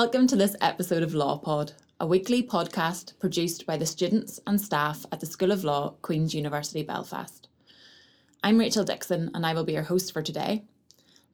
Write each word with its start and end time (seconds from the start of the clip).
Welcome 0.00 0.28
to 0.28 0.36
this 0.36 0.54
episode 0.60 1.02
of 1.02 1.10
LawPod, 1.10 1.72
a 1.98 2.06
weekly 2.06 2.40
podcast 2.40 3.18
produced 3.18 3.66
by 3.66 3.76
the 3.76 3.84
students 3.84 4.38
and 4.46 4.60
staff 4.60 5.04
at 5.10 5.18
the 5.18 5.26
School 5.26 5.50
of 5.50 5.64
Law, 5.64 5.96
Queen's 6.02 6.32
University 6.32 6.84
Belfast. 6.84 7.48
I'm 8.44 8.58
Rachel 8.58 8.84
Dixon, 8.84 9.32
and 9.34 9.44
I 9.44 9.54
will 9.54 9.64
be 9.64 9.72
your 9.72 9.82
host 9.82 10.12
for 10.12 10.22
today. 10.22 10.62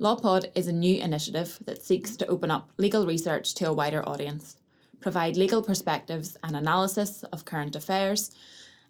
LawPod 0.00 0.50
is 0.54 0.66
a 0.66 0.72
new 0.72 0.98
initiative 0.98 1.58
that 1.66 1.84
seeks 1.84 2.16
to 2.16 2.26
open 2.26 2.50
up 2.50 2.70
legal 2.78 3.04
research 3.04 3.54
to 3.56 3.68
a 3.68 3.72
wider 3.74 4.02
audience, 4.08 4.56
provide 4.98 5.36
legal 5.36 5.60
perspectives 5.62 6.38
and 6.42 6.56
analysis 6.56 7.22
of 7.24 7.44
current 7.44 7.76
affairs, 7.76 8.30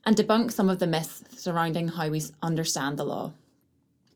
and 0.06 0.14
debunk 0.14 0.52
some 0.52 0.68
of 0.68 0.78
the 0.78 0.86
myths 0.86 1.24
surrounding 1.36 1.88
how 1.88 2.08
we 2.08 2.22
understand 2.42 2.96
the 2.96 3.04
law. 3.04 3.32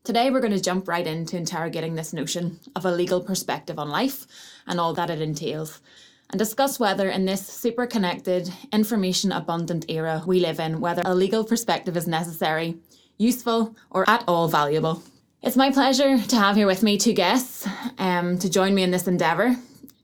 Today, 0.09 0.31
we're 0.31 0.39
going 0.39 0.53
to 0.53 0.59
jump 0.59 0.87
right 0.87 1.05
into 1.05 1.37
interrogating 1.37 1.93
this 1.93 2.13
notion 2.13 2.59
of 2.75 2.83
a 2.83 2.91
legal 2.91 3.21
perspective 3.21 3.77
on 3.77 3.89
life 3.89 4.25
and 4.65 4.79
all 4.79 4.91
that 4.95 5.11
it 5.11 5.21
entails, 5.21 5.81
and 6.31 6.39
discuss 6.39 6.79
whether, 6.79 7.07
in 7.09 7.25
this 7.25 7.45
super 7.45 7.85
connected, 7.85 8.51
information 8.73 9.31
abundant 9.31 9.85
era 9.87 10.23
we 10.25 10.39
live 10.39 10.59
in, 10.59 10.81
whether 10.81 11.03
a 11.05 11.13
legal 11.13 11.43
perspective 11.43 11.95
is 11.95 12.07
necessary 12.07 12.79
useful, 13.19 13.75
or 13.91 14.09
at 14.09 14.23
all 14.27 14.47
valuable. 14.47 15.03
It's 15.43 15.55
my 15.55 15.69
pleasure 15.69 16.17
to 16.17 16.35
have 16.37 16.55
here 16.55 16.65
with 16.65 16.81
me 16.81 16.97
two 16.97 17.13
guests 17.13 17.69
um, 17.99 18.39
to 18.39 18.49
join 18.49 18.73
me 18.73 18.81
in 18.81 18.89
this 18.89 19.07
endeavour. 19.07 19.57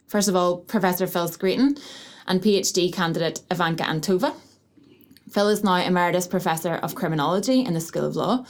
First 0.05 0.29
of 0.29 0.35
all, 0.35 0.57
Professor 0.57 1.07
Phil 1.07 1.29
Scraton 1.29 1.79
and 2.27 2.43
PhD 2.43 2.93
candidate 2.93 3.41
Ivanka 3.49 3.85
Antova. 3.85 4.35
Phil 5.31 5.49
is 5.49 5.63
now 5.63 5.77
Emeritus 5.77 6.27
Professor 6.27 6.75
of 6.75 6.93
Criminology 6.93 7.61
in 7.61 7.73
the 7.73 7.81
School 7.81 8.05
of 8.05 8.15
Law. 8.15 8.45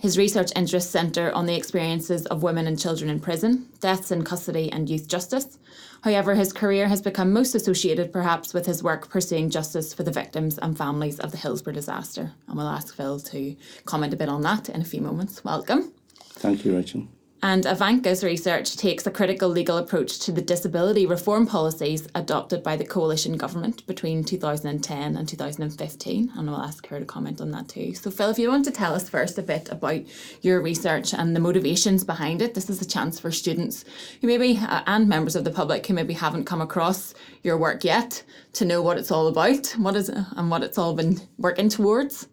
His 0.00 0.16
research 0.16 0.50
interests 0.56 0.90
centre 0.90 1.30
on 1.32 1.44
the 1.44 1.54
experiences 1.54 2.24
of 2.26 2.42
women 2.42 2.66
and 2.66 2.80
children 2.80 3.10
in 3.10 3.20
prison, 3.20 3.68
deaths 3.80 4.10
in 4.10 4.24
custody, 4.24 4.72
and 4.72 4.88
youth 4.88 5.06
justice. 5.06 5.58
However, 6.00 6.34
his 6.34 6.54
career 6.54 6.88
has 6.88 7.02
become 7.02 7.34
most 7.34 7.54
associated 7.54 8.10
perhaps 8.10 8.54
with 8.54 8.64
his 8.64 8.82
work 8.82 9.10
pursuing 9.10 9.50
justice 9.50 9.92
for 9.92 10.02
the 10.02 10.10
victims 10.10 10.56
and 10.56 10.76
families 10.76 11.20
of 11.20 11.32
the 11.32 11.36
Hillsborough 11.36 11.74
disaster. 11.74 12.32
And 12.48 12.56
we'll 12.56 12.66
ask 12.66 12.96
Phil 12.96 13.20
to 13.20 13.54
comment 13.84 14.14
a 14.14 14.16
bit 14.16 14.30
on 14.30 14.40
that 14.40 14.70
in 14.70 14.80
a 14.80 14.86
few 14.86 15.02
moments. 15.02 15.44
Welcome. 15.44 15.92
Thank 16.32 16.64
you, 16.64 16.74
Rachel. 16.74 17.06
And 17.42 17.64
Ivanka's 17.64 18.22
research 18.22 18.76
takes 18.76 19.06
a 19.06 19.10
critical 19.10 19.48
legal 19.48 19.78
approach 19.78 20.18
to 20.20 20.32
the 20.32 20.42
disability 20.42 21.06
reform 21.06 21.46
policies 21.46 22.06
adopted 22.14 22.62
by 22.62 22.76
the 22.76 22.84
coalition 22.84 23.38
government 23.38 23.86
between 23.86 24.24
2010 24.24 25.16
and 25.16 25.26
2015. 25.26 26.32
And 26.36 26.50
I'll 26.50 26.60
ask 26.60 26.86
her 26.88 26.98
to 26.98 27.06
comment 27.06 27.40
on 27.40 27.50
that 27.52 27.68
too. 27.68 27.94
So, 27.94 28.10
Phil, 28.10 28.28
if 28.28 28.38
you 28.38 28.50
want 28.50 28.66
to 28.66 28.70
tell 28.70 28.94
us 28.94 29.08
first 29.08 29.38
a 29.38 29.42
bit 29.42 29.70
about 29.70 30.02
your 30.42 30.60
research 30.60 31.14
and 31.14 31.34
the 31.34 31.40
motivations 31.40 32.04
behind 32.04 32.42
it, 32.42 32.52
this 32.52 32.68
is 32.68 32.82
a 32.82 32.86
chance 32.86 33.18
for 33.18 33.30
students 33.30 33.86
who 34.20 34.26
maybe, 34.26 34.58
uh, 34.58 34.82
and 34.86 35.08
members 35.08 35.34
of 35.34 35.44
the 35.44 35.50
public 35.50 35.86
who 35.86 35.94
maybe 35.94 36.12
haven't 36.12 36.44
come 36.44 36.60
across 36.60 37.14
your 37.42 37.56
work 37.56 37.84
yet, 37.84 38.22
to 38.52 38.66
know 38.66 38.82
what 38.82 38.98
it's 38.98 39.10
all 39.10 39.28
about, 39.28 39.68
what 39.78 39.96
is, 39.96 40.10
and 40.10 40.50
what 40.50 40.62
it's 40.62 40.76
all 40.76 40.92
been 40.92 41.18
working 41.38 41.70
towards. 41.70 42.28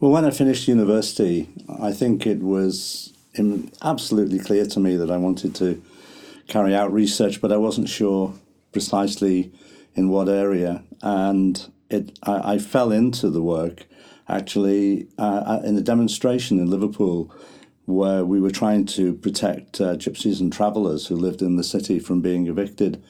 Well, 0.00 0.10
when 0.10 0.26
I 0.26 0.30
finished 0.30 0.68
university, 0.68 1.48
I 1.80 1.92
think 1.92 2.26
it 2.26 2.40
was 2.40 3.14
absolutely 3.82 4.38
clear 4.38 4.66
to 4.66 4.80
me 4.80 4.96
that 4.96 5.10
I 5.10 5.16
wanted 5.16 5.54
to 5.56 5.82
carry 6.46 6.74
out 6.74 6.92
research, 6.92 7.40
but 7.40 7.52
I 7.52 7.56
wasn't 7.56 7.88
sure 7.88 8.34
precisely 8.72 9.52
in 9.94 10.08
what 10.08 10.28
area. 10.28 10.82
And 11.02 11.70
it, 11.90 12.18
I, 12.22 12.54
I 12.54 12.58
fell 12.58 12.92
into 12.92 13.30
the 13.30 13.42
work 13.42 13.86
actually 14.28 15.08
uh, 15.18 15.60
in 15.64 15.76
a 15.76 15.80
demonstration 15.80 16.58
in 16.58 16.70
Liverpool 16.70 17.32
where 17.86 18.24
we 18.24 18.40
were 18.40 18.50
trying 18.50 18.84
to 18.84 19.14
protect 19.14 19.80
uh, 19.80 19.96
gypsies 19.96 20.40
and 20.40 20.52
travellers 20.52 21.06
who 21.06 21.16
lived 21.16 21.40
in 21.40 21.56
the 21.56 21.64
city 21.64 21.98
from 21.98 22.20
being 22.20 22.46
evicted. 22.46 23.02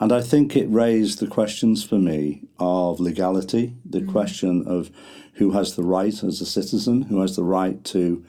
And 0.00 0.12
I 0.12 0.20
think 0.20 0.56
it 0.56 0.66
raised 0.68 1.20
the 1.20 1.28
questions 1.28 1.84
for 1.84 1.98
me 1.98 2.42
of 2.58 2.98
legality, 2.98 3.74
the 3.84 4.00
mm. 4.00 4.10
question 4.10 4.64
of 4.66 4.90
who 5.34 5.52
has 5.52 5.76
the 5.76 5.84
right 5.84 6.22
as 6.24 6.40
a 6.40 6.46
citizen, 6.46 7.02
who 7.02 7.20
has 7.20 7.36
the 7.36 7.44
right 7.44 7.82
to 7.84 8.24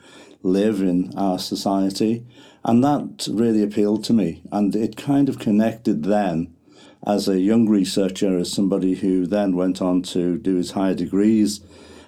live 0.45 0.79
in 0.81 1.11
our 1.17 1.39
society. 1.39 2.25
And 2.63 2.83
that 2.83 3.27
really 3.31 3.63
appealed 3.63 4.03
to 4.05 4.13
me. 4.13 4.41
And 4.51 4.75
it 4.75 4.95
kind 4.95 5.27
of 5.27 5.39
connected 5.39 6.03
then 6.03 6.53
as 7.05 7.27
a 7.27 7.39
young 7.39 7.67
researcher, 7.67 8.37
as 8.37 8.51
somebody 8.51 8.95
who 8.95 9.25
then 9.25 9.55
went 9.55 9.81
on 9.81 10.01
to 10.01 10.37
do 10.37 10.55
his 10.55 10.71
higher 10.71 10.95
degrees 10.95 11.61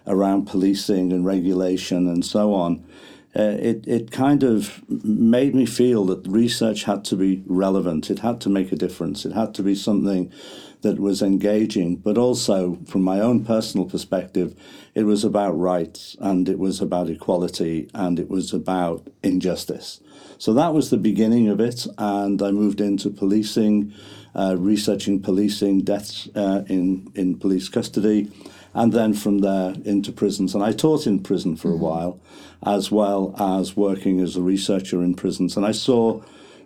around 0.06 0.46
policing 0.46 1.12
and 1.12 1.26
regulation 1.26 2.08
and 2.08 2.26
so 2.26 2.54
on. 2.54 2.84
Uh, 3.38 3.56
it, 3.60 3.88
it 3.88 4.10
kind 4.10 4.42
of 4.42 4.84
made 4.90 5.54
me 5.54 5.66
feel 5.66 6.06
that 6.06 6.28
research 6.28 6.86
had 6.86 7.06
to 7.06 7.16
be 7.16 7.44
relevant. 7.46 8.10
It 8.10 8.20
had 8.20 8.42
to 8.42 8.50
make 8.50 8.72
a 8.72 8.76
difference. 8.76 9.26
It 9.26 9.34
had 9.34 9.54
to 9.56 9.62
be 9.62 9.76
something 9.76 10.32
that 10.82 11.00
was 11.00 11.22
engaging, 11.22 11.98
but 11.98 12.18
also 12.18 12.80
from 12.88 13.02
my 13.02 13.20
own 13.20 13.46
personal 13.46 13.86
perspective, 13.86 14.56
it 14.96 15.04
was 15.04 15.24
about 15.24 15.52
rights 15.58 16.16
and 16.20 16.50
it 16.50 16.58
was 16.58 16.82
about 16.82 17.10
equality 17.10 17.90
and 17.94 18.20
it 18.20 18.30
was 18.30 18.54
about 18.54 19.08
injustice. 19.22 20.02
So 20.40 20.54
that 20.54 20.74
was 20.74 20.90
the 20.90 20.98
beginning 20.98 21.48
of 21.48 21.60
it, 21.60 21.88
and 21.98 22.42
I 22.42 22.52
moved 22.52 22.80
into 22.80 23.10
policing, 23.10 23.94
uh, 24.36 24.56
researching 24.58 25.20
policing, 25.20 25.82
deaths 25.82 26.30
uh, 26.36 26.64
in, 26.68 27.12
in 27.16 27.38
police 27.38 27.70
custody, 27.70 28.32
and 28.78 28.94
then 28.94 29.12
from 29.12 29.40
there 29.40 29.74
into 29.86 30.12
prisons. 30.12 30.54
And 30.54 30.64
I 30.64 30.72
taught 30.72 31.08
in 31.08 31.24
prison 31.24 31.58
for 31.58 31.70
mm-hmm. 31.70 31.84
a 31.84 31.88
while, 31.88 32.22
as 32.64 32.92
well 32.92 33.34
as 33.40 33.76
working 33.76 34.22
as 34.22 34.36
a 34.36 34.42
researcher 34.44 35.04
in 35.04 35.16
prisons. 35.16 35.58
And 35.58 35.66
I 35.66 35.72
saw 35.72 36.22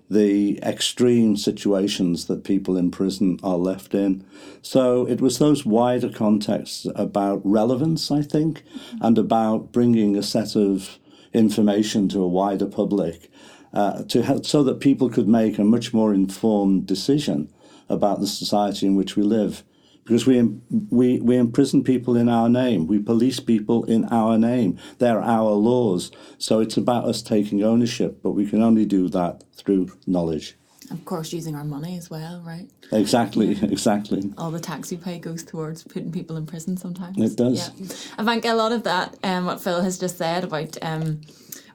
the 0.10 0.60
extreme 0.62 1.38
situations 1.38 2.26
that 2.26 2.44
people 2.44 2.76
in 2.76 2.92
prison 2.92 3.40
are 3.44 3.56
left 3.56 3.96
in. 3.96 4.26
So 4.62 5.08
it 5.08 5.22
was 5.22 5.40
those 5.40 5.66
wider 5.66 6.10
contexts 6.10 6.86
about 6.96 7.42
relevance, 7.46 8.12
I 8.12 8.22
think, 8.22 8.64
and 9.00 9.18
about 9.18 9.72
bringing 9.72 10.18
a 10.18 10.24
set 10.24 10.58
of 10.58 11.00
information 11.34 12.10
to 12.10 12.22
a 12.22 12.28
wider 12.28 12.66
public 12.66 13.32
uh, 13.74 14.04
to 14.04 14.22
help, 14.22 14.46
so 14.46 14.64
that 14.64 14.82
people 14.82 15.10
could 15.10 15.30
make 15.30 15.58
a 15.58 15.64
much 15.64 15.94
more 15.94 16.14
informed 16.14 16.86
decision 16.86 17.50
about 17.88 18.20
the 18.20 18.28
society 18.28 18.86
in 18.86 18.98
which 18.98 19.16
we 19.16 19.24
live 19.24 19.64
because 20.04 20.26
we, 20.26 20.42
we, 20.90 21.20
we 21.20 21.38
imprison 21.38 21.84
people 21.84 22.16
in 22.16 22.28
our 22.28 22.50
name. 22.50 22.88
We 22.88 23.00
police 23.00 23.40
people 23.40 23.84
in 23.86 24.06
our 24.06 24.38
name. 24.38 24.78
They're 24.98 25.22
our 25.22 25.52
laws. 25.52 26.12
So 26.38 26.60
it's 26.60 26.78
about 26.78 27.06
us 27.06 27.22
taking 27.22 27.64
ownership, 27.64 28.22
but 28.24 28.32
we 28.32 28.48
can 28.48 28.62
only 28.62 28.86
do 28.86 29.10
that 29.10 29.44
through 29.54 29.92
knowledge. 30.08 30.56
Of 30.90 31.06
course, 31.06 31.32
using 31.32 31.56
our 31.56 31.64
money 31.64 31.98
as 31.98 32.10
well, 32.10 32.42
right? 32.46 32.70
Exactly, 32.92 33.54
yeah. 33.54 33.66
exactly. 33.72 34.34
All 34.38 34.52
the 34.52 34.60
tax 34.60 34.92
you 34.92 34.98
pay 34.98 35.20
goes 35.20 35.44
towards 35.44 35.84
putting 35.84 36.12
people 36.12 36.36
in 36.36 36.46
prison 36.46 36.76
sometimes. 36.76 37.18
It 37.18 37.38
does. 37.38 37.72
Yeah. 37.80 37.96
I 38.18 38.26
think 38.26 38.44
a 38.44 38.54
lot 38.54 38.74
of 38.74 38.84
that, 38.84 39.16
um, 39.24 39.46
what 39.46 39.62
Phil 39.62 39.82
has 39.82 39.98
just 39.98 40.18
said 40.18 40.44
about 40.44 40.78
um, 40.82 41.22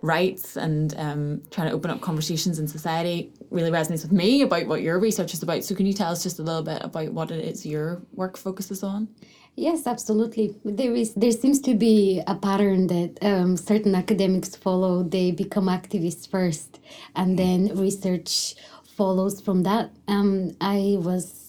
rights 0.02 0.56
and 0.56 0.94
um, 0.98 1.42
trying 1.50 1.68
to 1.68 1.74
open 1.74 1.90
up 1.90 2.00
conversations 2.00 2.58
in 2.58 2.68
society 2.68 3.32
really 3.50 3.70
resonates 3.70 4.02
with 4.02 4.12
me 4.12 4.42
about 4.42 4.66
what 4.66 4.82
your 4.82 4.98
research 4.98 5.32
is 5.34 5.42
about. 5.42 5.64
So, 5.64 5.74
can 5.74 5.86
you 5.86 5.92
tell 5.92 6.12
us 6.12 6.22
just 6.22 6.38
a 6.38 6.42
little 6.42 6.62
bit 6.62 6.82
about 6.82 7.12
what 7.12 7.30
it 7.30 7.44
is 7.44 7.64
your 7.64 8.02
work 8.12 8.36
focuses 8.36 8.82
on? 8.82 9.08
Yes, 9.56 9.86
absolutely. 9.86 10.54
There 10.64 10.94
is 10.94 11.14
there 11.14 11.32
seems 11.32 11.60
to 11.60 11.74
be 11.74 12.22
a 12.26 12.34
pattern 12.34 12.88
that 12.88 13.18
um, 13.22 13.56
certain 13.56 13.94
academics 13.94 14.54
follow. 14.54 15.02
They 15.02 15.30
become 15.30 15.66
activists 15.66 16.28
first, 16.30 16.80
and 17.14 17.38
then 17.38 17.74
research 17.74 18.54
follows 18.84 19.40
from 19.40 19.62
that. 19.62 19.90
Um, 20.08 20.52
I 20.60 20.96
was 20.98 21.45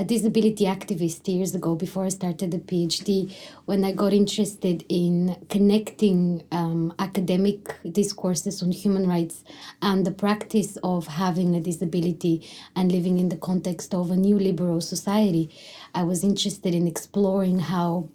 a 0.00 0.04
disability 0.04 0.64
activist 0.64 1.28
years 1.28 1.54
ago 1.54 1.74
before 1.74 2.06
I 2.06 2.08
started 2.08 2.52
the 2.52 2.58
PhD 2.58 3.36
when 3.66 3.84
I 3.84 3.92
got 3.92 4.14
interested 4.14 4.82
in 4.88 5.36
connecting 5.50 6.42
um, 6.50 6.94
academic 6.98 7.76
discourses 7.92 8.62
on 8.62 8.72
human 8.72 9.06
rights 9.06 9.44
and 9.82 10.06
the 10.06 10.10
practice 10.10 10.78
of 10.82 11.06
having 11.06 11.54
a 11.54 11.60
disability 11.60 12.48
and 12.74 12.90
living 12.90 13.18
in 13.18 13.28
the 13.28 13.36
context 13.36 13.92
of 13.92 14.10
a 14.10 14.14
neoliberal 14.14 14.82
society. 14.82 15.50
I 15.94 16.04
was 16.04 16.24
interested 16.24 16.74
in 16.74 16.86
exploring 16.86 17.58
how 17.58 18.08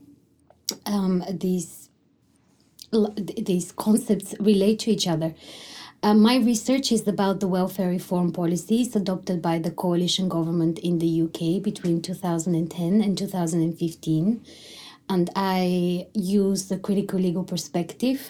um, 0.88 1.24
these 1.30 1.90
these 3.18 3.74
concepts 3.74 4.34
relate 4.40 4.80
to 4.80 4.92
each 4.92 5.08
other. 5.08 5.36
Uh, 6.04 6.14
my 6.14 6.38
research 6.38 6.92
is 6.92 7.08
about 7.08 7.40
the 7.40 7.48
welfare 7.48 7.90
reform 7.90 8.32
policies 8.32 8.96
adopted 8.96 9.42
by 9.42 9.58
the 9.58 9.72
coalition 9.72 10.30
government 10.30 10.78
in 10.80 11.00
the 11.00 11.22
UK 11.24 11.64
between 11.64 12.02
2010 12.02 13.02
and 13.02 13.18
2015. 13.18 14.46
And 15.10 15.30
I 15.36 16.08
use 16.14 16.68
the 16.68 16.78
critical 16.78 17.20
legal 17.20 17.44
perspective 17.44 18.30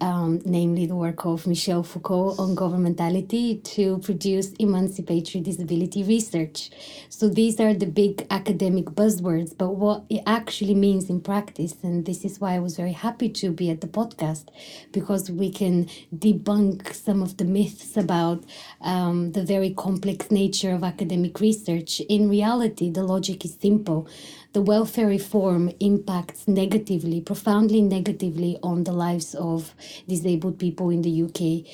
um, 0.00 0.40
namely 0.44 0.86
the 0.86 0.96
work 0.96 1.24
of 1.24 1.46
Michel 1.46 1.82
Foucault 1.82 2.34
on 2.38 2.54
governmentality, 2.54 3.62
to 3.74 3.98
produce 3.98 4.52
emancipatory 4.58 5.42
disability 5.42 6.02
research. 6.02 6.70
So 7.08 7.28
these 7.28 7.60
are 7.60 7.72
the 7.72 7.86
big 7.86 8.26
academic 8.30 8.86
buzzwords, 8.86 9.56
but 9.56 9.76
what 9.76 10.04
it 10.10 10.22
actually 10.26 10.74
means 10.74 11.08
in 11.08 11.20
practice, 11.20 11.76
and 11.82 12.04
this 12.04 12.24
is 12.24 12.40
why 12.40 12.54
I 12.54 12.58
was 12.58 12.76
very 12.76 12.92
happy 12.92 13.28
to 13.30 13.50
be 13.50 13.70
at 13.70 13.80
the 13.80 13.86
podcast, 13.86 14.48
because 14.92 15.30
we 15.30 15.50
can 15.50 15.88
debunk 16.14 16.92
some 16.92 17.22
of 17.22 17.36
the 17.36 17.44
myths 17.44 17.96
about 17.96 18.44
um, 18.80 19.32
the 19.32 19.44
very 19.44 19.70
complex 19.70 20.30
nature 20.30 20.72
of 20.72 20.84
academic 20.84 21.40
research. 21.40 22.00
In 22.00 22.28
reality, 22.28 22.90
the 22.90 23.04
logic 23.04 23.44
is 23.44 23.56
simple 23.60 24.08
the 24.54 24.62
welfare 24.62 25.08
reform 25.08 25.70
impacts 25.80 26.46
negatively, 26.46 27.20
profoundly 27.20 27.82
negatively 27.82 28.56
on 28.62 28.84
the 28.84 28.92
lives 28.92 29.34
of 29.34 29.74
disabled 30.08 30.60
people 30.60 30.90
in 30.90 31.02
the 31.02 31.22
UK. 31.24 31.66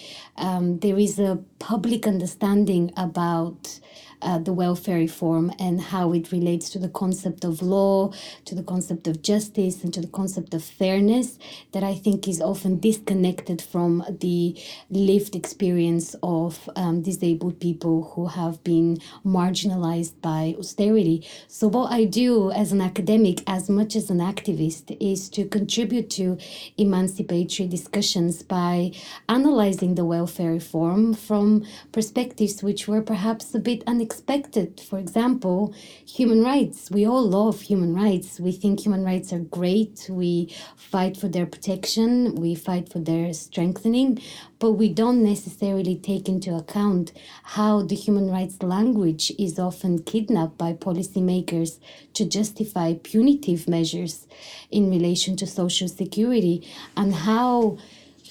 Um, 0.42 0.78
there 0.78 0.98
is 0.98 1.18
a 1.18 1.44
public 1.58 2.06
understanding 2.06 2.90
about 2.96 3.78
uh, 4.22 4.38
the 4.38 4.52
welfare 4.52 4.98
reform 4.98 5.52
and 5.58 5.80
how 5.80 6.12
it 6.12 6.30
relates 6.32 6.70
to 6.70 6.78
the 6.78 6.88
concept 6.88 7.44
of 7.44 7.62
law, 7.62 8.12
to 8.44 8.54
the 8.54 8.62
concept 8.62 9.06
of 9.06 9.22
justice, 9.22 9.82
and 9.82 9.92
to 9.94 10.00
the 10.00 10.06
concept 10.08 10.54
of 10.54 10.62
fairness 10.62 11.38
that 11.72 11.82
I 11.82 11.94
think 11.94 12.28
is 12.28 12.40
often 12.40 12.78
disconnected 12.80 13.62
from 13.62 14.04
the 14.20 14.56
lived 14.90 15.34
experience 15.34 16.14
of 16.22 16.68
um, 16.76 17.02
disabled 17.02 17.60
people 17.60 18.12
who 18.14 18.26
have 18.26 18.62
been 18.62 18.98
marginalized 19.24 20.20
by 20.20 20.54
austerity. 20.58 21.26
So, 21.48 21.68
what 21.68 21.90
I 21.90 22.04
do 22.04 22.50
as 22.50 22.72
an 22.72 22.80
academic, 22.80 23.42
as 23.46 23.70
much 23.70 23.96
as 23.96 24.10
an 24.10 24.18
activist, 24.18 24.96
is 25.00 25.28
to 25.30 25.44
contribute 25.46 26.10
to 26.10 26.38
emancipatory 26.76 27.68
discussions 27.68 28.42
by 28.42 28.92
analyzing 29.28 29.94
the 29.94 30.04
welfare 30.04 30.52
reform 30.52 31.14
from 31.14 31.64
perspectives 31.92 32.62
which 32.62 32.86
were 32.86 33.02
perhaps 33.02 33.54
a 33.54 33.58
bit 33.58 33.82
unexpected 33.86 34.09
expected. 34.10 34.80
For 34.80 34.98
example, 34.98 35.72
human 36.04 36.42
rights. 36.42 36.90
We 36.90 37.06
all 37.06 37.22
love 37.22 37.60
human 37.60 37.94
rights. 37.94 38.40
We 38.40 38.50
think 38.50 38.80
human 38.80 39.04
rights 39.04 39.32
are 39.32 39.38
great. 39.38 40.08
We 40.10 40.52
fight 40.74 41.16
for 41.16 41.28
their 41.28 41.46
protection, 41.46 42.34
we 42.34 42.56
fight 42.56 42.92
for 42.92 42.98
their 42.98 43.32
strengthening, 43.32 44.20
but 44.58 44.72
we 44.72 44.88
don't 44.92 45.22
necessarily 45.22 45.94
take 45.94 46.28
into 46.28 46.56
account 46.56 47.12
how 47.56 47.82
the 47.82 47.94
human 47.94 48.28
rights 48.28 48.60
language 48.62 49.30
is 49.38 49.60
often 49.60 50.02
kidnapped 50.02 50.58
by 50.58 50.72
policymakers 50.72 51.78
to 52.14 52.24
justify 52.24 52.94
punitive 52.94 53.68
measures 53.68 54.26
in 54.72 54.90
relation 54.90 55.36
to 55.36 55.46
social 55.46 55.86
security 55.86 56.66
and 56.96 57.14
how 57.14 57.78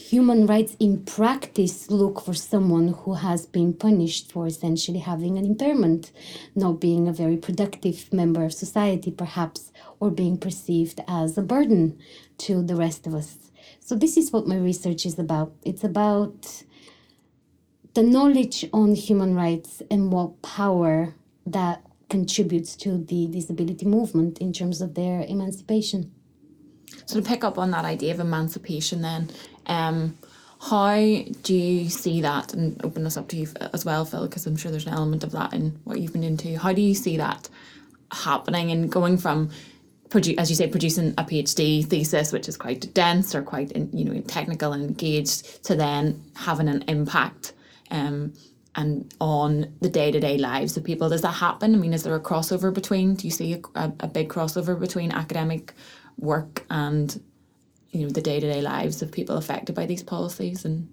human 0.09 0.47
rights 0.47 0.75
in 0.79 1.05
practice 1.05 1.91
look 1.91 2.19
for 2.19 2.33
someone 2.33 2.87
who 2.87 3.13
has 3.13 3.45
been 3.45 3.71
punished 3.71 4.31
for 4.31 4.47
essentially 4.47 4.97
having 4.97 5.37
an 5.37 5.45
impairment, 5.45 6.11
not 6.55 6.81
being 6.81 7.07
a 7.07 7.13
very 7.13 7.37
productive 7.37 8.11
member 8.11 8.43
of 8.43 8.51
society, 8.51 9.11
perhaps, 9.11 9.71
or 9.99 10.09
being 10.09 10.35
perceived 10.35 10.99
as 11.07 11.37
a 11.37 11.43
burden 11.43 11.95
to 12.39 12.63
the 12.63 12.75
rest 12.75 13.05
of 13.05 13.13
us. 13.13 13.51
So, 13.79 13.95
this 13.95 14.17
is 14.17 14.31
what 14.33 14.47
my 14.47 14.57
research 14.57 15.05
is 15.05 15.19
about. 15.19 15.53
It's 15.63 15.83
about 15.83 16.63
the 17.93 18.01
knowledge 18.01 18.65
on 18.73 18.95
human 18.95 19.35
rights 19.35 19.83
and 19.91 20.11
what 20.11 20.41
power 20.41 21.13
that 21.45 21.83
contributes 22.09 22.75
to 22.77 22.97
the 22.97 23.27
disability 23.27 23.85
movement 23.85 24.39
in 24.39 24.53
terms 24.53 24.81
of 24.81 24.95
their 24.95 25.23
emancipation. 25.27 26.11
So 27.05 27.19
to 27.19 27.27
pick 27.27 27.43
up 27.43 27.57
on 27.57 27.71
that 27.71 27.85
idea 27.85 28.13
of 28.13 28.19
emancipation, 28.19 29.01
then, 29.01 29.29
um, 29.67 30.17
how 30.61 30.95
do 31.43 31.55
you 31.55 31.89
see 31.89 32.21
that, 32.21 32.53
and 32.53 32.83
open 32.83 33.03
this 33.03 33.17
up 33.17 33.27
to 33.29 33.37
you 33.37 33.47
as 33.73 33.85
well, 33.85 34.03
Phil, 34.05 34.27
because 34.27 34.45
I'm 34.45 34.57
sure 34.57 34.71
there's 34.71 34.87
an 34.87 34.93
element 34.93 35.23
of 35.23 35.31
that 35.31 35.53
in 35.53 35.79
what 35.85 35.99
you've 35.99 36.13
been 36.13 36.23
into. 36.23 36.57
How 36.59 36.73
do 36.73 36.81
you 36.81 36.93
see 36.93 37.17
that 37.17 37.47
happening 38.11 38.71
and 38.71 38.91
going 38.91 39.17
from 39.17 39.51
produ- 40.09 40.37
as 40.37 40.49
you 40.49 40.55
say, 40.55 40.67
producing 40.67 41.13
a 41.17 41.23
PhD 41.23 41.85
thesis, 41.85 42.33
which 42.33 42.47
is 42.49 42.57
quite 42.57 42.93
dense 42.93 43.33
or 43.33 43.41
quite 43.41 43.75
you 43.93 44.05
know 44.05 44.19
technical 44.21 44.73
and 44.73 44.83
engaged, 44.83 45.63
to 45.65 45.75
then 45.75 46.21
having 46.35 46.67
an 46.67 46.83
impact 46.87 47.53
um, 47.91 48.33
and 48.75 49.13
on 49.19 49.73
the 49.81 49.89
day 49.89 50.11
to 50.11 50.19
day 50.19 50.37
lives 50.37 50.75
of 50.77 50.83
people. 50.83 51.09
Does 51.09 51.21
that 51.21 51.31
happen? 51.31 51.73
I 51.73 51.77
mean, 51.77 51.93
is 51.93 52.03
there 52.03 52.15
a 52.15 52.19
crossover 52.19 52.73
between? 52.73 53.15
Do 53.15 53.27
you 53.27 53.31
see 53.31 53.53
a, 53.53 53.79
a, 53.79 53.93
a 54.01 54.07
big 54.07 54.29
crossover 54.29 54.79
between 54.79 55.11
academic 55.11 55.73
work 56.17 56.65
and 56.69 57.21
you 57.91 58.03
know 58.03 58.09
the 58.09 58.21
day-to-day 58.21 58.61
lives 58.61 59.01
of 59.01 59.11
people 59.11 59.37
affected 59.37 59.75
by 59.75 59.85
these 59.85 60.03
policies 60.03 60.65
and 60.65 60.87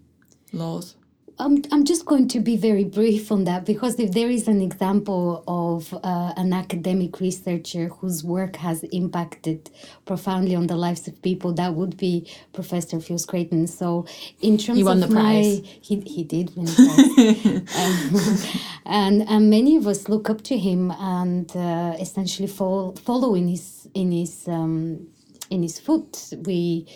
laws 0.52 0.96
I'm, 1.38 1.62
I'm 1.70 1.84
just 1.84 2.06
going 2.06 2.28
to 2.28 2.40
be 2.40 2.56
very 2.56 2.84
brief 2.84 3.30
on 3.30 3.44
that 3.44 3.66
because 3.66 4.00
if 4.00 4.12
there 4.12 4.30
is 4.30 4.48
an 4.48 4.62
example 4.62 5.44
of 5.46 5.92
uh, 5.92 6.32
an 6.36 6.54
academic 6.54 7.20
researcher 7.20 7.88
whose 7.88 8.24
work 8.24 8.56
has 8.56 8.82
impacted 8.84 9.70
profoundly 10.06 10.54
on 10.54 10.66
the 10.66 10.76
lives 10.76 11.06
of 11.06 11.20
people, 11.20 11.52
that 11.54 11.74
would 11.74 11.98
be 11.98 12.26
Professor 12.54 13.00
Phil 13.00 13.18
Scraton. 13.18 13.68
So, 13.68 14.06
in 14.40 14.56
terms 14.56 14.78
he 14.78 14.84
won 14.84 15.02
of 15.02 15.10
the 15.10 15.14
my, 15.14 15.20
prize. 15.20 15.62
he 15.82 16.00
he 16.00 16.24
did 16.24 16.56
win 16.56 16.64
the 16.64 17.66
prize, 17.66 18.46
um, 18.56 18.60
and 18.86 19.28
and 19.28 19.50
many 19.50 19.76
of 19.76 19.86
us 19.86 20.08
look 20.08 20.30
up 20.30 20.40
to 20.42 20.56
him 20.56 20.90
and 20.92 21.54
uh, 21.54 21.96
essentially 22.00 22.48
follow 22.48 22.92
follow 22.92 23.34
in 23.34 23.48
his 23.48 23.88
in 23.92 24.10
his 24.10 24.48
um, 24.48 25.06
in 25.50 25.62
his 25.62 25.78
foot. 25.78 26.32
We, 26.36 26.86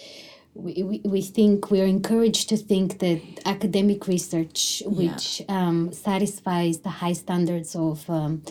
we, 0.54 1.00
we 1.04 1.22
think 1.22 1.70
we 1.70 1.80
are 1.80 1.86
encouraged 1.86 2.48
to 2.48 2.56
think 2.56 2.98
that 2.98 3.20
academic 3.44 4.06
research, 4.06 4.82
which 4.86 5.40
yeah. 5.40 5.68
um, 5.68 5.92
satisfies 5.92 6.80
the 6.80 6.90
high 6.90 7.12
standards 7.12 7.76
of 7.76 8.08
um, 8.10 8.42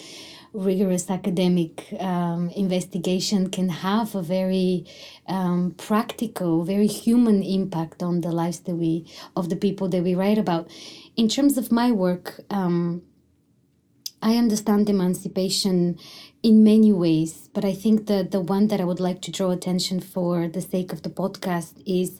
rigorous 0.53 1.09
academic 1.09 1.93
um, 1.99 2.49
investigation, 2.51 3.49
can 3.49 3.69
have 3.69 4.15
a 4.15 4.21
very 4.21 4.85
um, 5.27 5.75
practical, 5.77 6.63
very 6.63 6.87
human 6.87 7.43
impact 7.43 8.01
on 8.01 8.21
the 8.21 8.31
lives 8.31 8.59
that 8.61 8.75
we 8.75 9.05
of 9.35 9.49
the 9.49 9.55
people 9.55 9.87
that 9.89 10.03
we 10.03 10.15
write 10.15 10.37
about. 10.37 10.69
In 11.15 11.27
terms 11.27 11.57
of 11.57 11.71
my 11.71 11.91
work, 11.91 12.39
um, 12.49 13.03
I 14.21 14.35
understand 14.35 14.89
emancipation 14.89 15.97
in 16.43 16.63
many 16.63 16.91
ways, 16.91 17.49
but 17.53 17.63
I 17.63 17.73
think 17.73 18.07
that 18.07 18.31
the 18.31 18.41
one 18.41 18.67
that 18.67 18.81
I 18.81 18.83
would 18.83 18.99
like 18.99 19.21
to 19.21 19.31
draw 19.31 19.51
attention 19.51 19.99
for 20.01 20.47
the 20.47 20.61
sake 20.61 20.91
of 20.91 21.03
the 21.03 21.09
podcast 21.09 21.81
is 21.85 22.19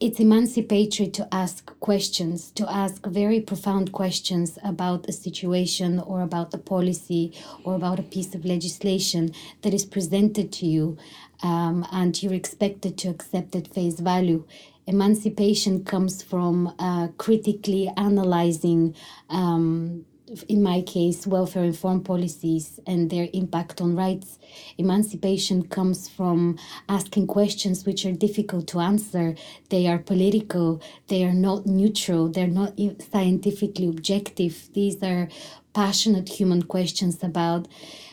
it's 0.00 0.18
emancipatory 0.18 1.10
to 1.10 1.28
ask 1.30 1.78
questions, 1.80 2.50
to 2.52 2.70
ask 2.72 3.04
very 3.04 3.38
profound 3.38 3.92
questions 3.92 4.58
about 4.64 5.06
a 5.06 5.12
situation 5.12 6.00
or 6.00 6.22
about 6.22 6.54
a 6.54 6.58
policy 6.58 7.34
or 7.64 7.74
about 7.74 7.98
a 7.98 8.02
piece 8.02 8.34
of 8.34 8.46
legislation 8.46 9.34
that 9.60 9.74
is 9.74 9.84
presented 9.84 10.50
to 10.52 10.66
you 10.66 10.96
um, 11.42 11.86
and 11.92 12.22
you're 12.22 12.32
expected 12.32 12.96
to 12.96 13.08
accept 13.08 13.54
at 13.54 13.68
face 13.68 14.00
value. 14.00 14.46
Emancipation 14.86 15.84
comes 15.84 16.22
from 16.22 16.74
uh, 16.78 17.08
critically 17.18 17.92
analyzing 17.98 18.94
um, 19.28 20.06
in 20.48 20.62
my 20.62 20.80
case, 20.82 21.26
welfare 21.26 21.62
reform 21.62 22.02
policies 22.02 22.78
and 22.86 23.10
their 23.10 23.28
impact 23.32 23.80
on 23.80 23.96
rights. 23.96 24.38
Emancipation 24.78 25.66
comes 25.66 26.08
from 26.08 26.58
asking 26.88 27.26
questions 27.26 27.84
which 27.84 28.06
are 28.06 28.12
difficult 28.12 28.66
to 28.68 28.80
answer. 28.80 29.34
They 29.70 29.86
are 29.88 29.98
political, 29.98 30.80
they 31.08 31.24
are 31.24 31.32
not 31.32 31.66
neutral, 31.66 32.28
they're 32.28 32.46
not 32.46 32.78
scientifically 33.12 33.88
objective. 33.88 34.68
These 34.72 35.02
are 35.02 35.28
passionate 35.72 36.28
human 36.28 36.62
questions 36.62 37.22
about 37.22 37.66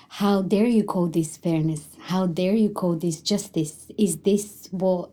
how 0.09 0.41
dare 0.41 0.65
you 0.65 0.83
call 0.83 1.07
this 1.07 1.37
fairness? 1.37 1.85
How 1.99 2.25
dare 2.27 2.55
you 2.55 2.69
call 2.69 2.95
this 2.95 3.21
justice? 3.21 3.91
Is 3.97 4.17
this 4.17 4.67
what 4.71 5.11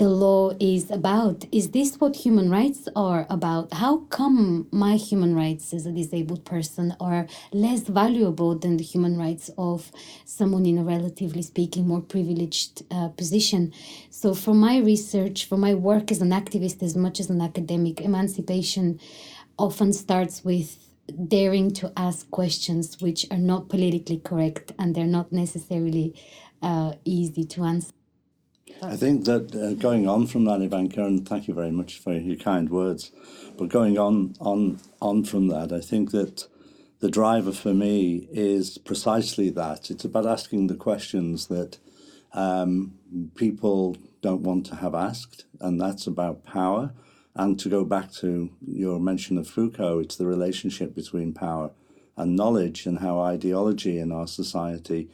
the 0.00 0.08
law 0.08 0.50
is 0.58 0.90
about. 0.90 1.44
Is 1.52 1.72
this 1.72 2.00
what 2.00 2.16
human 2.16 2.48
rights 2.50 2.88
are 2.96 3.26
about? 3.28 3.74
How 3.74 3.98
come 4.08 4.66
my 4.72 4.96
human 4.96 5.34
rights 5.34 5.74
as 5.74 5.84
a 5.84 5.92
disabled 5.92 6.46
person 6.46 6.96
are 6.98 7.26
less 7.52 7.82
valuable 7.82 8.58
than 8.58 8.78
the 8.78 8.82
human 8.82 9.18
rights 9.18 9.50
of 9.58 9.92
someone 10.24 10.64
in 10.64 10.78
a 10.78 10.82
relatively 10.82 11.42
speaking 11.42 11.86
more 11.86 12.00
privileged 12.00 12.82
uh, 12.90 13.08
position? 13.08 13.74
So, 14.08 14.32
for 14.32 14.54
my 14.54 14.78
research, 14.78 15.44
for 15.44 15.58
my 15.58 15.74
work 15.74 16.10
as 16.10 16.22
an 16.22 16.30
activist 16.30 16.82
as 16.82 16.96
much 16.96 17.20
as 17.20 17.28
an 17.28 17.42
academic, 17.42 18.00
emancipation 18.00 18.98
often 19.58 19.92
starts 19.92 20.42
with 20.42 20.78
daring 21.28 21.72
to 21.72 21.92
ask 21.94 22.30
questions 22.30 23.02
which 23.02 23.26
are 23.30 23.44
not 23.52 23.68
politically 23.68 24.18
correct 24.18 24.72
and 24.78 24.94
they're 24.94 25.16
not 25.18 25.30
necessarily 25.30 26.14
uh, 26.62 26.94
easy 27.04 27.44
to 27.44 27.64
answer. 27.64 27.92
I 28.82 28.96
think 28.96 29.26
that 29.26 29.54
uh, 29.54 29.74
going 29.74 30.08
on 30.08 30.26
from 30.26 30.46
that, 30.46 30.62
Ivanka, 30.62 31.04
and 31.04 31.28
thank 31.28 31.46
you 31.48 31.52
very 31.52 31.70
much 31.70 31.98
for 31.98 32.14
your 32.14 32.36
kind 32.36 32.70
words, 32.70 33.12
but 33.58 33.68
going 33.68 33.98
on 33.98 34.34
on 34.40 34.80
on 35.02 35.24
from 35.24 35.48
that, 35.48 35.70
I 35.70 35.80
think 35.80 36.12
that 36.12 36.46
the 37.00 37.10
driver 37.10 37.52
for 37.52 37.74
me 37.74 38.26
is 38.30 38.78
precisely 38.78 39.50
that. 39.50 39.90
It's 39.90 40.06
about 40.06 40.26
asking 40.26 40.68
the 40.68 40.76
questions 40.76 41.48
that 41.48 41.78
um, 42.32 42.94
people 43.34 43.98
don't 44.22 44.42
want 44.42 44.64
to 44.66 44.76
have 44.76 44.94
asked, 44.94 45.44
and 45.60 45.78
that's 45.78 46.06
about 46.06 46.44
power. 46.44 46.92
And 47.34 47.60
to 47.60 47.68
go 47.68 47.84
back 47.84 48.10
to 48.14 48.50
your 48.66 48.98
mention 48.98 49.36
of 49.36 49.46
Foucault, 49.46 50.00
it's 50.00 50.16
the 50.16 50.26
relationship 50.26 50.94
between 50.94 51.34
power 51.34 51.72
and 52.16 52.34
knowledge, 52.34 52.86
and 52.86 53.00
how 53.00 53.20
ideology 53.20 53.98
in 53.98 54.10
our 54.10 54.26
society 54.26 55.10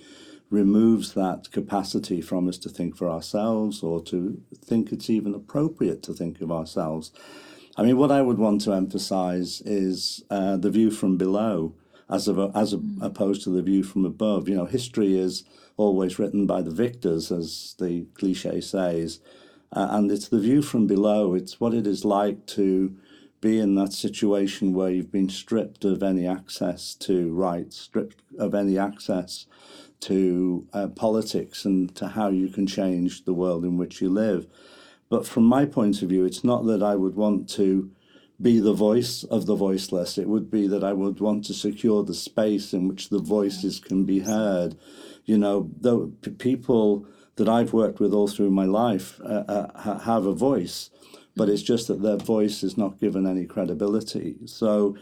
removes 0.51 1.15
that 1.15 1.51
capacity 1.51 2.21
from 2.21 2.49
us 2.49 2.59
to 2.59 2.69
think 2.69 2.97
for 2.97 3.11
ourselves 3.11 3.83
or 3.83 4.03
to 4.03 4.41
think 4.65 4.93
it's 4.93 5.11
even 5.11 5.35
appropriate 5.35 6.03
to 6.05 6.13
think 6.13 6.41
of 6.41 6.53
ourselves. 6.53 7.11
I 7.77 7.83
mean, 7.83 7.97
what 7.97 8.13
I 8.13 8.23
would 8.23 8.39
want 8.39 8.63
to 8.63 8.73
emphasize 8.73 9.61
is 9.63 10.25
uh, 10.31 10.57
the 10.57 10.71
view 10.71 10.91
from 10.91 11.17
below 11.17 11.75
as, 12.09 12.29
of, 12.29 12.39
as 12.57 12.75
mm. 12.75 13.03
opposed 13.03 13.43
to 13.45 13.51
the 13.51 13.63
view 13.63 13.83
from 13.83 14.05
above. 14.05 14.49
You 14.49 14.57
know, 14.57 14.65
history 14.65 15.19
is 15.19 15.45
always 15.77 16.19
written 16.19 16.47
by 16.47 16.63
the 16.63 16.71
victors, 16.71 17.31
as 17.31 17.75
the 17.79 18.07
cliche 18.15 18.61
says, 18.61 19.21
uh, 19.73 19.89
and 19.91 20.11
it's 20.11 20.29
the 20.29 20.41
view 20.41 20.63
from 20.63 20.87
below. 20.87 21.35
It's 21.35 21.61
what 21.61 21.75
it 21.75 21.87
is 21.87 22.05
like 22.05 22.47
to 22.47 22.97
be 23.47 23.61
in 23.61 23.77
that 23.77 23.93
situation 23.93 24.73
where 24.73 24.91
you've 24.91 25.13
been 25.13 25.29
stripped 25.29 25.85
of 25.85 26.03
any 26.03 26.27
access 26.27 26.95
to 26.95 27.33
rights, 27.33 27.77
stripped 27.77 28.21
of 28.39 28.55
any 28.55 28.77
access 28.77 29.47
to 30.01 30.67
uh, 30.73 30.89
politics 30.89 31.65
and 31.65 31.95
to 31.95 32.09
how 32.09 32.29
you 32.29 32.49
can 32.49 32.67
change 32.67 33.25
the 33.25 33.33
world 33.33 33.65
in 33.65 33.77
which 33.77 34.01
you 34.01 34.11
live. 34.11 34.49
But 35.09 35.27
from 35.27 35.45
my 35.45 35.65
point 35.65 36.03
of 36.03 36.09
view, 36.09 36.25
it's 36.25 36.43
not 36.43 36.67
that 36.67 36.83
I 36.83 36.97
would 36.97 37.15
want 37.15 37.49
to 37.51 37.89
be 38.43 38.59
the 38.59 38.73
voice 38.73 39.23
of 39.25 39.47
the 39.47 39.55
voiceless. 39.55 40.19
It 40.19 40.29
would 40.29 40.51
be 40.51 40.67
that 40.67 40.83
I 40.83 40.93
would 40.93 41.21
want 41.21 41.45
to 41.45 41.55
secure 41.55 42.03
the 42.03 42.15
space 42.15 42.73
in 42.73 42.89
which 42.89 43.11
the 43.11 43.21
voices 43.21 43.79
can 43.79 44.05
be 44.05 44.21
heard. 44.21 44.77
You 45.25 45.39
know, 45.39 45.71
the 45.81 46.09
people 46.39 47.07
that 47.37 47.49
I've 47.49 47.73
worked 47.73 48.01
with 48.01 48.13
all 48.13 48.29
through 48.29 48.51
my 48.51 48.65
life 48.65 49.21
uh, 49.21 49.45
uh, 49.49 49.99
have 50.01 50.27
a 50.27 50.33
voice, 50.33 50.91
but 51.37 51.49
it's 51.49 51.63
just 51.63 51.89
that 51.89 52.03
their 52.03 52.17
voice 52.17 52.63
is 52.63 52.77
not 52.77 52.99
given 52.99 53.27
any 53.27 53.45
credibility. 53.45 54.37
So, 54.47 54.97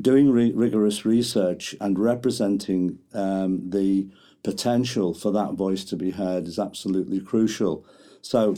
doing 0.00 0.30
re- 0.30 0.52
rigorous 0.52 1.04
research 1.04 1.74
and 1.80 1.98
representing 1.98 2.98
um, 3.12 3.70
the 3.70 4.08
potential 4.42 5.14
for 5.14 5.30
that 5.32 5.54
voice 5.54 5.84
to 5.84 5.96
be 5.96 6.10
heard 6.10 6.46
is 6.46 6.58
absolutely 6.58 7.20
crucial. 7.20 7.84
So, 8.20 8.56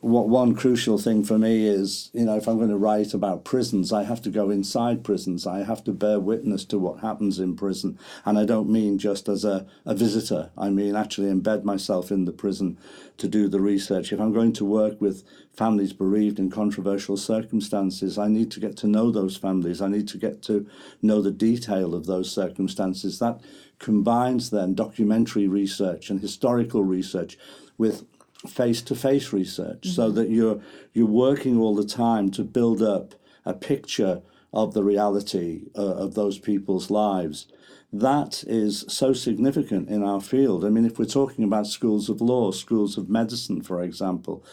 what 0.00 0.28
one 0.28 0.54
crucial 0.54 0.98
thing 0.98 1.24
for 1.24 1.38
me 1.38 1.66
is, 1.66 2.10
you 2.12 2.24
know, 2.24 2.36
if 2.36 2.46
I'm 2.46 2.58
going 2.58 2.68
to 2.68 2.76
write 2.76 3.14
about 3.14 3.44
prisons, 3.44 3.90
I 3.90 4.04
have 4.04 4.20
to 4.22 4.30
go 4.30 4.50
inside 4.50 5.02
prisons. 5.02 5.46
I 5.46 5.64
have 5.64 5.82
to 5.84 5.92
bear 5.92 6.20
witness 6.20 6.66
to 6.66 6.78
what 6.78 7.00
happens 7.00 7.38
in 7.38 7.56
prison. 7.56 7.98
And 8.26 8.38
I 8.38 8.44
don't 8.44 8.68
mean 8.68 8.98
just 8.98 9.28
as 9.28 9.44
a, 9.44 9.66
a 9.86 9.94
visitor. 9.94 10.50
I 10.58 10.68
mean 10.68 10.94
actually 10.94 11.32
embed 11.32 11.64
myself 11.64 12.10
in 12.10 12.26
the 12.26 12.32
prison 12.32 12.78
to 13.16 13.28
do 13.28 13.48
the 13.48 13.60
research. 13.60 14.12
If 14.12 14.20
I'm 14.20 14.32
going 14.32 14.52
to 14.54 14.64
work 14.64 15.00
with 15.00 15.24
families 15.52 15.94
bereaved 15.94 16.38
in 16.38 16.50
controversial 16.50 17.16
circumstances, 17.16 18.18
I 18.18 18.28
need 18.28 18.50
to 18.52 18.60
get 18.60 18.76
to 18.78 18.86
know 18.86 19.10
those 19.10 19.38
families. 19.38 19.80
I 19.80 19.88
need 19.88 20.06
to 20.08 20.18
get 20.18 20.42
to 20.42 20.68
know 21.00 21.22
the 21.22 21.30
detail 21.30 21.94
of 21.94 22.04
those 22.04 22.30
circumstances. 22.30 23.20
That 23.20 23.40
combines 23.78 24.50
then 24.50 24.74
documentary 24.74 25.48
research 25.48 26.10
and 26.10 26.20
historical 26.20 26.84
research 26.84 27.38
with 27.78 28.04
face-to-face 28.46 29.32
research 29.32 29.80
mm-hmm. 29.82 29.90
so 29.90 30.10
that 30.10 30.30
you're 30.30 30.60
you're 30.92 31.06
working 31.06 31.58
all 31.58 31.74
the 31.74 31.84
time 31.84 32.30
to 32.30 32.44
build 32.44 32.82
up 32.82 33.14
a 33.44 33.54
picture 33.54 34.22
of 34.52 34.74
the 34.74 34.84
reality 34.84 35.64
uh, 35.76 35.94
of 35.94 36.14
those 36.14 36.38
people's 36.38 36.90
lives 36.90 37.46
that 37.92 38.44
is 38.46 38.84
so 38.88 39.12
significant 39.12 39.88
in 39.88 40.04
our 40.04 40.20
field 40.20 40.64
i 40.64 40.68
mean 40.68 40.84
if 40.84 40.98
we're 40.98 41.04
talking 41.04 41.42
about 41.42 41.66
schools 41.66 42.08
of 42.08 42.20
law 42.20 42.52
schools 42.52 42.96
of 42.96 43.10
medicine 43.10 43.60
for 43.60 43.82
example 43.82 44.44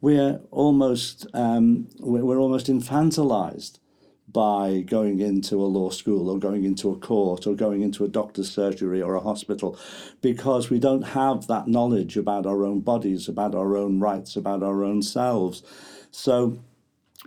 we're 0.00 0.40
almost 0.50 1.26
um, 1.34 1.88
we're 2.00 2.38
almost 2.38 2.66
infantilized 2.66 3.78
by 4.36 4.82
going 4.82 5.18
into 5.18 5.56
a 5.56 5.64
law 5.64 5.88
school 5.88 6.28
or 6.28 6.38
going 6.38 6.64
into 6.64 6.92
a 6.92 6.96
court 6.96 7.46
or 7.46 7.54
going 7.54 7.80
into 7.80 8.04
a 8.04 8.08
doctor's 8.08 8.50
surgery 8.50 9.00
or 9.00 9.14
a 9.14 9.20
hospital 9.20 9.78
because 10.20 10.68
we 10.68 10.78
don't 10.78 11.00
have 11.00 11.46
that 11.46 11.66
knowledge 11.66 12.18
about 12.18 12.44
our 12.44 12.62
own 12.62 12.80
bodies, 12.80 13.28
about 13.28 13.54
our 13.54 13.78
own 13.78 13.98
rights, 13.98 14.36
about 14.36 14.62
our 14.62 14.84
own 14.84 15.00
selves. 15.00 15.62
So, 16.10 16.58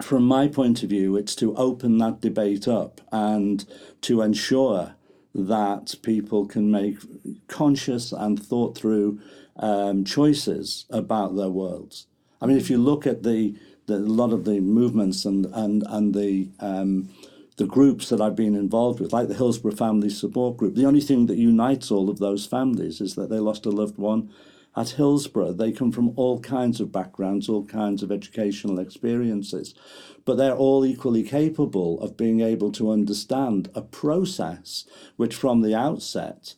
from 0.04 0.24
my 0.24 0.48
point 0.48 0.84
of 0.84 0.92
view, 0.92 1.18
it's 1.18 1.34
to 1.38 1.56
open 1.56 1.98
that 1.98 2.22
debate 2.22 2.68
up 2.68 3.01
and 3.12 3.66
to 4.01 4.22
ensure 4.22 4.94
that 5.34 5.96
people 6.04 6.46
can 6.46 6.70
make 6.70 7.00
conscious 7.48 8.12
and 8.12 8.39
thought 8.39 8.78
through 8.78 9.20
um, 9.56 10.06
choices 10.06 10.86
about 10.92 11.36
their 11.36 11.50
worlds. 11.50 12.06
I 12.39 12.46
mean, 12.46 12.58
if 12.58 12.70
you 12.70 12.78
look 12.78 13.08
at 13.08 13.24
the 13.24 13.56
the, 13.89 13.96
a 13.96 14.15
lot 14.22 14.31
of 14.31 14.46
the 14.46 14.62
movements 14.62 15.25
and 15.25 15.46
and 15.48 15.84
and 15.88 16.13
the 16.13 16.50
um, 16.60 17.10
the 17.58 17.65
groups 17.65 18.08
that 18.08 18.22
I've 18.22 18.38
been 18.38 18.55
involved 18.55 19.01
with, 19.01 19.12
like 19.12 19.27
the 19.27 19.34
Hillsborough 19.34 19.75
Family 19.75 20.10
Support 20.10 20.55
Group, 20.55 20.75
the 20.75 20.86
only 20.86 21.01
thing 21.01 21.25
that 21.25 21.38
unites 21.38 21.91
all 21.91 22.10
of 22.10 22.19
those 22.19 22.46
families 22.46 23.01
is 23.01 23.15
that 23.15 23.29
they 23.29 23.39
lost 23.39 23.65
a 23.65 23.69
loved 23.69 23.98
one 23.98 24.29
at 24.77 24.91
Hillsborough. 24.91 25.51
They 25.51 25.74
come 25.74 25.91
from 25.91 26.13
all 26.15 26.39
kinds 26.39 26.79
of 26.79 26.93
backgrounds, 26.93 27.50
all 27.50 27.65
kinds 27.65 28.01
of 28.01 28.13
educational 28.13 28.79
experiences, 28.79 29.75
but 30.24 30.36
they're 30.36 30.55
all 30.55 30.86
equally 30.86 31.24
capable 31.24 32.00
of 32.01 32.15
being 32.15 32.39
able 32.39 32.72
to 32.74 32.91
understand 32.91 33.69
a 33.75 33.81
process 33.81 34.86
which, 35.17 35.36
from 35.36 35.62
the 35.62 35.75
outset, 35.75 36.55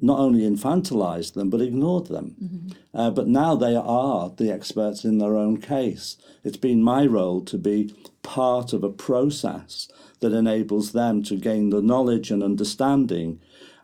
not 0.00 0.18
only 0.18 0.48
infantilized 0.48 1.34
them 1.34 1.50
but 1.50 1.60
ignored 1.60 2.06
them. 2.06 2.36
Mm-hmm. 2.42 2.98
Uh, 2.98 3.10
but 3.10 3.28
now 3.28 3.54
they 3.54 3.74
are 3.74 4.30
the 4.36 4.50
experts 4.50 5.04
in 5.04 5.18
their 5.18 5.36
own 5.36 5.60
case. 5.60 6.16
It's 6.44 6.56
been 6.56 6.82
my 6.82 7.06
role 7.06 7.40
to 7.42 7.58
be 7.58 7.94
part 8.22 8.72
of 8.72 8.84
a 8.84 8.90
process 8.90 9.88
that 10.20 10.32
enables 10.32 10.92
them 10.92 11.22
to 11.24 11.36
gain 11.36 11.70
the 11.70 11.82
knowledge 11.82 12.30
and 12.30 12.42
understanding 12.42 13.40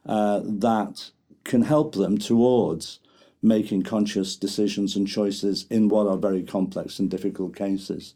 uh, 0.06 0.40
that 0.44 1.10
can 1.44 1.62
help 1.62 1.94
them 1.94 2.18
towards 2.18 3.00
making 3.42 3.82
conscious 3.82 4.36
decisions 4.36 4.96
and 4.96 5.06
choices 5.06 5.66
in 5.70 5.88
what 5.88 6.06
are 6.06 6.16
very 6.16 6.42
complex 6.42 6.98
and 6.98 7.10
difficult 7.10 7.54
cases. 7.54 8.14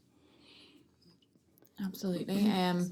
Absolutely. 1.84 2.50
Um, 2.50 2.90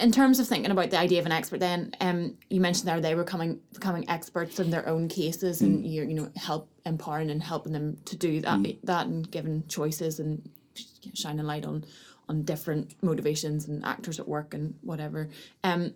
in 0.00 0.12
terms 0.12 0.38
of 0.38 0.46
thinking 0.46 0.70
about 0.70 0.90
the 0.90 0.98
idea 0.98 1.20
of 1.20 1.26
an 1.26 1.32
expert, 1.32 1.60
then 1.60 1.92
um, 2.00 2.36
you 2.48 2.60
mentioned 2.60 2.88
there 2.88 3.00
they 3.00 3.14
were 3.14 3.24
coming 3.24 3.60
becoming 3.72 4.08
experts 4.08 4.58
in 4.58 4.70
their 4.70 4.88
own 4.88 5.08
cases, 5.08 5.60
and 5.60 5.84
mm. 5.84 5.88
you 5.88 6.04
you 6.04 6.14
know 6.14 6.30
help 6.36 6.68
empowering 6.86 7.30
and 7.30 7.42
helping 7.42 7.72
them 7.72 7.98
to 8.06 8.16
do 8.16 8.40
that 8.40 8.58
mm. 8.58 8.78
that 8.84 9.06
and 9.06 9.30
giving 9.30 9.66
choices 9.68 10.18
and 10.18 10.48
shining 11.14 11.44
light 11.44 11.64
on 11.64 11.84
on 12.28 12.42
different 12.42 12.94
motivations 13.02 13.68
and 13.68 13.84
actors 13.84 14.18
at 14.18 14.28
work 14.28 14.54
and 14.54 14.74
whatever. 14.82 15.28
Um, 15.64 15.94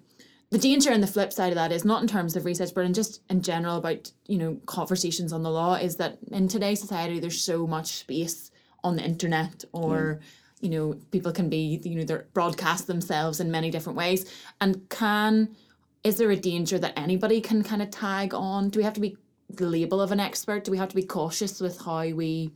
the 0.51 0.59
danger 0.59 0.91
and 0.91 1.03
the 1.03 1.09
flip 1.09 1.33
side 1.33 1.49
of 1.49 1.57
that 1.57 1.73
is 1.73 1.85
not 1.85 2.03
in 2.03 2.09
terms 2.09 2.37
of 2.37 2.45
research, 2.45 2.75
but 2.75 2.85
in 2.85 2.95
just 2.95 3.23
in 3.31 3.43
general 3.43 3.77
about 3.77 4.13
you 4.27 4.39
know 4.39 4.59
conversations 4.67 5.33
on 5.33 5.43
the 5.43 5.51
law. 5.51 5.75
Is 5.75 5.97
that 5.97 6.19
in 6.31 6.49
today's 6.49 6.81
society 6.81 7.19
there's 7.19 7.41
so 7.41 7.67
much 7.67 7.87
space 7.89 8.51
on 8.83 8.97
the 8.97 9.03
internet 9.03 9.65
or. 9.73 10.21
Mm 10.21 10.23
you 10.65 10.71
know 10.71 10.99
people 11.11 11.31
can 11.31 11.49
be 11.49 11.81
you 11.85 11.97
know 11.97 12.05
they're 12.05 12.27
broadcast 12.33 12.87
themselves 12.87 13.39
in 13.39 13.51
many 13.51 13.71
different 13.71 13.99
ways. 13.99 14.25
And 14.61 14.89
can 14.89 15.55
is 16.03 16.17
there 16.17 16.31
a 16.31 16.37
danger 16.37 16.79
that 16.79 16.99
anybody 16.99 17.41
can 17.41 17.63
kind 17.63 17.83
of 17.83 17.91
tag 17.91 18.35
on? 18.35 18.71
Do 18.71 18.79
we 18.79 18.85
have 18.85 18.95
to 18.95 19.01
be 19.01 19.17
the 19.51 19.67
label 19.67 20.01
of 20.01 20.11
an 20.11 20.21
expert? 20.21 20.65
Do 20.65 20.71
we 20.71 20.79
have 20.79 20.89
to 20.89 20.97
be 20.97 21.05
cautious 21.05 21.61
with 21.61 21.81
how 21.81 22.09
we 22.09 22.51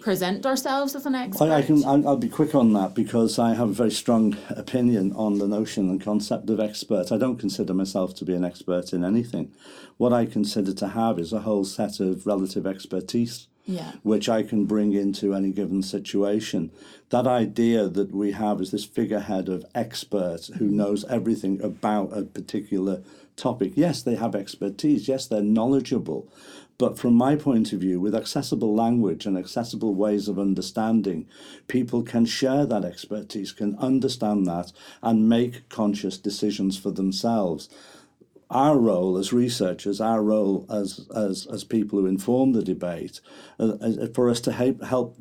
present 0.00 0.44
ourselves 0.44 0.94
as 0.94 1.06
an 1.06 1.14
expert 1.14 1.44
I, 1.44 1.58
I 1.58 1.62
can 1.62 1.82
I'll 1.84 2.18
be 2.18 2.28
quick 2.28 2.54
on 2.54 2.74
that 2.74 2.94
because 2.94 3.38
I 3.38 3.54
have 3.54 3.70
a 3.70 3.72
very 3.72 3.90
strong 3.90 4.36
opinion 4.50 5.12
on 5.14 5.38
the 5.38 5.48
notion 5.48 5.88
and 5.88 6.00
concept 6.00 6.50
of 6.50 6.60
expert. 6.60 7.12
I 7.12 7.18
don't 7.18 7.38
consider 7.38 7.74
myself 7.74 8.14
to 8.16 8.24
be 8.24 8.34
an 8.34 8.44
expert 8.44 8.92
in 8.92 9.04
anything. 9.04 9.52
What 9.98 10.12
I 10.12 10.26
consider 10.26 10.72
to 10.74 10.88
have 10.88 11.18
is 11.18 11.32
a 11.32 11.40
whole 11.40 11.64
set 11.64 12.00
of 12.00 12.26
relative 12.26 12.66
expertise 12.66 13.48
yeah. 13.64 13.92
which 14.02 14.28
I 14.28 14.42
can 14.42 14.64
bring 14.64 14.92
into 14.92 15.34
any 15.34 15.50
given 15.50 15.82
situation. 15.82 16.70
That 17.10 17.26
idea 17.26 17.88
that 17.88 18.14
we 18.14 18.32
have 18.32 18.60
is 18.60 18.70
this 18.70 18.84
figurehead 18.84 19.48
of 19.48 19.64
expert 19.74 20.50
who 20.58 20.66
knows 20.66 21.04
everything 21.04 21.62
about 21.62 22.16
a 22.16 22.22
particular 22.22 23.02
topic. 23.36 23.72
Yes, 23.74 24.02
they 24.02 24.16
have 24.16 24.34
expertise. 24.34 25.08
Yes, 25.08 25.26
they're 25.26 25.42
knowledgeable. 25.42 26.28
But 26.76 26.98
from 26.98 27.14
my 27.14 27.36
point 27.36 27.72
of 27.72 27.80
view, 27.80 28.00
with 28.00 28.16
accessible 28.16 28.74
language 28.74 29.26
and 29.26 29.38
accessible 29.38 29.94
ways 29.94 30.26
of 30.26 30.40
understanding, 30.40 31.26
people 31.68 32.02
can 32.02 32.26
share 32.26 32.66
that 32.66 32.84
expertise, 32.84 33.52
can 33.52 33.78
understand 33.78 34.46
that, 34.46 34.72
and 35.00 35.28
make 35.28 35.68
conscious 35.68 36.18
decisions 36.18 36.76
for 36.76 36.90
themselves 36.90 37.68
our 38.50 38.78
role 38.78 39.16
as 39.16 39.32
researchers, 39.32 40.00
our 40.00 40.22
role 40.22 40.66
as 40.70 41.06
as 41.14 41.46
as 41.46 41.64
people 41.64 42.00
who 42.00 42.06
inform 42.06 42.52
the 42.52 42.62
debate, 42.62 43.20
uh, 43.58 44.06
for 44.14 44.28
us 44.28 44.40
to 44.42 44.52
help 44.52 44.82
help 44.84 45.18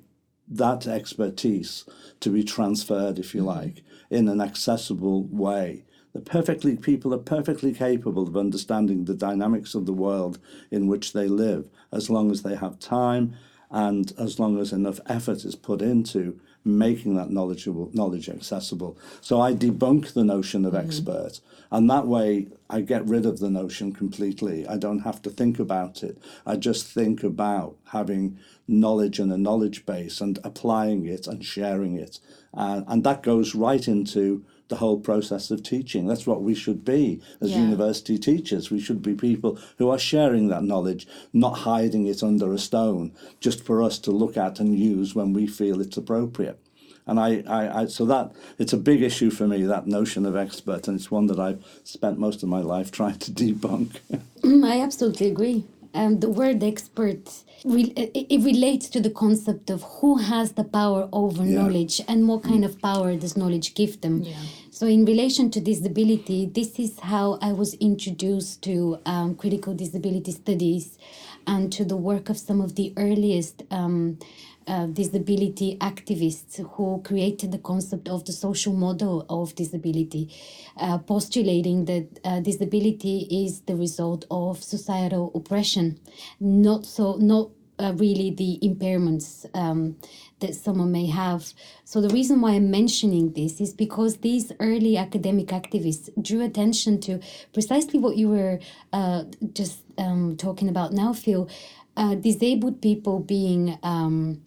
that 0.48 0.86
expertise 0.88 1.86
to 2.20 2.30
be 2.30 2.44
transferred, 2.44 3.18
if 3.18 3.34
you 3.34 3.42
like, 3.42 3.84
in 4.10 4.28
an 4.28 4.42
accessible 4.42 5.24
way. 5.26 5.86
The 6.14 6.20
perfectly 6.20 6.78
people 6.78 7.14
are 7.14 7.20
perfectly 7.20 7.74
capable 7.74 8.28
of 8.28 8.38
understanding 8.38 9.06
the 9.06 9.16
dynamics 9.16 9.74
of 9.74 9.88
the 9.88 9.94
world 9.94 10.38
in 10.70 10.88
which 10.88 11.14
they 11.14 11.28
live, 11.28 11.70
as 11.92 12.10
long 12.10 12.30
as 12.30 12.44
they 12.44 12.56
have 12.56 12.78
time 12.78 13.34
and 13.74 14.14
as 14.20 14.40
long 14.40 14.60
as 14.60 14.72
enough 14.72 15.00
effort 15.08 15.44
is 15.44 15.56
put 15.56 15.82
into 15.82 16.40
making 16.66 17.16
that 17.16 17.30
knowledgeable 17.30 17.90
knowledge 17.94 18.30
accessible. 18.30 18.98
So 19.22 19.42
I 19.42 19.54
debunk 19.54 20.14
the 20.14 20.24
notion 20.24 20.66
of 20.66 20.74
mm-hmm. 20.74 20.88
expert, 20.88 21.42
and 21.72 21.90
that 21.90 22.08
way 22.08 22.48
I 22.70 22.82
get 22.82 23.06
rid 23.06 23.26
of 23.26 23.40
the 23.40 23.50
notion 23.50 23.94
completely. 23.94 24.68
I 24.68 24.78
don't 24.78 25.00
have 25.00 25.22
to 25.24 25.30
think 25.30 25.60
about 25.60 26.04
it. 26.04 26.18
I 26.46 26.56
just 26.56 26.88
think 26.88 27.24
about 27.24 27.76
having 27.92 28.40
knowledge 28.68 29.20
and 29.20 29.32
a 29.32 29.38
knowledge 29.38 29.86
base 29.86 30.22
and 30.22 30.40
applying 30.44 31.06
it 31.06 31.28
and 31.28 31.44
sharing 31.44 31.98
it, 31.98 32.20
uh, 32.54 32.82
and 32.88 33.04
that 33.04 33.24
goes 33.24 33.56
right 33.56 33.88
into 33.88 34.46
the 34.70 34.78
whole 34.78 35.00
process 35.00 35.52
of 35.52 35.64
teaching. 35.64 36.08
That's 36.08 36.26
what 36.26 36.42
we 36.42 36.56
should 36.56 36.84
be 36.86 37.22
as 37.42 37.52
yeah. 37.52 37.60
university 37.60 38.18
teachers. 38.18 38.72
We 38.72 38.80
should 38.80 39.02
be 39.02 39.14
people 39.14 39.60
who 39.78 39.90
are 39.90 40.00
sharing 40.00 40.48
that 40.48 40.64
knowledge, 40.64 41.08
not 41.32 41.60
hiding 41.60 42.08
it 42.08 42.24
under 42.24 42.54
a 42.54 42.58
stone, 42.58 43.12
just 43.40 43.64
for 43.64 43.84
us 43.84 44.00
to 44.00 44.12
look 44.12 44.38
at 44.38 44.60
and 44.60 44.78
use 44.78 45.14
when 45.14 45.34
we 45.34 45.48
feel 45.48 45.82
it's 45.82 45.98
appropriate. 45.98 46.60
And 47.06 47.20
I, 47.20 47.44
I, 47.48 47.82
I, 47.82 47.86
so 47.88 48.06
that 48.06 48.32
it's 48.58 48.72
a 48.72 48.78
big 48.78 49.02
issue 49.02 49.30
for 49.30 49.46
me 49.46 49.64
that 49.64 49.88
notion 49.88 50.26
of 50.26 50.36
expert, 50.36 50.88
and 50.88 50.98
it's 50.98 51.12
one 51.12 51.28
that 51.28 51.40
I've 51.40 51.64
spent 51.84 52.18
most 52.18 52.44
of 52.44 52.50
my 52.50 52.62
life 52.62 52.92
trying 53.00 53.20
to 53.20 53.32
debunk. 53.32 54.00
I 54.66 54.80
absolutely 54.82 55.28
agree. 55.28 55.66
Um, 55.94 56.20
the 56.20 56.30
word 56.30 56.64
expert 56.64 57.30
re- 57.64 57.94
it 57.96 58.44
relates 58.44 58.90
to 58.90 59.00
the 59.00 59.10
concept 59.10 59.70
of 59.70 59.84
who 59.84 60.18
has 60.18 60.54
the 60.54 60.64
power 60.64 61.08
over 61.14 61.44
yeah. 61.44 61.62
knowledge 61.62 62.02
and 62.08 62.28
what 62.28 62.44
kind 62.44 62.66
of 62.66 62.82
power 62.82 63.16
does 63.16 63.38
knowledge 63.38 63.76
give 63.76 64.02
them. 64.02 64.24
Yeah. 64.24 64.36
So, 64.72 64.88
in 64.88 65.06
relation 65.06 65.52
to 65.52 65.62
disability, 65.62 66.48
this 66.48 66.80
is 66.80 67.00
how 67.00 67.38
I 67.42 67.54
was 67.54 67.76
introduced 67.76 68.64
to 68.64 69.00
um, 69.06 69.36
critical 69.36 69.74
disability 69.74 70.32
studies 70.32 70.98
and 71.46 71.72
to 71.74 71.86
the 71.86 71.98
work 71.98 72.30
of 72.30 72.38
some 72.38 72.60
of 72.60 72.76
the 72.76 72.94
earliest. 72.98 73.64
Um, 73.70 74.18
uh, 74.68 74.86
disability 74.88 75.78
activists 75.80 76.58
who 76.74 77.02
created 77.04 77.52
the 77.52 77.58
concept 77.58 78.08
of 78.08 78.26
the 78.26 78.32
social 78.32 78.74
model 78.74 79.26
of 79.30 79.56
disability, 79.56 80.30
uh, 80.78 80.98
postulating 80.98 81.86
that 81.86 82.20
uh, 82.24 82.40
disability 82.40 83.28
is 83.30 83.62
the 83.62 83.76
result 83.76 84.26
of 84.32 84.64
societal 84.64 85.32
oppression, 85.36 86.00
not 86.40 86.86
so 86.86 87.16
not 87.18 87.50
uh, 87.80 87.94
really 87.96 88.30
the 88.32 88.60
impairments 88.62 89.46
um, 89.56 89.98
that 90.40 90.56
someone 90.56 90.92
may 90.92 91.08
have. 91.08 91.54
So 91.86 92.02
the 92.02 92.10
reason 92.10 92.42
why 92.42 92.52
I'm 92.52 92.70
mentioning 92.70 93.34
this 93.34 93.60
is 93.60 93.74
because 93.74 94.18
these 94.18 94.52
early 94.60 94.98
academic 94.98 95.48
activists 95.48 96.10
drew 96.22 96.44
attention 96.44 97.00
to 97.02 97.20
precisely 97.54 98.00
what 98.00 98.16
you 98.18 98.30
were 98.30 98.60
uh, 98.92 99.24
just 99.54 99.80
um, 99.98 100.38
talking 100.38 100.70
about 100.70 100.94
now, 100.94 101.14
Phil. 101.14 101.50
Uh, 101.96 102.16
disabled 102.16 102.82
people 102.82 103.20
being 103.20 103.78
um, 103.84 104.42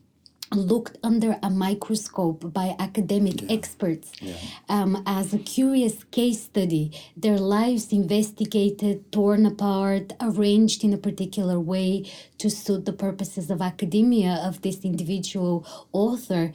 looked 0.52 0.96
under 1.02 1.38
a 1.42 1.50
microscope 1.50 2.52
by 2.52 2.76
academic 2.78 3.42
yeah. 3.42 3.52
experts 3.52 4.12
yeah. 4.20 4.34
Um, 4.68 5.02
as 5.06 5.34
a 5.34 5.38
curious 5.38 6.04
case 6.04 6.42
study. 6.42 6.92
Their 7.16 7.38
lives 7.38 7.92
investigated, 7.92 9.10
torn 9.12 9.46
apart, 9.46 10.12
arranged 10.20 10.84
in 10.84 10.92
a 10.92 10.98
particular 10.98 11.58
way 11.58 12.10
to 12.38 12.50
suit 12.50 12.84
the 12.84 12.92
purposes 12.92 13.50
of 13.50 13.60
academia 13.60 14.40
of 14.42 14.62
this 14.62 14.84
individual 14.84 15.66
author. 15.92 16.52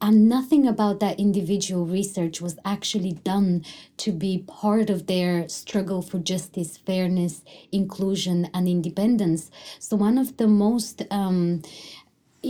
And 0.00 0.28
nothing 0.28 0.66
about 0.66 1.00
that 1.00 1.18
individual 1.18 1.86
research 1.86 2.40
was 2.42 2.58
actually 2.66 3.12
done 3.12 3.64
to 3.96 4.12
be 4.12 4.44
part 4.46 4.90
of 4.90 5.06
their 5.06 5.48
struggle 5.48 6.02
for 6.02 6.18
justice, 6.18 6.76
fairness, 6.76 7.42
inclusion, 7.72 8.50
and 8.52 8.68
independence. 8.68 9.50
So, 9.78 9.96
one 9.96 10.18
of 10.18 10.36
the 10.36 10.48
most 10.48 11.02
um, 11.10 11.62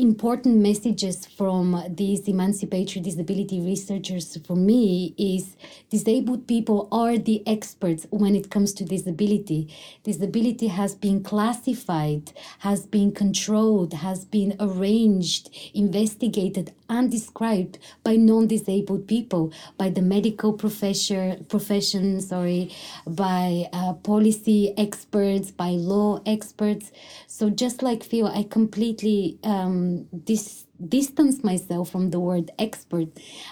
important 0.02 0.56
messages 0.56 1.26
from 1.26 1.82
these 1.88 2.28
emancipatory 2.28 3.00
disability 3.02 3.60
researchers 3.60 4.36
for 4.46 4.54
me 4.54 5.14
is 5.16 5.56
disabled 5.90 6.46
people 6.46 6.88
are 6.92 7.16
the 7.16 7.42
experts 7.46 8.06
when 8.10 8.36
it 8.36 8.50
comes 8.50 8.72
to 8.74 8.84
disability. 8.84 9.74
Disability 10.04 10.68
has 10.68 10.94
been 10.94 11.22
classified, 11.22 12.32
has 12.60 12.86
been 12.86 13.12
controlled, 13.12 13.94
has 13.94 14.24
been 14.24 14.54
arranged, 14.60 15.50
investigated, 15.74 16.72
and 16.88 17.10
described 17.10 17.78
by 18.02 18.16
non-disabled 18.16 19.06
people, 19.06 19.52
by 19.76 19.90
the 19.90 20.02
medical 20.02 20.52
profession, 20.52 21.44
profession 21.48 22.20
sorry, 22.20 22.74
by 23.06 23.68
uh, 23.72 23.92
policy 23.94 24.72
experts, 24.76 25.50
by 25.50 25.70
law 25.70 26.20
experts. 26.26 26.92
So 27.26 27.50
just 27.50 27.82
like 27.82 28.02
Phil, 28.02 28.26
I 28.26 28.44
completely 28.44 29.38
um, 29.44 30.06
dis- 30.24 30.66
distance 30.88 31.42
myself 31.42 31.90
from 31.90 32.10
the 32.10 32.20
word 32.20 32.50
expert. 32.58 33.08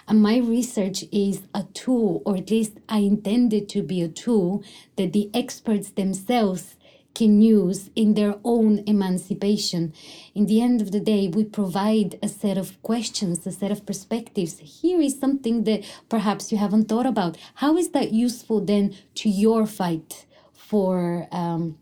And 0.08 0.22
my 0.22 0.38
research 0.38 1.04
is 1.10 1.42
a 1.54 1.64
tool, 1.74 2.22
or 2.24 2.36
at 2.36 2.50
least 2.50 2.78
I 2.88 2.98
intended 2.98 3.68
to 3.70 3.82
be 3.82 4.02
a 4.02 4.08
tool 4.08 4.62
that 4.96 5.12
the 5.12 5.30
experts 5.34 5.90
themselves 5.90 6.76
can 7.14 7.40
use 7.40 7.90
in 7.94 8.14
their 8.14 8.34
own 8.44 8.82
emancipation. 8.86 9.92
In 10.34 10.46
the 10.46 10.60
end 10.60 10.80
of 10.80 10.90
the 10.90 11.00
day, 11.00 11.28
we 11.28 11.44
provide 11.44 12.18
a 12.22 12.28
set 12.28 12.58
of 12.58 12.80
questions, 12.82 13.46
a 13.46 13.52
set 13.52 13.70
of 13.70 13.86
perspectives. 13.86 14.58
Here 14.58 15.00
is 15.00 15.18
something 15.18 15.64
that 15.64 15.84
perhaps 16.08 16.50
you 16.50 16.58
haven't 16.58 16.88
thought 16.88 17.06
about. 17.06 17.36
How 17.56 17.76
is 17.76 17.90
that 17.90 18.12
useful 18.12 18.60
then 18.64 18.94
to 19.16 19.28
your 19.28 19.66
fight 19.66 20.26
for? 20.52 21.28
Um, 21.30 21.78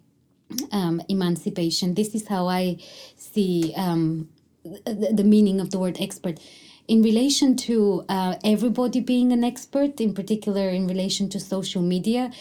um, 0.71 1.01
emancipation. 1.09 1.95
This 1.95 2.14
is 2.14 2.29
how 2.29 2.47
I 2.49 2.77
see 3.16 3.73
um, 3.77 4.29
the, 4.64 5.12
the, 5.14 5.25
meaning 5.25 5.61
of 5.61 5.71
the 5.71 5.79
word 5.79 5.97
expert. 6.01 6.38
In 6.88 7.03
relation 7.03 7.57
to 7.68 8.05
uh, 8.09 8.35
everybody 8.45 9.01
being 9.01 9.33
an 9.33 9.45
expert, 9.45 10.01
in 10.01 10.14
particular 10.14 10.68
in 10.68 10.87
relation 10.87 11.29
to 11.31 11.40
social 11.40 11.81
media, 11.81 12.33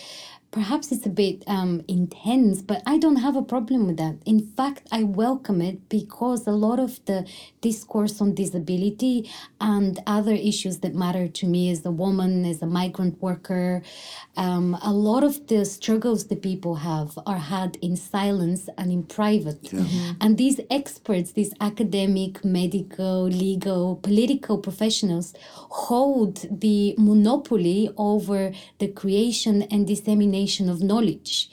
perhaps 0.52 0.92
it's 0.92 1.06
a 1.06 1.10
bit 1.10 1.44
um, 1.48 1.82
intense, 1.88 2.62
but 2.62 2.84
I 2.86 2.98
don't 2.98 3.18
have 3.18 3.36
a 3.38 3.42
problem 3.42 3.88
with 3.88 3.98
that. 3.98 4.18
In 4.26 4.52
fact, 4.58 4.88
I 4.92 5.04
welcome 5.04 5.62
it 5.62 5.88
because 5.88 6.46
a 6.46 6.52
lot 6.52 6.80
of 6.80 7.04
the 7.06 7.26
discourse 7.62 8.20
on 8.20 8.36
disability 8.36 9.30
and 9.62 10.00
other 10.06 10.34
issues 10.34 10.80
that 10.80 10.94
matter 10.94 11.30
to 11.30 11.48
me 11.48 11.72
as 11.72 11.86
a 11.86 11.92
woman, 11.92 12.46
as 12.46 12.62
a 12.62 12.68
migrant 12.68 13.22
worker, 13.22 13.82
um, 14.38 14.78
a 14.82 14.94
lot 14.94 15.24
of 15.24 15.48
the 15.48 15.66
struggles 15.66 16.28
that 16.28 16.42
people 16.42 16.76
have 16.76 17.20
are 17.26 17.38
had 17.38 17.78
in 17.82 17.96
silence 17.96 18.70
and 18.78 18.92
in 18.92 19.04
private. 19.04 19.60
Yeah. 19.64 19.82
Mm-hmm. 19.82 20.12
And 20.22 20.38
these 20.38 20.60
experts, 20.70 21.34
these 21.34 21.54
academic, 21.60 22.46
medical, 22.46 23.24
legal, 23.24 23.98
political 23.98 24.58
professionals 24.58 25.34
hold 25.44 26.48
the 26.50 26.96
monopoly 26.98 27.90
over 27.98 28.54
the 28.80 28.88
creation 28.88 29.64
and 29.64 29.86
dissemination 29.86 30.70
of 30.70 30.82
knowledge. 30.82 31.50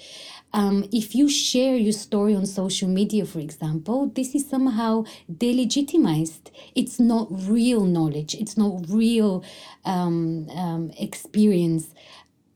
Um, 0.53 0.89
if 0.93 1.15
you 1.15 1.29
share 1.29 1.77
your 1.77 1.93
story 1.93 2.35
on 2.35 2.47
social 2.47 2.89
media, 2.89 3.27
for 3.27 3.39
example, 3.39 4.07
this 4.15 4.35
is 4.35 4.49
somehow 4.49 5.05
delegitimized. 5.31 6.51
It's 6.75 6.99
not 6.99 7.29
real 7.31 7.85
knowledge, 7.85 8.35
it's 8.35 8.57
not 8.57 8.85
real 8.89 9.45
um, 9.85 10.49
um, 10.51 10.91
experience. 10.99 11.93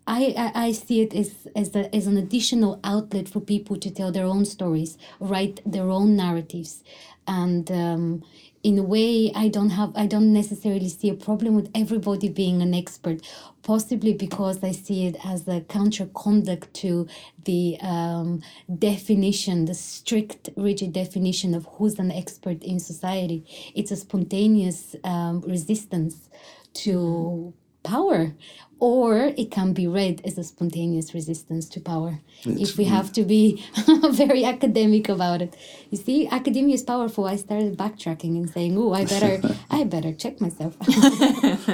I, 0.07 0.35
I, 0.37 0.67
I 0.67 0.73
see 0.73 1.01
it 1.03 1.15
as, 1.15 1.47
as, 1.55 1.75
a, 1.77 1.95
as 1.95 2.07
an 2.07 2.17
additional 2.17 2.81
outlet 2.83 3.29
for 3.29 3.41
people 3.41 3.77
to 3.77 3.91
tell 3.91 4.11
their 4.11 4.27
own 4.27 4.45
stories, 4.45 4.99
write 5.21 5.61
their 5.65 5.91
own 5.91 6.17
narratives. 6.17 6.83
And 7.27 7.71
um, 7.71 8.25
in 8.65 8.79
a 8.79 8.83
way, 8.83 9.31
I 9.35 9.49
don't 9.49 9.71
have, 9.71 9.93
I 9.95 10.07
don't 10.07 10.33
necessarily 10.33 10.89
see 10.89 11.09
a 11.09 11.15
problem 11.15 11.55
with 11.55 11.71
everybody 11.75 12.29
being 12.29 12.63
an 12.63 12.75
expert, 12.75 13.21
possibly 13.63 14.13
because 14.13 14.63
I 14.63 14.73
see 14.73 15.07
it 15.07 15.17
as 15.25 15.47
a 15.47 15.61
counter 15.61 16.07
conduct 16.15 16.75
to 16.75 17.07
the 17.45 17.79
um, 17.81 18.43
definition, 18.79 19.67
the 19.67 19.75
strict, 19.75 20.51
rigid 20.57 20.93
definition 20.93 21.55
of 21.55 21.67
who's 21.73 21.99
an 21.99 22.11
expert 22.11 22.63
in 22.63 22.81
society. 22.81 23.45
It's 23.75 23.93
a 23.93 23.97
spontaneous 23.97 24.97
um, 25.05 25.43
resistance 25.43 26.29
to 26.75 27.55
power 27.83 28.35
or 28.79 29.33
it 29.37 29.51
can 29.51 29.73
be 29.73 29.87
read 29.87 30.21
as 30.25 30.37
a 30.39 30.43
spontaneous 30.43 31.15
resistance 31.15 31.69
to 31.69 31.81
power 31.81 32.19
it's, 32.45 32.71
if 32.71 32.77
we 32.77 32.85
have 32.85 33.13
to 33.13 33.23
be 33.23 33.65
very 34.11 34.45
academic 34.45 35.09
about 35.09 35.41
it. 35.41 35.57
You 35.91 35.99
see 35.99 36.27
academia 36.27 36.75
is 36.75 36.83
powerful. 36.83 37.27
I 37.27 37.37
started 37.37 37.77
backtracking 37.77 38.37
and 38.37 38.51
saying 38.51 38.77
oh 38.77 38.93
i 38.93 39.05
better 39.05 39.41
i 39.71 39.85
better 39.85 40.13
check 40.13 40.41
myself. 40.41 40.77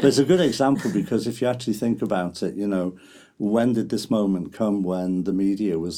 There's 0.02 0.18
a 0.18 0.24
good 0.24 0.40
example 0.50 0.90
because 0.92 1.26
if 1.26 1.40
you 1.40 1.48
actually 1.48 1.74
think 1.74 2.02
about 2.02 2.42
it 2.42 2.54
you 2.54 2.66
know 2.66 2.96
when 3.38 3.72
did 3.72 3.88
this 3.88 4.10
moment 4.10 4.52
come 4.52 4.82
when 4.82 5.22
the 5.24 5.32
media 5.32 5.78
was 5.78 5.96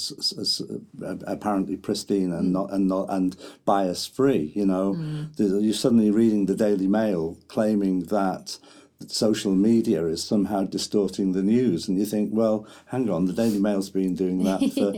uh, 1.02 1.16
apparently 1.26 1.74
pristine 1.76 2.32
and 2.32 2.52
not 2.52 2.70
and 2.70 2.86
not 2.86 3.06
and 3.08 3.34
bias 3.64 4.06
free? 4.06 4.52
You 4.54 4.66
know, 4.66 4.94
The- 5.36 5.58
you're 5.60 5.72
suddenly 5.72 6.10
reading 6.10 6.44
the 6.46 6.54
Daily 6.54 6.86
Mail 6.86 7.38
claiming 7.48 8.00
that 8.16 8.58
social 9.06 9.52
media 9.52 10.04
is 10.04 10.22
somehow 10.22 10.64
distorting 10.64 11.32
the 11.32 11.42
news 11.42 11.88
and 11.88 11.98
you 11.98 12.04
think 12.04 12.30
well 12.32 12.66
hang 12.86 13.08
on 13.08 13.24
the 13.24 13.32
daily 13.32 13.58
mail's 13.58 13.90
been 13.90 14.14
doing 14.14 14.44
that 14.44 14.60
for 14.74 14.92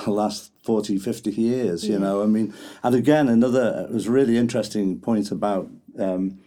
the 0.04 0.10
last 0.10 0.52
40 0.62 0.98
50 0.98 1.30
years 1.32 1.86
you 1.86 1.98
know 1.98 2.22
i 2.22 2.26
mean 2.26 2.54
and 2.82 2.94
again 2.94 3.28
another 3.28 3.86
it 3.88 3.92
was 3.92 4.08
really 4.08 4.36
interesting 4.36 5.00
point 5.00 5.30
about 5.30 5.68
um, 5.98 6.38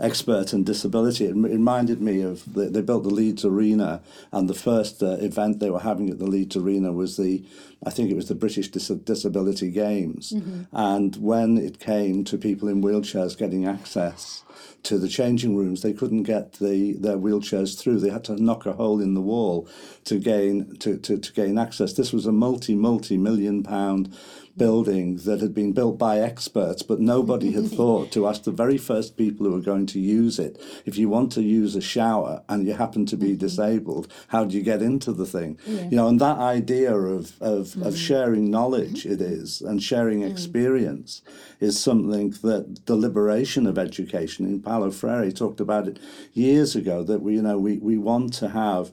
expert 0.00 0.52
and 0.52 0.64
disability. 0.64 1.26
It 1.26 1.34
reminded 1.34 2.00
me 2.00 2.20
of 2.22 2.54
the, 2.54 2.66
they 2.66 2.82
built 2.82 3.02
the 3.02 3.10
Leeds 3.10 3.44
Arena, 3.44 4.00
and 4.32 4.48
the 4.48 4.54
first 4.54 5.02
uh, 5.02 5.16
event 5.20 5.58
they 5.58 5.70
were 5.70 5.80
having 5.80 6.08
at 6.10 6.18
the 6.18 6.26
Leeds 6.26 6.56
Arena 6.56 6.92
was 6.92 7.16
the, 7.16 7.44
I 7.84 7.90
think 7.90 8.10
it 8.10 8.16
was 8.16 8.28
the 8.28 8.34
British 8.34 8.68
Dis- 8.68 8.88
Disability 8.88 9.70
Games. 9.70 10.32
And 10.72 11.16
when 11.16 11.58
it 11.58 11.80
came 11.80 12.24
to 12.24 12.38
people 12.38 12.68
in 12.68 12.82
wheelchairs 12.82 13.36
getting 13.36 13.66
access 13.66 14.44
to 14.84 14.98
the 14.98 15.08
changing 15.08 15.56
rooms, 15.56 15.82
they 15.82 15.92
couldn't 15.92 16.22
get 16.22 16.54
the 16.54 16.92
their 16.92 17.16
wheelchairs 17.16 17.78
through. 17.78 17.98
They 17.98 18.10
had 18.10 18.24
to 18.24 18.40
knock 18.42 18.66
a 18.66 18.72
hole 18.74 19.00
in 19.00 19.14
the 19.14 19.20
wall 19.20 19.68
to 20.04 20.18
gain 20.18 20.76
to, 20.76 20.96
to, 20.98 21.18
to 21.18 21.32
gain 21.32 21.58
access. 21.58 21.92
This 21.94 22.12
was 22.12 22.26
a 22.26 22.32
multi 22.32 22.74
multi 22.74 23.16
million 23.18 23.62
pound 23.62 24.16
building 24.58 25.16
that 25.18 25.40
had 25.40 25.54
been 25.54 25.72
built 25.72 25.98
by 25.98 26.18
experts, 26.18 26.82
but 26.82 27.00
nobody 27.00 27.52
had 27.52 27.70
thought 27.78 28.12
to 28.12 28.26
ask 28.26 28.42
the 28.42 28.50
very 28.50 28.76
first 28.76 29.16
people 29.16 29.46
who 29.46 29.52
were 29.52 29.60
going 29.60 29.86
to 29.86 30.00
use 30.00 30.38
it 30.38 30.60
if 30.84 30.98
you 30.98 31.08
want 31.08 31.32
to 31.32 31.42
use 31.42 31.74
a 31.76 31.80
shower 31.80 32.42
and 32.48 32.66
you 32.66 32.74
happen 32.74 33.06
to 33.06 33.16
be 33.16 33.28
mm-hmm. 33.28 33.38
disabled, 33.38 34.12
how 34.28 34.44
do 34.44 34.56
you 34.56 34.62
get 34.62 34.82
into 34.82 35.12
the 35.12 35.26
thing? 35.26 35.58
You 35.66 35.96
know, 35.96 36.08
and 36.08 36.20
that 36.20 36.38
idea 36.38 36.94
of, 36.94 37.40
of, 37.40 37.58
of 37.60 37.66
mm-hmm. 37.68 37.94
sharing 37.94 38.50
knowledge 38.50 39.06
it 39.06 39.20
is 39.20 39.60
and 39.62 39.82
sharing 39.82 40.20
mm-hmm. 40.20 40.30
experience 40.30 41.22
is 41.60 41.80
something 41.80 42.30
that 42.42 42.86
the 42.86 42.96
liberation 42.96 43.66
of 43.66 43.78
education 43.78 44.44
in 44.46 44.60
Paulo 44.60 44.90
Freire 44.90 45.30
talked 45.30 45.60
about 45.60 45.88
it 45.88 45.98
years 46.34 46.76
ago 46.76 47.02
that 47.02 47.22
we 47.22 47.34
you 47.34 47.42
know 47.42 47.58
we, 47.58 47.78
we 47.78 47.96
want 47.96 48.32
to 48.34 48.48
have 48.48 48.90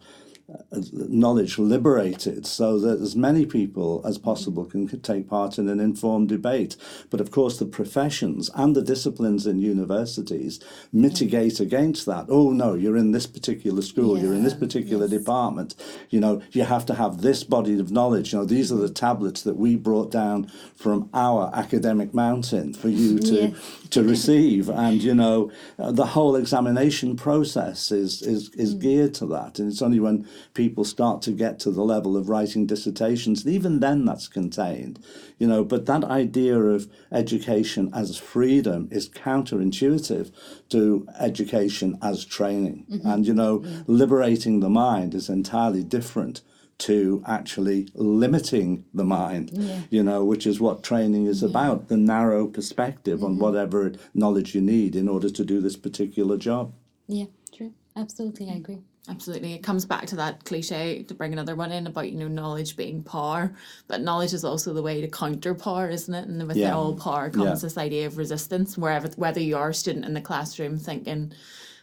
knowledge 0.92 1.58
liberated 1.58 2.46
so 2.46 2.80
that 2.80 3.02
as 3.02 3.16
many 3.16 3.46
people 3.46 4.02
as 4.06 4.18
possible 4.18 4.66
can 4.66 4.88
take 5.02 5.28
part 5.28 5.58
in 5.58 5.68
an 5.68 5.80
informed 5.80 6.30
debate. 6.30 6.76
But 7.10 7.20
of 7.20 7.32
course, 7.32 7.58
the 7.58 7.66
professions 7.66 8.52
and 8.54 8.76
the 8.76 8.84
disciplines 8.84 9.48
in 9.48 9.60
universities 9.60 10.60
mitigate 10.94 11.60
against 11.60 12.06
that. 12.06 12.28
Oh, 12.30 12.52
no, 12.52 12.76
you're 12.76 12.98
in 12.98 13.12
this 13.12 13.26
particular 13.26 13.82
school, 13.82 14.20
you're 14.20 14.34
in 14.34 14.44
this 14.44 14.54
particular 14.54 15.08
yes. 15.08 15.20
department. 15.20 15.76
You 16.10 16.20
know, 16.20 16.42
you 16.52 16.64
have 16.64 16.86
to 16.88 16.94
have 16.94 17.22
this 17.22 17.44
body 17.44 17.80
of 17.80 17.92
knowledge. 17.92 18.32
You 18.32 18.40
know, 18.40 18.46
these 18.46 18.72
are 18.72 18.78
the 18.78 18.90
tablets 18.90 19.42
that 19.44 19.56
we 19.56 19.76
brought 19.76 20.12
down 20.12 20.52
from 20.76 21.10
our 21.14 21.50
academic 21.54 22.14
mountain 22.14 22.74
for 22.74 22.90
you 22.90 23.18
to 23.20 23.56
to 23.90 24.04
receive. 24.04 24.70
And 24.70 25.02
you 25.02 25.16
know, 25.16 25.52
uh, 25.80 25.92
the 25.92 26.06
whole 26.06 26.36
examination 26.36 27.16
process 27.16 27.92
is 27.92 28.22
is 28.22 28.50
is 28.50 28.76
geared 28.76 29.16
to 29.16 29.26
that. 29.28 29.58
And 29.58 29.72
it's 29.72 29.82
only 29.82 30.00
when 30.00 30.28
people 30.54 30.84
start 30.84 31.21
to 31.24 31.32
get 31.32 31.60
to 31.60 31.71
the 31.71 31.84
level 31.84 32.15
of 32.17 32.30
writing 32.30 32.65
dissertations, 32.65 33.45
and 33.45 33.54
even 33.54 33.80
then, 33.80 34.06
that's 34.06 34.28
contained. 34.28 35.00
You 35.38 35.48
know, 35.48 35.63
but 35.63 35.86
that 35.86 36.04
idea 36.04 36.58
of 36.58 36.89
education 37.12 37.91
as 37.93 38.17
freedom 38.17 38.88
is 38.91 39.10
counterintuitive 39.10 40.32
to 40.69 41.08
education 41.19 41.98
as 42.02 42.26
training. 42.26 42.86
Mm-hmm. 42.89 43.08
And 43.08 43.28
you 43.28 43.34
know, 43.34 43.60
mm-hmm. 43.60 43.82
liberating 43.91 44.60
the 44.60 44.69
mind 44.69 45.13
is 45.13 45.30
entirely 45.30 45.84
different 45.84 46.41
to 46.78 47.24
actually 47.26 47.88
limiting 47.93 48.84
the 48.93 49.06
mind, 49.06 49.52
you 49.89 50.04
know, 50.04 50.26
which 50.26 50.45
is 50.45 50.60
what 50.60 50.84
training 50.84 51.26
is 51.26 51.41
about 51.41 51.88
the 51.88 51.98
narrow 51.98 52.48
perspective 52.48 53.24
on 53.24 53.32
mm-hmm. 53.32 53.41
whatever 53.41 53.93
knowledge 54.13 54.54
you 54.54 54.62
need 54.62 54.95
in 54.95 55.08
order 55.08 55.30
to 55.30 55.45
do 55.45 55.62
this 55.62 55.78
particular 55.78 56.38
job. 56.38 56.74
Yeah, 57.08 57.26
true. 57.54 57.74
Absolutely, 57.95 58.50
I 58.50 58.56
agree. 58.56 58.82
Absolutely. 59.08 59.54
It 59.54 59.62
comes 59.63 59.86
back 59.86 60.08
to 60.08 60.15
that 60.15 60.44
cliche 60.46 61.04
to 61.04 61.13
bring 61.13 61.32
another 61.32 61.56
one 61.56 61.72
in 61.72 61.86
about, 61.86 62.10
you 62.12 62.18
know, 62.18 62.28
knowledge 62.28 62.76
being 62.76 63.04
power. 63.04 63.54
But 63.88 64.02
knowledge 64.02 64.34
is 64.34 64.44
also 64.44 64.74
the 64.74 64.82
way 64.82 65.00
to 65.02 65.08
counter 65.08 65.54
power, 65.54 65.88
isn't 65.89 66.13
it? 66.13 66.28
And 66.28 66.48
with 66.48 66.58
Yeah. 66.58 66.76
all 66.76 66.96
power 66.96 67.30
comes 67.30 67.46
Yeah. 67.62 67.68
this 67.68 67.78
idea 67.78 68.08
of 68.08 68.18
resistance, 68.18 68.78
wherever 68.78 69.08
whether 69.15 69.39
you 69.39 69.58
are 69.58 69.70
a 69.70 69.74
student 69.74 70.06
in 70.06 70.13
the 70.15 70.22
classroom 70.22 70.80
thinking, 70.80 71.32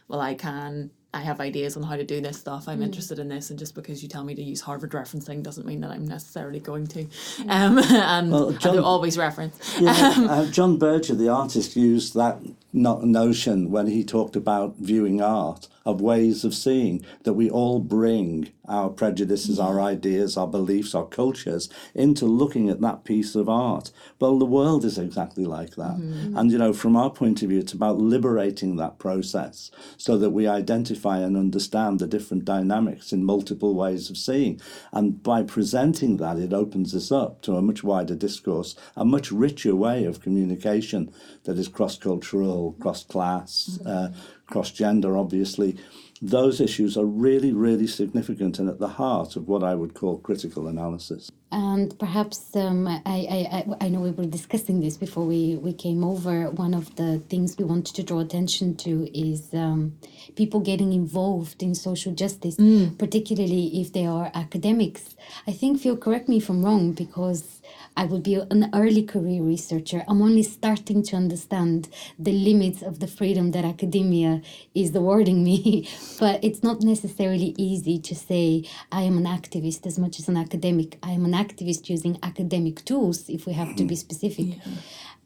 Well, 0.09 0.19
I 0.19 0.33
can 0.35 0.91
I 1.15 1.21
have 1.21 1.39
ideas 1.39 1.77
on 1.77 1.83
how 1.83 1.95
to 1.95 2.03
do 2.03 2.19
this 2.21 2.39
stuff. 2.39 2.67
I'm 2.67 2.81
interested 2.81 3.19
in 3.19 3.27
this 3.29 3.51
and 3.51 3.59
just 3.59 3.75
because 3.75 4.01
you 4.01 4.09
tell 4.09 4.23
me 4.23 4.33
to 4.33 4.41
use 4.41 4.61
Harvard 4.61 4.91
referencing 4.93 5.43
doesn't 5.43 5.65
mean 5.65 5.79
that 5.81 5.91
I'm 5.91 6.07
necessarily 6.07 6.59
going 6.59 6.87
to. 6.87 7.01
Um 7.47 7.77
and 8.17 8.31
Well, 8.31 8.51
John- 8.53 8.79
always 8.79 9.15
reference. 9.17 9.55
Yeah, 9.79 10.13
uh, 10.27 10.45
John 10.47 10.77
Berger, 10.77 11.13
the 11.15 11.29
artist, 11.29 11.75
used 11.75 12.15
that 12.15 12.39
no- 12.73 12.99
notion 13.01 13.71
when 13.71 13.87
he 13.87 14.03
talked 14.03 14.35
about 14.35 14.75
viewing 14.77 15.21
art 15.21 15.69
of 15.85 16.01
ways 16.01 16.43
of 16.43 16.53
seeing 16.53 17.05
that 17.23 17.33
we 17.33 17.49
all 17.49 17.79
bring 17.79 18.49
our 18.65 18.89
prejudices, 18.89 19.59
our 19.59 19.81
ideas, 19.81 20.37
our 20.37 20.47
beliefs, 20.47 20.95
our 20.95 21.05
cultures 21.05 21.67
into 21.93 22.25
looking 22.25 22.69
at 22.69 22.79
that 22.79 23.03
piece 23.03 23.35
of 23.35 23.49
art. 23.49 23.91
Well, 24.19 24.39
the 24.39 24.45
world 24.45 24.85
is 24.85 24.97
exactly 24.97 25.43
like 25.43 25.75
that. 25.75 25.97
Mm-hmm. 25.97 26.37
And, 26.37 26.49
you 26.49 26.57
know, 26.57 26.71
from 26.71 26.95
our 26.95 27.09
point 27.09 27.43
of 27.43 27.49
view, 27.49 27.59
it's 27.59 27.73
about 27.73 27.97
liberating 27.97 28.77
that 28.77 28.97
process 28.99 29.69
so 29.97 30.17
that 30.17 30.29
we 30.29 30.47
identify 30.47 31.19
and 31.19 31.35
understand 31.35 31.99
the 31.99 32.07
different 32.07 32.45
dynamics 32.45 33.11
in 33.11 33.25
multiple 33.25 33.75
ways 33.75 34.09
of 34.09 34.17
seeing. 34.17 34.61
And 34.93 35.21
by 35.21 35.43
presenting 35.43 36.15
that, 36.17 36.39
it 36.39 36.53
opens 36.53 36.95
us 36.95 37.11
up 37.11 37.41
to 37.41 37.57
a 37.57 37.61
much 37.61 37.83
wider 37.83 38.15
discourse, 38.15 38.75
a 38.95 39.03
much 39.03 39.29
richer 39.33 39.75
way 39.75 40.05
of 40.05 40.21
communication 40.21 41.13
that 41.43 41.57
is 41.57 41.67
cross 41.67 41.97
cultural, 41.97 42.62
cross 42.71 43.03
class, 43.03 43.79
uh, 43.85 44.11
cross 44.47 44.71
gender, 44.71 45.17
obviously. 45.17 45.77
Those 46.21 46.61
issues 46.61 46.97
are 46.97 47.05
really, 47.05 47.51
really 47.51 47.85
significant 47.85 48.57
and 48.57 48.69
at 48.69 48.79
the 48.79 48.87
heart 48.87 49.35
of 49.35 49.49
what 49.49 49.61
I 49.61 49.75
would 49.75 49.93
call 49.93 50.19
critical 50.19 50.67
analysis. 50.69 51.29
And 51.51 51.99
perhaps 51.99 52.55
um, 52.55 52.87
I, 52.87 53.01
I, 53.05 53.39
I, 53.51 53.85
I 53.85 53.89
know 53.89 53.99
we 53.99 54.11
were 54.11 54.25
discussing 54.25 54.79
this 54.79 54.95
before 54.97 55.25
we, 55.25 55.57
we 55.57 55.73
came 55.73 56.03
over. 56.03 56.49
One 56.49 56.73
of 56.73 56.95
the 56.95 57.19
things 57.29 57.57
we 57.57 57.65
wanted 57.65 57.93
to 57.95 58.03
draw 58.03 58.21
attention 58.21 58.75
to 58.77 59.07
is 59.13 59.53
um, 59.53 59.99
people 60.35 60.61
getting 60.61 60.93
involved 60.93 61.61
in 61.61 61.75
social 61.75 62.13
justice, 62.13 62.55
particularly 62.97 63.81
if 63.81 63.91
they 63.91 64.05
are 64.05 64.31
academics. 64.33 65.15
I 65.45 65.51
think, 65.51 65.81
Phil, 65.81 65.97
correct 65.97 66.29
me 66.29 66.37
if 66.37 66.49
I'm 66.49 66.63
wrong, 66.63 66.93
because 66.93 67.52
I 67.95 68.05
would 68.05 68.23
be 68.23 68.35
an 68.35 68.69
early 68.73 69.03
career 69.03 69.41
researcher. 69.41 70.03
I'm 70.07 70.21
only 70.21 70.43
starting 70.43 71.03
to 71.03 71.15
understand 71.15 71.89
the 72.17 72.31
limits 72.31 72.81
of 72.81 72.99
the 72.99 73.07
freedom 73.07 73.51
that 73.51 73.65
academia 73.65 74.41
is 74.73 74.95
awarding 74.95 75.43
me. 75.43 75.87
but 76.19 76.43
it's 76.43 76.63
not 76.63 76.81
necessarily 76.81 77.53
easy 77.57 77.99
to 77.99 78.15
say 78.15 78.65
I 78.91 79.03
am 79.03 79.17
an 79.17 79.25
activist 79.25 79.85
as 79.85 79.99
much 79.99 80.19
as 80.19 80.27
an 80.27 80.37
academic. 80.37 80.97
I 81.03 81.11
am 81.11 81.25
an 81.25 81.33
activist 81.33 81.89
using 81.89 82.17
academic 82.23 82.83
tools, 82.85 83.29
if 83.29 83.45
we 83.45 83.53
have 83.53 83.75
to 83.75 83.83
be 83.85 83.95
specific. 83.95 84.59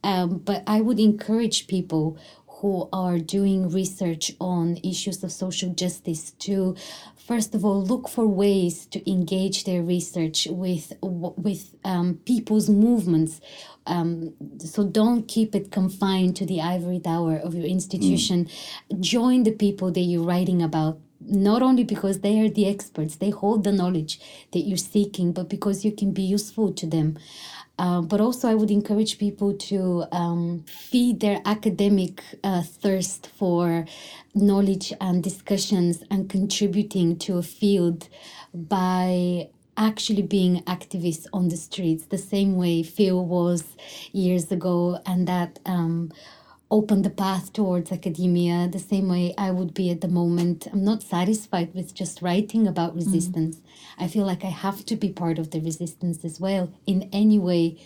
Um, 0.03 0.38
but 0.38 0.63
I 0.67 0.82
would 0.82 0.99
encourage 0.99 1.67
people 1.67 2.17
who 2.57 2.89
are 2.91 3.19
doing 3.19 3.69
research 3.69 4.31
on 4.39 4.77
issues 4.83 5.23
of 5.23 5.31
social 5.31 5.71
justice 5.73 6.31
to 6.31 6.75
first 7.15 7.53
of 7.53 7.63
all 7.63 7.83
look 7.83 8.09
for 8.09 8.25
ways 8.25 8.85
to 8.87 9.09
engage 9.09 9.63
their 9.65 9.83
research 9.83 10.47
with 10.49 10.93
with 11.01 11.75
um, 11.83 12.19
people's 12.25 12.69
movements. 12.69 13.41
Um, 13.85 14.33
so 14.59 14.85
don't 14.85 15.27
keep 15.27 15.55
it 15.55 15.71
confined 15.71 16.35
to 16.37 16.45
the 16.45 16.61
ivory 16.61 16.99
tower 16.99 17.37
of 17.37 17.53
your 17.53 17.65
institution. 17.65 18.49
Join 18.99 19.43
the 19.43 19.51
people 19.51 19.91
that 19.91 20.01
you're 20.01 20.25
writing 20.25 20.61
about 20.61 20.99
not 21.19 21.61
only 21.61 21.83
because 21.83 22.19
they 22.19 22.39
are 22.39 22.49
the 22.49 22.67
experts 22.67 23.15
they 23.15 23.31
hold 23.31 23.63
the 23.63 23.71
knowledge 23.71 24.19
that 24.51 24.59
you're 24.59 24.77
seeking 24.77 25.31
but 25.33 25.49
because 25.49 25.83
you 25.83 25.91
can 25.91 26.11
be 26.11 26.21
useful 26.21 26.71
to 26.71 26.85
them 26.85 27.17
uh, 27.79 28.01
but 28.01 28.19
also, 28.19 28.47
I 28.49 28.55
would 28.55 28.71
encourage 28.71 29.19
people 29.19 29.53
to 29.53 30.05
um, 30.11 30.63
feed 30.67 31.19
their 31.19 31.41
academic 31.45 32.23
uh, 32.43 32.63
thirst 32.63 33.27
for 33.37 33.85
knowledge 34.33 34.93
and 34.99 35.23
discussions 35.23 36.03
and 36.09 36.29
contributing 36.29 37.17
to 37.19 37.37
a 37.37 37.43
field 37.43 38.09
by 38.53 39.49
actually 39.77 40.23
being 40.23 40.63
activists 40.63 41.27
on 41.33 41.49
the 41.49 41.57
streets, 41.57 42.05
the 42.07 42.17
same 42.17 42.55
way 42.55 42.81
Phil 42.81 43.23
was 43.23 43.63
years 44.11 44.51
ago, 44.51 44.99
and 45.05 45.27
that 45.27 45.59
um, 45.67 46.11
opened 46.69 47.06
the 47.06 47.10
path 47.10 47.53
towards 47.53 47.91
academia, 47.91 48.67
the 48.67 48.80
same 48.80 49.08
way 49.08 49.34
I 49.38 49.51
would 49.51 49.73
be 49.73 49.89
at 49.89 50.01
the 50.01 50.08
moment. 50.08 50.67
I'm 50.71 50.84
not 50.84 51.03
satisfied 51.03 51.73
with 51.73 51.93
just 51.93 52.21
writing 52.21 52.67
about 52.67 52.93
mm. 52.93 52.97
resistance. 52.97 53.62
I 53.97 54.08
feel 54.08 54.25
like 54.25 54.43
I 54.43 54.49
have 54.49 54.86
to 54.86 54.95
be 54.95 55.10
part 55.10 55.39
of 55.39 55.51
the 55.51 55.62
resistance 55.62 56.25
as 56.25 56.39
well 56.39 56.73
in 56.86 57.10
any 57.13 57.39
way 57.39 57.80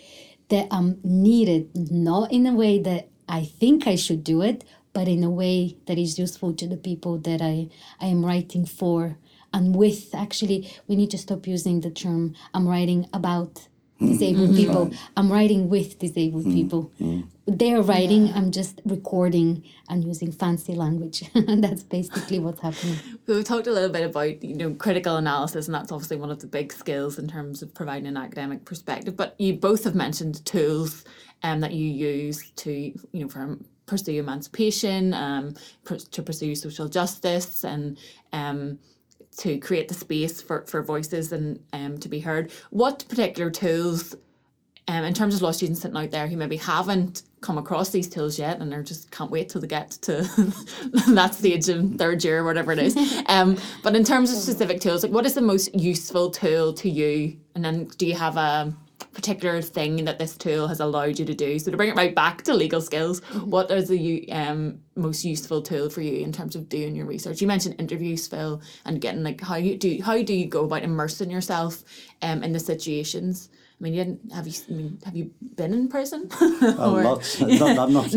that 0.48 0.66
I'm 0.70 0.98
needed, 1.02 1.70
not 1.92 2.32
in 2.32 2.46
a 2.46 2.54
way 2.54 2.78
that 2.80 3.08
I 3.28 3.44
think 3.44 3.86
I 3.86 3.96
should 3.96 4.24
do 4.24 4.42
it, 4.42 4.64
but 4.92 5.08
in 5.08 5.24
a 5.24 5.30
way 5.30 5.76
that 5.86 5.98
is 5.98 6.18
useful 6.18 6.52
to 6.54 6.66
the 6.66 6.76
people 6.76 7.18
that 7.18 7.40
I, 7.40 7.68
I 8.00 8.06
am 8.06 8.26
writing 8.26 8.66
for 8.66 9.16
and 9.52 9.76
with 9.76 10.14
actually 10.14 10.70
we 10.86 10.96
need 10.96 11.10
to 11.10 11.18
stop 11.18 11.46
using 11.46 11.80
the 11.80 11.90
term 11.90 12.34
i'm 12.54 12.66
writing 12.66 13.08
about 13.12 13.68
disabled 14.06 14.50
Mm-hmm. 14.50 14.56
people. 14.56 14.90
I'm 15.16 15.30
writing 15.32 15.68
with 15.68 15.98
disabled 15.98 16.44
people. 16.44 16.90
They're 17.44 17.82
writing 17.82 18.32
i'm 18.34 18.52
just 18.52 18.80
recording 18.84 19.64
and 19.88 20.04
using 20.04 20.30
fancy 20.30 20.74
language. 20.74 21.24
And 21.34 21.62
that's 21.64 21.82
basically 21.82 22.38
what's 22.38 22.60
happening. 22.60 22.96
So 23.26 23.34
we 23.36 23.42
talked 23.42 23.66
a 23.66 23.72
little 23.72 23.88
bit 23.90 24.04
about 24.08 24.42
you 24.44 24.54
know 24.54 24.74
critical 24.74 25.16
analysis, 25.16 25.66
and 25.66 25.74
that's 25.74 25.90
obviously 25.92 26.16
one 26.18 26.30
of 26.30 26.40
the 26.40 26.46
big 26.46 26.72
skills 26.72 27.18
in 27.18 27.26
terms 27.28 27.62
of 27.62 27.74
providing 27.74 28.06
an 28.06 28.16
academic 28.16 28.64
perspective. 28.64 29.16
But 29.16 29.34
you 29.38 29.54
both 29.54 29.84
have 29.84 29.94
mentioned 29.96 30.44
tools 30.46 31.04
um, 31.42 31.60
that 31.60 31.72
you 31.72 31.86
use 31.88 32.50
to 32.56 32.70
you 32.70 32.94
know 33.22 33.28
for 33.28 33.58
pursue 33.86 34.20
emancipation, 34.20 35.12
um, 35.12 35.54
pr- 35.84 35.96
to 35.96 36.22
pursue 36.22 36.54
social 36.54 36.88
justice, 36.88 37.64
and 37.64 37.98
um, 38.32 38.78
to 39.38 39.58
create 39.58 39.88
the 39.88 39.94
space 39.94 40.40
for, 40.42 40.64
for 40.66 40.82
voices 40.82 41.32
and 41.32 41.62
um, 41.72 41.98
to 41.98 42.08
be 42.08 42.20
heard. 42.20 42.52
What 42.70 43.04
particular 43.08 43.50
tools, 43.50 44.14
um, 44.88 45.04
in 45.04 45.14
terms 45.14 45.34
of 45.34 45.42
law 45.42 45.52
students 45.52 45.80
sitting 45.80 45.96
out 45.96 46.10
there 46.10 46.26
who 46.26 46.36
maybe 46.36 46.56
haven't 46.56 47.22
come 47.40 47.58
across 47.58 47.90
these 47.90 48.08
tools 48.08 48.38
yet 48.38 48.60
and 48.60 48.70
they're 48.70 48.82
just 48.82 49.10
can't 49.10 49.30
wait 49.30 49.48
till 49.48 49.60
they 49.60 49.66
get 49.66 49.90
to 49.90 50.22
that 51.08 51.34
stage 51.34 51.68
in 51.68 51.98
third 51.98 52.22
year 52.22 52.40
or 52.40 52.44
whatever 52.44 52.72
it 52.72 52.78
is. 52.78 52.96
Um, 53.26 53.56
but 53.82 53.94
in 53.96 54.04
terms 54.04 54.30
of 54.30 54.36
specific 54.36 54.80
tools, 54.80 55.02
like 55.02 55.12
what 55.12 55.24
is 55.24 55.34
the 55.34 55.40
most 55.40 55.74
useful 55.74 56.30
tool 56.30 56.74
to 56.74 56.90
you? 56.90 57.38
And 57.54 57.64
then 57.64 57.86
do 57.96 58.06
you 58.06 58.14
have 58.14 58.36
a 58.36 58.74
particular 59.12 59.60
thing 59.62 60.04
that 60.04 60.18
this 60.18 60.36
tool 60.36 60.68
has 60.68 60.80
allowed 60.80 61.18
you 61.18 61.24
to 61.24 61.34
do? 61.34 61.58
So 61.58 61.70
to 61.70 61.76
bring 61.76 61.90
it 61.90 61.96
right 61.96 62.14
back 62.14 62.42
to 62.42 62.54
legal 62.54 62.80
skills, 62.80 63.20
what 63.44 63.70
is 63.70 63.88
the 63.88 64.30
um, 64.32 64.80
most 64.96 65.24
useful 65.24 65.62
tool 65.62 65.90
for 65.90 66.00
you 66.00 66.24
in 66.24 66.32
terms 66.32 66.56
of 66.56 66.68
doing 66.68 66.94
your 66.96 67.06
research? 67.06 67.40
You 67.40 67.46
mentioned 67.46 67.76
interviews, 67.78 68.26
Phil, 68.26 68.60
and 68.84 69.00
getting 69.00 69.22
like 69.22 69.40
how 69.40 69.56
you 69.56 69.76
do 69.76 70.00
how 70.02 70.20
do 70.22 70.34
you 70.34 70.46
go 70.46 70.64
about 70.64 70.82
immersing 70.82 71.30
yourself 71.30 71.82
um, 72.22 72.42
in 72.42 72.52
the 72.52 72.60
situations? 72.60 73.48
I 73.80 73.84
mean, 73.84 73.94
you 73.94 74.04
didn't, 74.04 74.32
have 74.32 74.46
you 74.46 74.52
I 74.68 74.72
mean, 74.72 74.98
have 75.04 75.16
you 75.16 75.30
been 75.56 75.74
in 75.74 75.88
prison? 75.88 76.28
Oh, 76.40 76.94
Or- 76.96 77.02
lots. 77.02 77.40
Not, 77.40 77.76
I'm 77.78 77.92
not, 77.92 78.14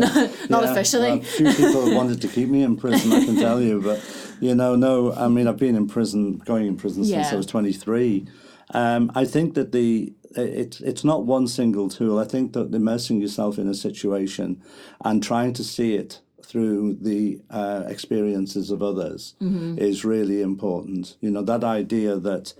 not 0.48 0.62
officially. 0.70 1.18
A 1.18 1.22
few 1.22 1.52
people 1.52 1.92
wanted 1.92 2.20
to 2.22 2.28
keep 2.28 2.48
me 2.48 2.62
in 2.62 2.76
prison, 2.76 3.12
I 3.12 3.24
can 3.24 3.34
tell 3.34 3.60
you. 3.60 3.80
But, 3.82 4.00
you 4.40 4.54
know, 4.54 4.76
no, 4.76 5.12
I 5.12 5.26
mean, 5.26 5.48
I've 5.48 5.56
been 5.56 5.74
in 5.74 5.88
prison, 5.88 6.38
going 6.38 6.68
in 6.68 6.76
prison 6.76 7.04
since 7.04 7.16
Yeah. 7.16 7.32
I 7.32 7.34
was 7.34 7.46
23. 7.46 8.28
Um, 8.74 9.10
I 9.16 9.24
think 9.24 9.54
that 9.54 9.72
the 9.72 10.12
it's 10.34 10.80
it's 10.80 11.04
not 11.04 11.24
one 11.24 11.46
single 11.46 11.88
tool. 11.88 12.18
I 12.18 12.24
think 12.24 12.52
that 12.52 12.74
immersing 12.74 13.20
yourself 13.20 13.58
in 13.58 13.68
a 13.68 13.74
situation 13.74 14.62
and 15.04 15.22
trying 15.22 15.52
to 15.54 15.64
see 15.64 15.94
it 15.94 16.20
through 16.44 16.96
the 17.00 17.40
uh, 17.50 17.84
experiences 17.88 18.70
of 18.70 18.82
others 18.82 19.34
is 19.78 20.04
really 20.04 20.42
important. 20.42 21.16
You 21.20 21.30
know, 21.30 21.42
that 21.42 21.64
idea 21.64 22.16
that 22.16 22.54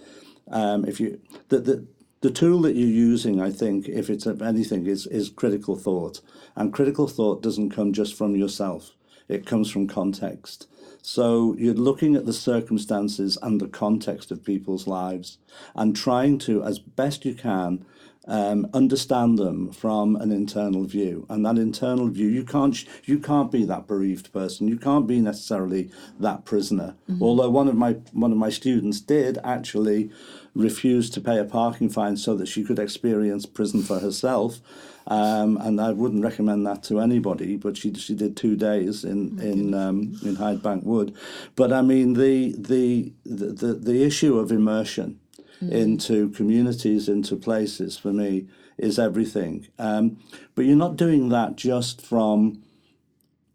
um, 0.50 0.85
if 0.85 1.00
you 1.00 1.20
that 1.48 1.64
the 1.64 1.87
the 2.22 2.31
tool 2.31 2.62
that 2.62 2.74
you're 2.74 2.88
using, 2.88 3.40
I 3.40 3.50
think, 3.50 3.88
if 3.88 4.11
it's 4.11 4.26
of 4.26 4.42
anything, 4.42 4.87
is 4.87 5.07
is 5.07 5.29
critical 5.29 5.76
thought, 5.76 6.20
and 6.57 6.72
critical 6.72 7.07
thought 7.07 7.42
doesn't 7.42 7.70
come 7.70 7.92
just 7.92 8.14
from 8.14 8.35
yourself; 8.35 8.92
it 9.29 9.46
comes 9.46 9.70
from 9.70 9.87
context. 9.87 10.66
So 11.09 11.55
you're 11.57 11.73
looking 11.73 12.16
at 12.16 12.27
the 12.27 12.33
circumstances 12.33 13.38
and 13.40 13.61
the 13.61 13.69
context 13.69 14.33
of 14.33 14.42
people's 14.42 14.88
lives, 14.88 15.38
and 15.77 15.95
trying 15.95 16.38
to, 16.38 16.64
as 16.64 16.81
best 16.81 17.25
you 17.25 17.33
can, 17.33 17.87
um, 18.27 18.69
understand 18.75 19.38
them 19.38 19.71
from 19.71 20.16
an 20.16 20.33
internal 20.33 20.85
view. 20.85 21.25
And 21.29 21.47
that 21.47 21.59
internal 21.59 22.09
view, 22.09 22.27
you 22.27 22.42
can't 22.42 22.85
you 23.05 23.21
can't 23.21 23.53
be 23.53 23.64
that 23.66 23.87
bereaved 23.87 24.33
person. 24.33 24.66
You 24.66 24.79
can't 24.79 25.07
be 25.07 25.21
necessarily 25.21 25.92
that 26.19 26.45
prisoner. 26.45 26.97
Although 27.21 27.51
one 27.51 27.69
of 27.69 27.77
my 27.77 27.92
one 28.12 28.33
of 28.33 28.38
my 28.38 28.51
students 28.51 29.01
did 29.01 29.38
actually 29.45 30.11
refuse 30.57 31.09
to 31.11 31.21
pay 31.21 31.38
a 31.38 31.45
parking 31.45 31.88
fine 31.88 32.16
so 32.16 32.35
that 32.35 32.49
she 32.49 32.64
could 32.64 32.81
experience 32.81 33.47
prison 33.47 33.81
for 33.81 34.01
herself. 34.01 34.61
Um, 35.09 35.57
and 35.59 35.81
I 35.81 35.92
wouldn't 35.92 36.25
recommend 36.25 36.66
that 36.66 36.83
to 36.85 37.01
anybody. 37.01 37.57
But 37.57 37.77
she 37.77 37.95
she 37.95 38.14
did 38.14 38.37
two 38.37 38.57
days 38.57 39.05
in 39.05 39.38
in 39.40 39.75
um, 39.75 40.19
in 40.25 40.37
Hydebank 40.37 40.83
Wood. 40.83 41.14
But 41.55 41.73
I 41.73 41.83
mean 41.83 42.14
the 42.14 42.55
the 42.59 43.12
the 43.25 43.75
the, 43.75 44.03
issue 44.03 44.38
of 44.38 44.51
immersion 44.51 45.21
into 45.61 46.29
communities, 46.31 47.09
into 47.09 47.37
places 47.37 47.97
for 47.97 48.12
me 48.12 48.47
is 48.79 48.99
everything. 48.99 49.69
Um, 49.79 50.19
but 50.55 50.64
you're 50.64 50.77
not 50.77 50.97
doing 50.97 51.31
that 51.31 51.57
just 51.57 52.05
from 52.05 52.62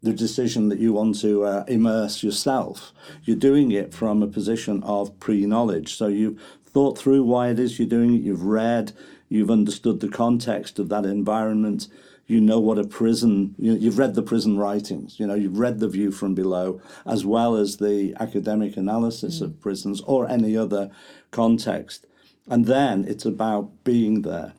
the 0.02 0.12
decision 0.12 0.68
that 0.68 0.80
you 0.80 0.92
want 0.92 1.20
to 1.20 1.44
uh, 1.44 1.64
immerse 1.68 2.22
yourself. 2.22 2.92
You're 3.22 3.36
doing 3.36 3.70
it 3.70 3.94
from 3.94 4.22
a 4.22 4.26
position 4.26 4.82
of 4.82 5.18
pre 5.20 5.46
knowledge. 5.46 5.94
So 5.94 6.08
you've 6.08 6.40
thought 6.66 6.98
through 6.98 7.22
why 7.22 7.50
it 7.50 7.58
is 7.58 7.78
you're 7.78 7.88
doing 7.88 8.14
it, 8.14 8.22
you've 8.22 8.44
read, 8.44 8.92
you've 9.32 9.50
understood 9.50 10.00
the 10.00 10.08
context 10.08 10.78
of 10.78 10.88
that 10.90 11.04
environment. 11.04 11.88
You 12.26 12.40
know 12.40 12.60
what 12.60 12.78
a 12.78 12.84
prison, 12.84 13.54
you, 13.58 13.74
you've 13.74 13.98
read 13.98 14.14
the 14.14 14.22
prison 14.22 14.56
writings, 14.56 15.18
you 15.18 15.26
know, 15.26 15.34
you've 15.34 15.58
read 15.58 15.80
The 15.80 15.88
View 15.88 16.10
from 16.12 16.34
Below, 16.34 16.80
as 17.04 17.26
well 17.26 17.56
as 17.56 17.76
the 17.76 18.14
academic 18.20 18.76
analysis 18.76 19.40
of 19.40 19.60
prisons 19.60 20.00
or 20.02 20.28
any 20.28 20.56
other 20.56 20.90
context. 21.30 22.06
And 22.48 22.66
then 22.66 23.04
it's 23.06 23.24
about 23.24 23.84
being 23.84 24.22
there 24.22 24.52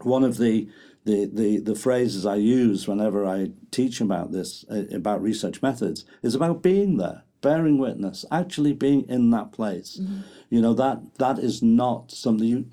one 0.00 0.24
of 0.24 0.38
the 0.38 0.68
the, 1.04 1.24
the, 1.32 1.58
the 1.58 1.76
phrases 1.76 2.26
I 2.26 2.34
use 2.34 2.88
whenever 2.88 3.24
I 3.24 3.52
teach 3.70 4.00
about 4.00 4.32
this, 4.32 4.64
uh, 4.68 4.86
about 4.92 5.22
research 5.22 5.62
methods, 5.62 6.04
is 6.20 6.34
about 6.34 6.64
being 6.64 6.96
there, 6.96 7.22
bearing 7.40 7.78
witness, 7.78 8.24
actually 8.32 8.72
being 8.72 9.08
in 9.08 9.30
that 9.30 9.52
place. 9.52 10.00
You 10.50 10.60
know, 10.60 10.74
that 10.74 11.14
that 11.18 11.38
is 11.38 11.62
not 11.62 12.10
something 12.10 12.48
you, 12.48 12.66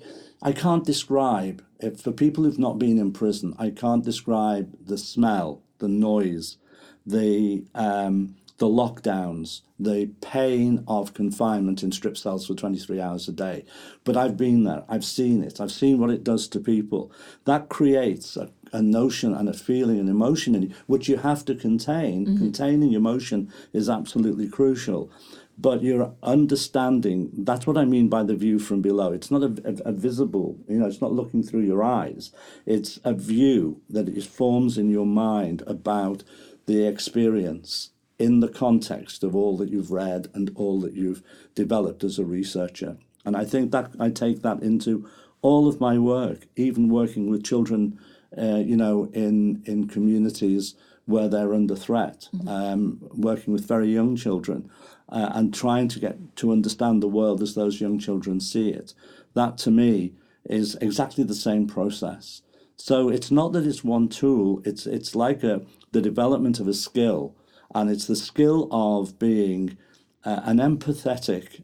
I 0.44 0.52
can't 0.52 0.84
describe. 0.84 1.64
If 1.80 2.02
for 2.02 2.12
people 2.12 2.44
who've 2.44 2.58
not 2.58 2.78
been 2.78 2.98
in 2.98 3.12
prison, 3.12 3.54
I 3.58 3.70
can't 3.70 4.04
describe 4.04 4.76
the 4.86 4.98
smell, 4.98 5.62
the 5.78 5.88
noise, 5.88 6.58
the 7.06 7.64
um, 7.74 8.36
the 8.58 8.66
lockdowns, 8.66 9.62
the 9.80 10.06
pain 10.20 10.84
of 10.86 11.12
confinement 11.12 11.82
in 11.82 11.90
strip 11.90 12.16
cells 12.16 12.46
for 12.46 12.54
23 12.54 13.00
hours 13.00 13.26
a 13.26 13.32
day. 13.32 13.64
But 14.04 14.16
I've 14.16 14.36
been 14.36 14.62
there, 14.62 14.84
I've 14.88 15.04
seen 15.04 15.42
it, 15.42 15.60
I've 15.60 15.72
seen 15.72 15.98
what 15.98 16.10
it 16.10 16.22
does 16.22 16.46
to 16.48 16.60
people. 16.60 17.10
That 17.46 17.68
creates 17.68 18.36
a, 18.36 18.50
a 18.72 18.80
notion 18.80 19.34
and 19.34 19.48
a 19.48 19.54
feeling 19.54 19.98
and 19.98 20.08
emotion 20.08 20.54
in 20.54 20.62
you, 20.62 20.74
which 20.86 21.08
you 21.08 21.16
have 21.16 21.44
to 21.46 21.56
contain. 21.56 22.26
Containing 22.38 22.92
emotion 22.92 23.52
is 23.72 23.90
absolutely 23.90 24.48
crucial. 24.48 25.10
But 25.56 25.82
you're 25.82 26.14
understanding, 26.22 27.30
that's 27.32 27.66
what 27.66 27.78
I 27.78 27.84
mean 27.84 28.08
by 28.08 28.24
the 28.24 28.34
view 28.34 28.58
from 28.58 28.82
below. 28.82 29.12
It's 29.12 29.30
not 29.30 29.42
a, 29.42 29.54
a, 29.64 29.90
a 29.90 29.92
visible, 29.92 30.58
you 30.68 30.78
know, 30.78 30.86
it's 30.86 31.00
not 31.00 31.12
looking 31.12 31.42
through 31.42 31.62
your 31.62 31.82
eyes. 31.82 32.32
It's 32.66 32.98
a 33.04 33.14
view 33.14 33.80
that 33.88 34.08
it 34.08 34.24
forms 34.24 34.76
in 34.76 34.90
your 34.90 35.06
mind 35.06 35.62
about 35.66 36.24
the 36.66 36.86
experience 36.86 37.90
in 38.18 38.40
the 38.40 38.48
context 38.48 39.22
of 39.22 39.34
all 39.34 39.56
that 39.58 39.70
you've 39.70 39.90
read 39.90 40.28
and 40.34 40.50
all 40.54 40.80
that 40.80 40.94
you've 40.94 41.22
developed 41.54 42.04
as 42.04 42.18
a 42.18 42.24
researcher. 42.24 42.96
And 43.24 43.36
I 43.36 43.44
think 43.44 43.70
that 43.72 43.92
I 43.98 44.10
take 44.10 44.42
that 44.42 44.62
into 44.62 45.08
all 45.42 45.68
of 45.68 45.80
my 45.80 45.98
work, 45.98 46.46
even 46.56 46.88
working 46.88 47.30
with 47.30 47.44
children, 47.44 47.98
uh, 48.36 48.56
you 48.56 48.76
know, 48.76 49.10
in 49.12 49.62
in 49.66 49.88
communities 49.88 50.74
where 51.06 51.28
they're 51.28 51.54
under 51.54 51.76
threat, 51.76 52.28
um, 52.46 52.98
working 53.12 53.52
with 53.52 53.68
very 53.68 53.92
young 53.92 54.16
children, 54.16 54.70
uh, 55.08 55.30
and 55.32 55.52
trying 55.52 55.88
to 55.88 55.98
get 56.00 56.36
to 56.36 56.52
understand 56.52 57.02
the 57.02 57.08
world 57.08 57.42
as 57.42 57.54
those 57.54 57.80
young 57.80 57.98
children 57.98 58.40
see 58.40 58.70
it. 58.70 58.94
That 59.34 59.58
to 59.58 59.70
me 59.70 60.14
is 60.44 60.76
exactly 60.80 61.24
the 61.24 61.34
same 61.34 61.66
process. 61.66 62.42
So 62.76 63.08
it's 63.08 63.30
not 63.30 63.52
that 63.52 63.66
it's 63.66 63.84
one 63.84 64.08
tool; 64.08 64.62
it's 64.64 64.86
it's 64.86 65.14
like 65.14 65.42
a 65.42 65.62
the 65.92 66.00
development 66.00 66.58
of 66.58 66.68
a 66.68 66.74
skill, 66.74 67.36
and 67.74 67.90
it's 67.90 68.06
the 68.06 68.16
skill 68.16 68.68
of 68.70 69.18
being 69.18 69.76
uh, 70.24 70.40
an 70.44 70.58
empathetic 70.58 71.62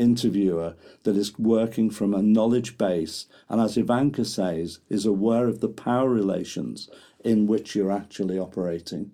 interviewer 0.00 0.74
that 1.02 1.16
is 1.16 1.38
working 1.38 1.90
from 1.90 2.14
a 2.14 2.22
knowledge 2.22 2.78
base 2.78 3.26
and 3.50 3.60
as 3.60 3.76
Ivanka 3.76 4.24
says 4.24 4.80
is 4.88 5.04
aware 5.04 5.46
of 5.46 5.60
the 5.60 5.68
power 5.68 6.08
relations 6.08 6.88
in 7.24 7.46
which 7.46 7.74
you're 7.74 7.92
actually 7.92 8.38
operating. 8.38 9.12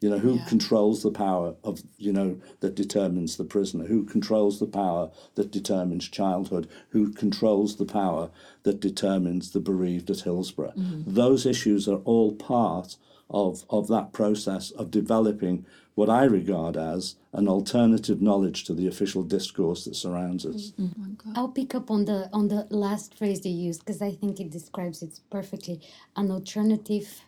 You 0.00 0.10
know 0.10 0.18
who 0.18 0.38
controls 0.46 1.02
the 1.02 1.10
power 1.10 1.56
of 1.64 1.82
you 1.96 2.12
know 2.12 2.40
that 2.60 2.76
determines 2.76 3.36
the 3.36 3.44
prisoner? 3.44 3.86
Who 3.86 4.04
controls 4.04 4.60
the 4.60 4.66
power 4.66 5.10
that 5.34 5.50
determines 5.50 6.08
childhood? 6.08 6.68
Who 6.90 7.12
controls 7.12 7.76
the 7.76 7.84
power 7.84 8.30
that 8.62 8.78
determines 8.78 9.50
the 9.50 9.60
bereaved 9.60 10.08
at 10.08 10.20
hillsborough? 10.20 10.74
Mm-hmm. 10.76 11.14
Those 11.14 11.46
issues 11.46 11.88
are 11.88 11.98
all 12.04 12.32
part 12.36 12.96
of 13.28 13.64
of 13.70 13.88
that 13.88 14.12
process 14.12 14.70
of 14.70 14.92
developing 14.92 15.66
what 15.96 16.08
I 16.08 16.24
regard 16.24 16.76
as 16.76 17.16
an 17.32 17.48
alternative 17.48 18.22
knowledge 18.22 18.62
to 18.66 18.74
the 18.74 18.86
official 18.86 19.24
discourse 19.24 19.84
that 19.84 19.96
surrounds 19.96 20.46
us. 20.46 20.72
Mm-hmm. 20.80 21.30
Oh 21.30 21.32
I'll 21.34 21.48
pick 21.48 21.74
up 21.74 21.90
on 21.90 22.04
the 22.04 22.30
on 22.32 22.46
the 22.46 22.68
last 22.70 23.18
phrase 23.18 23.44
you 23.44 23.52
used 23.52 23.80
because 23.80 24.00
I 24.00 24.12
think 24.12 24.38
it 24.38 24.50
describes 24.50 25.02
it 25.02 25.18
perfectly. 25.28 25.80
An 26.14 26.30
alternative 26.30 27.20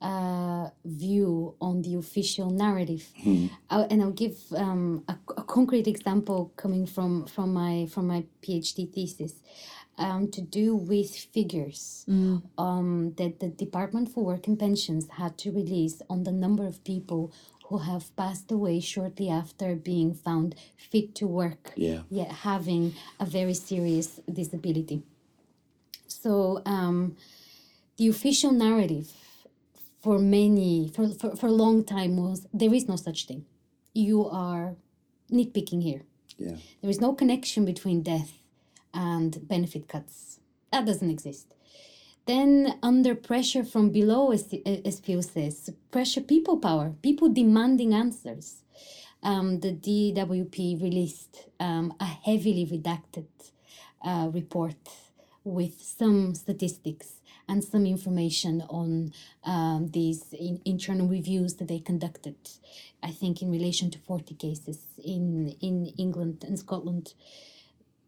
uh, 0.00 0.68
view 0.84 1.54
on 1.60 1.82
the 1.82 1.94
official 1.96 2.50
narrative. 2.50 3.06
Uh, 3.68 3.86
and 3.90 4.02
I'll 4.02 4.10
give 4.12 4.36
um, 4.56 5.04
a, 5.08 5.16
a 5.36 5.42
concrete 5.42 5.86
example 5.86 6.52
coming 6.56 6.86
from, 6.86 7.26
from 7.26 7.52
my 7.52 7.86
from 7.92 8.06
my 8.06 8.24
PhD 8.42 8.90
thesis. 8.92 9.34
Um, 9.98 10.30
to 10.30 10.40
do 10.40 10.76
with 10.76 11.14
figures 11.14 12.06
um, 12.56 13.12
that 13.18 13.38
the 13.40 13.48
Department 13.48 14.08
for 14.08 14.24
Work 14.24 14.46
and 14.46 14.58
Pensions 14.58 15.06
had 15.18 15.36
to 15.38 15.52
release 15.52 16.00
on 16.08 16.22
the 16.22 16.32
number 16.32 16.64
of 16.66 16.82
people 16.84 17.32
who 17.66 17.76
have 17.78 18.16
passed 18.16 18.50
away 18.50 18.80
shortly 18.80 19.28
after 19.28 19.74
being 19.74 20.14
found 20.14 20.54
fit 20.78 21.14
to 21.16 21.26
work, 21.26 21.72
Yeah. 21.76 22.00
yet 22.08 22.32
having 22.32 22.94
a 23.18 23.26
very 23.26 23.52
serious 23.52 24.20
disability. 24.32 25.02
So 26.08 26.62
um, 26.64 27.16
the 27.98 28.08
official 28.08 28.52
narrative 28.52 29.12
for 30.02 30.18
many 30.18 30.90
for, 30.94 31.08
for, 31.08 31.36
for 31.36 31.46
a 31.46 31.52
long 31.52 31.84
time 31.84 32.16
was 32.16 32.46
there 32.52 32.72
is 32.72 32.88
no 32.88 32.96
such 32.96 33.26
thing. 33.26 33.44
You 33.92 34.28
are 34.28 34.76
nitpicking 35.30 35.82
here. 35.82 36.02
Yeah. 36.38 36.56
There 36.80 36.90
is 36.90 37.00
no 37.00 37.12
connection 37.12 37.64
between 37.64 38.02
death 38.02 38.32
and 38.94 39.46
benefit 39.46 39.88
cuts. 39.88 40.40
That 40.72 40.86
doesn't 40.86 41.10
exist. 41.10 41.54
Then, 42.26 42.78
under 42.82 43.14
pressure 43.14 43.64
from 43.64 43.90
below, 43.90 44.30
as, 44.30 44.54
as 44.84 45.00
Phil 45.00 45.22
says, 45.22 45.70
pressure, 45.90 46.20
people 46.20 46.58
power, 46.58 46.94
people 47.02 47.28
demanding 47.28 47.92
answers. 47.92 48.62
Um, 49.22 49.60
the 49.60 49.72
DWP 49.72 50.80
released 50.80 51.48
um, 51.58 51.92
a 52.00 52.04
heavily 52.04 52.66
redacted 52.66 53.26
uh, 54.02 54.30
report 54.32 54.76
with 55.44 55.80
some 55.80 56.34
statistics 56.34 57.19
and 57.50 57.64
some 57.64 57.84
information 57.84 58.62
on 58.70 59.12
um, 59.44 59.88
these 59.88 60.32
in, 60.32 60.60
internal 60.64 61.08
reviews 61.08 61.54
that 61.54 61.68
they 61.68 61.80
conducted. 61.80 62.36
I 63.02 63.10
think 63.10 63.42
in 63.42 63.50
relation 63.50 63.90
to 63.90 63.98
40 63.98 64.34
cases 64.36 64.78
in, 65.04 65.56
in 65.60 65.86
England 65.98 66.44
and 66.46 66.58
Scotland. 66.58 67.14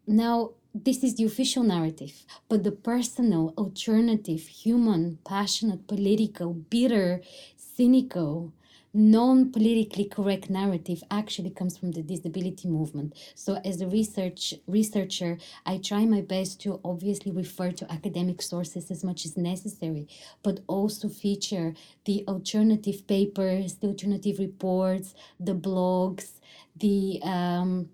Now, 0.07 0.51
this 0.73 1.03
is 1.03 1.15
the 1.15 1.25
official 1.25 1.63
narrative, 1.63 2.23
but 2.49 2.63
the 2.63 2.71
personal, 2.71 3.53
alternative, 3.57 4.41
human, 4.41 5.19
passionate, 5.25 5.87
political, 5.87 6.53
bitter, 6.53 7.21
cynical, 7.57 8.53
non 8.93 9.51
politically 9.51 10.05
correct 10.05 10.49
narrative 10.49 11.03
actually 11.09 11.49
comes 11.49 11.77
from 11.77 11.91
the 11.91 12.03
disability 12.03 12.67
movement. 12.67 13.15
So 13.33 13.55
as 13.65 13.81
a 13.81 13.87
research 13.87 14.53
researcher, 14.67 15.39
I 15.65 15.77
try 15.77 16.05
my 16.05 16.21
best 16.21 16.61
to 16.61 16.79
obviously 16.85 17.31
refer 17.31 17.71
to 17.71 17.91
academic 17.91 18.41
sources 18.41 18.91
as 18.91 19.03
much 19.03 19.25
as 19.25 19.35
necessary, 19.35 20.07
but 20.43 20.59
also 20.67 21.09
feature 21.09 21.73
the 22.05 22.23
alternative 22.27 23.07
papers, 23.07 23.75
the 23.75 23.87
alternative 23.87 24.37
reports, 24.37 25.15
the 25.39 25.55
blogs, 25.55 26.33
the 26.75 27.19
um, 27.23 27.89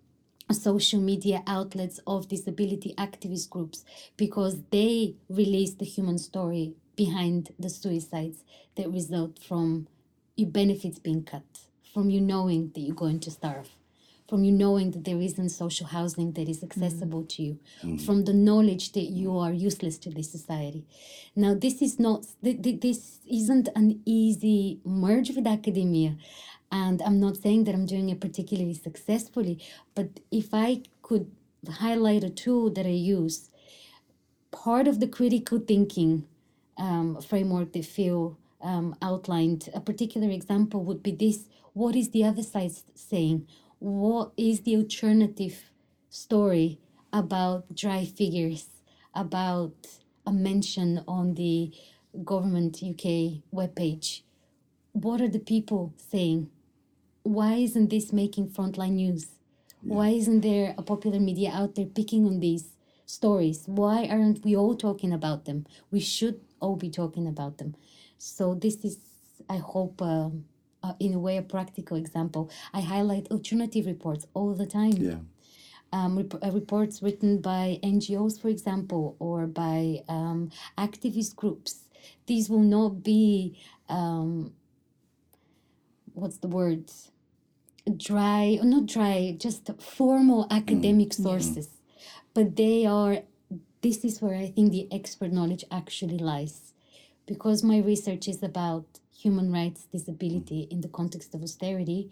social 0.51 0.99
media 0.99 1.43
outlets 1.47 1.99
of 2.07 2.27
disability 2.27 2.93
activist 2.97 3.49
groups 3.49 3.85
because 4.17 4.57
they 4.71 5.15
release 5.29 5.75
the 5.75 5.85
human 5.85 6.17
story 6.17 6.73
behind 6.95 7.53
the 7.57 7.69
suicides 7.69 8.43
that 8.75 8.91
result 8.91 9.39
from 9.39 9.87
your 10.39 10.49
benefits 10.49 10.99
being 10.99 11.23
cut, 11.23 11.43
from 11.93 12.09
you 12.09 12.21
knowing 12.21 12.71
that 12.73 12.81
you're 12.81 12.95
going 12.95 13.19
to 13.21 13.31
starve, 13.31 13.69
from 14.29 14.43
you 14.43 14.51
knowing 14.51 14.91
that 14.91 15.03
there 15.05 15.21
isn't 15.21 15.49
social 15.49 15.87
housing 15.87 16.31
that 16.33 16.47
is 16.47 16.63
accessible 16.63 17.23
to 17.25 17.43
you, 17.43 17.59
from 18.05 18.25
the 18.25 18.33
knowledge 18.33 18.91
that 18.93 19.09
you 19.19 19.37
are 19.37 19.51
useless 19.51 19.97
to 19.97 20.09
this 20.09 20.31
society. 20.31 20.85
Now, 21.35 21.53
this 21.55 21.81
is 21.81 21.99
not, 21.99 22.25
th- 22.43 22.61
th- 22.61 22.81
this 22.81 23.19
isn't 23.29 23.69
an 23.75 24.01
easy 24.05 24.79
merge 24.85 25.29
with 25.35 25.47
academia. 25.47 26.15
And 26.71 27.01
I'm 27.01 27.19
not 27.19 27.37
saying 27.37 27.63
that 27.63 27.73
I'm 27.73 27.87
doing 27.87 28.09
it 28.09 28.21
particularly 28.21 28.75
successfully, 28.75 29.59
but 29.95 30.19
if 30.31 30.53
I 30.53 30.83
could 31.01 31.31
highlight 31.67 32.23
a 32.23 32.29
tool 32.29 32.69
that 32.71 32.85
I 32.85 32.89
use, 33.17 33.49
part 34.51 34.87
of 34.87 34.99
the 34.99 35.07
critical 35.07 35.59
thinking 35.59 36.27
um, 36.77 37.19
framework 37.21 37.73
that 37.73 37.85
Phil 37.85 38.37
um, 38.61 38.95
outlined, 39.01 39.69
a 39.73 39.79
particular 39.79 40.29
example 40.29 40.83
would 40.83 41.01
be 41.01 41.11
this 41.11 41.45
what 41.73 41.95
is 41.95 42.09
the 42.09 42.23
other 42.23 42.43
side 42.43 42.71
saying? 42.95 43.47
What 43.79 44.33
is 44.35 44.61
the 44.61 44.75
alternative 44.75 45.71
story 46.09 46.79
about 47.13 47.73
dry 47.75 48.05
figures, 48.05 48.65
about 49.13 49.73
a 50.25 50.31
mention 50.31 51.03
on 51.07 51.35
the 51.35 51.71
government 52.25 52.83
UK 52.83 53.43
webpage? 53.53 54.21
What 54.91 55.21
are 55.21 55.29
the 55.29 55.39
people 55.39 55.93
saying? 56.11 56.49
Why 57.23 57.53
isn't 57.55 57.89
this 57.89 58.11
making 58.11 58.49
frontline 58.49 58.93
news? 58.93 59.27
Why 59.81 60.09
isn't 60.09 60.41
there 60.41 60.75
a 60.77 60.81
popular 60.81 61.19
media 61.19 61.51
out 61.53 61.75
there 61.75 61.85
picking 61.85 62.25
on 62.25 62.41
these 62.41 62.75
stories? 63.05 63.63
Why 63.65 64.07
aren't 64.07 64.43
we 64.43 64.55
all 64.55 64.75
talking 64.75 65.13
about 65.13 65.45
them? 65.45 65.65
We 65.89 66.01
should 66.01 66.41
all 66.59 66.75
be 66.75 66.89
talking 66.89 67.27
about 67.27 67.57
them. 67.57 67.75
So 68.19 68.53
this 68.53 68.83
is, 68.85 68.97
I 69.49 69.57
hope, 69.57 70.01
um 70.01 70.45
uh, 70.83 70.93
in 70.99 71.13
a 71.13 71.19
way, 71.19 71.35
a 71.37 71.41
practical 71.41 71.97
example. 71.97 72.49
I 72.73 72.79
highlight 72.81 73.27
alternative 73.31 73.85
reports 73.85 74.25
all 74.33 74.53
the 74.53 74.65
time 74.65 74.93
Yeah. 74.93 75.19
um, 75.91 76.15
rep- 76.17 76.41
uh, 76.43 76.51
reports 76.51 77.01
written 77.03 77.41
by 77.41 77.79
NGOs, 77.83 78.39
for 78.39 78.47
example, 78.47 79.15
or 79.19 79.45
by 79.47 80.03
um, 80.07 80.51
activist 80.77 81.35
groups. 81.35 81.85
These 82.27 82.49
will 82.49 82.59
not 82.77 83.03
be, 83.03 83.57
um, 83.89 84.53
what's 86.13 86.37
the 86.37 86.47
word? 86.47 86.91
Dry, 87.97 88.57
or 88.61 88.65
not 88.65 88.85
dry, 88.85 89.35
just 89.37 89.69
formal 89.81 90.47
academic 90.51 91.11
sources. 91.13 91.69
But 92.35 92.55
they 92.55 92.85
are, 92.85 93.19
this 93.81 94.05
is 94.05 94.21
where 94.21 94.35
I 94.35 94.47
think 94.51 94.71
the 94.71 94.87
expert 94.93 95.31
knowledge 95.33 95.65
actually 95.71 96.19
lies. 96.19 96.68
Because 97.29 97.63
my 97.63 97.77
research 97.77 98.27
is 98.27 98.41
about 98.41 98.85
human 99.15 99.51
rights, 99.53 99.85
disability 99.91 100.67
in 100.71 100.81
the 100.81 100.87
context 100.87 101.35
of 101.35 101.43
austerity, 101.43 102.09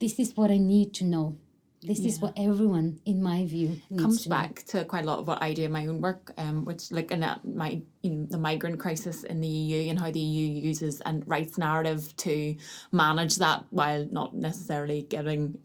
this 0.00 0.18
is 0.18 0.36
what 0.36 0.50
I 0.50 0.58
need 0.58 0.92
to 0.94 1.04
know. 1.04 1.36
This 1.82 2.00
is 2.00 2.20
what 2.20 2.34
everyone, 2.36 3.00
in 3.06 3.22
my 3.22 3.46
view, 3.46 3.80
needs 3.88 4.02
comes 4.02 4.22
to 4.24 4.28
know. 4.28 4.36
back 4.36 4.64
to 4.66 4.84
quite 4.84 5.04
a 5.04 5.06
lot 5.06 5.20
of 5.20 5.28
what 5.28 5.40
I 5.40 5.54
do 5.54 5.62
in 5.62 5.72
my 5.72 5.86
own 5.86 6.00
work, 6.02 6.32
um, 6.36 6.64
which 6.66 6.90
looking 6.90 7.22
at 7.22 7.42
my 7.44 7.80
you 8.02 8.10
know 8.10 8.26
the 8.28 8.36
migrant 8.36 8.80
crisis 8.80 9.22
in 9.22 9.40
the 9.40 9.48
EU 9.48 9.88
and 9.88 9.98
how 9.98 10.10
the 10.10 10.20
EU 10.20 10.46
uses 10.68 11.00
and 11.02 11.26
rights 11.26 11.56
narrative 11.56 12.14
to 12.18 12.56
manage 12.92 13.36
that 13.36 13.64
while 13.70 14.06
not 14.10 14.34
necessarily 14.34 15.02
getting 15.02 15.58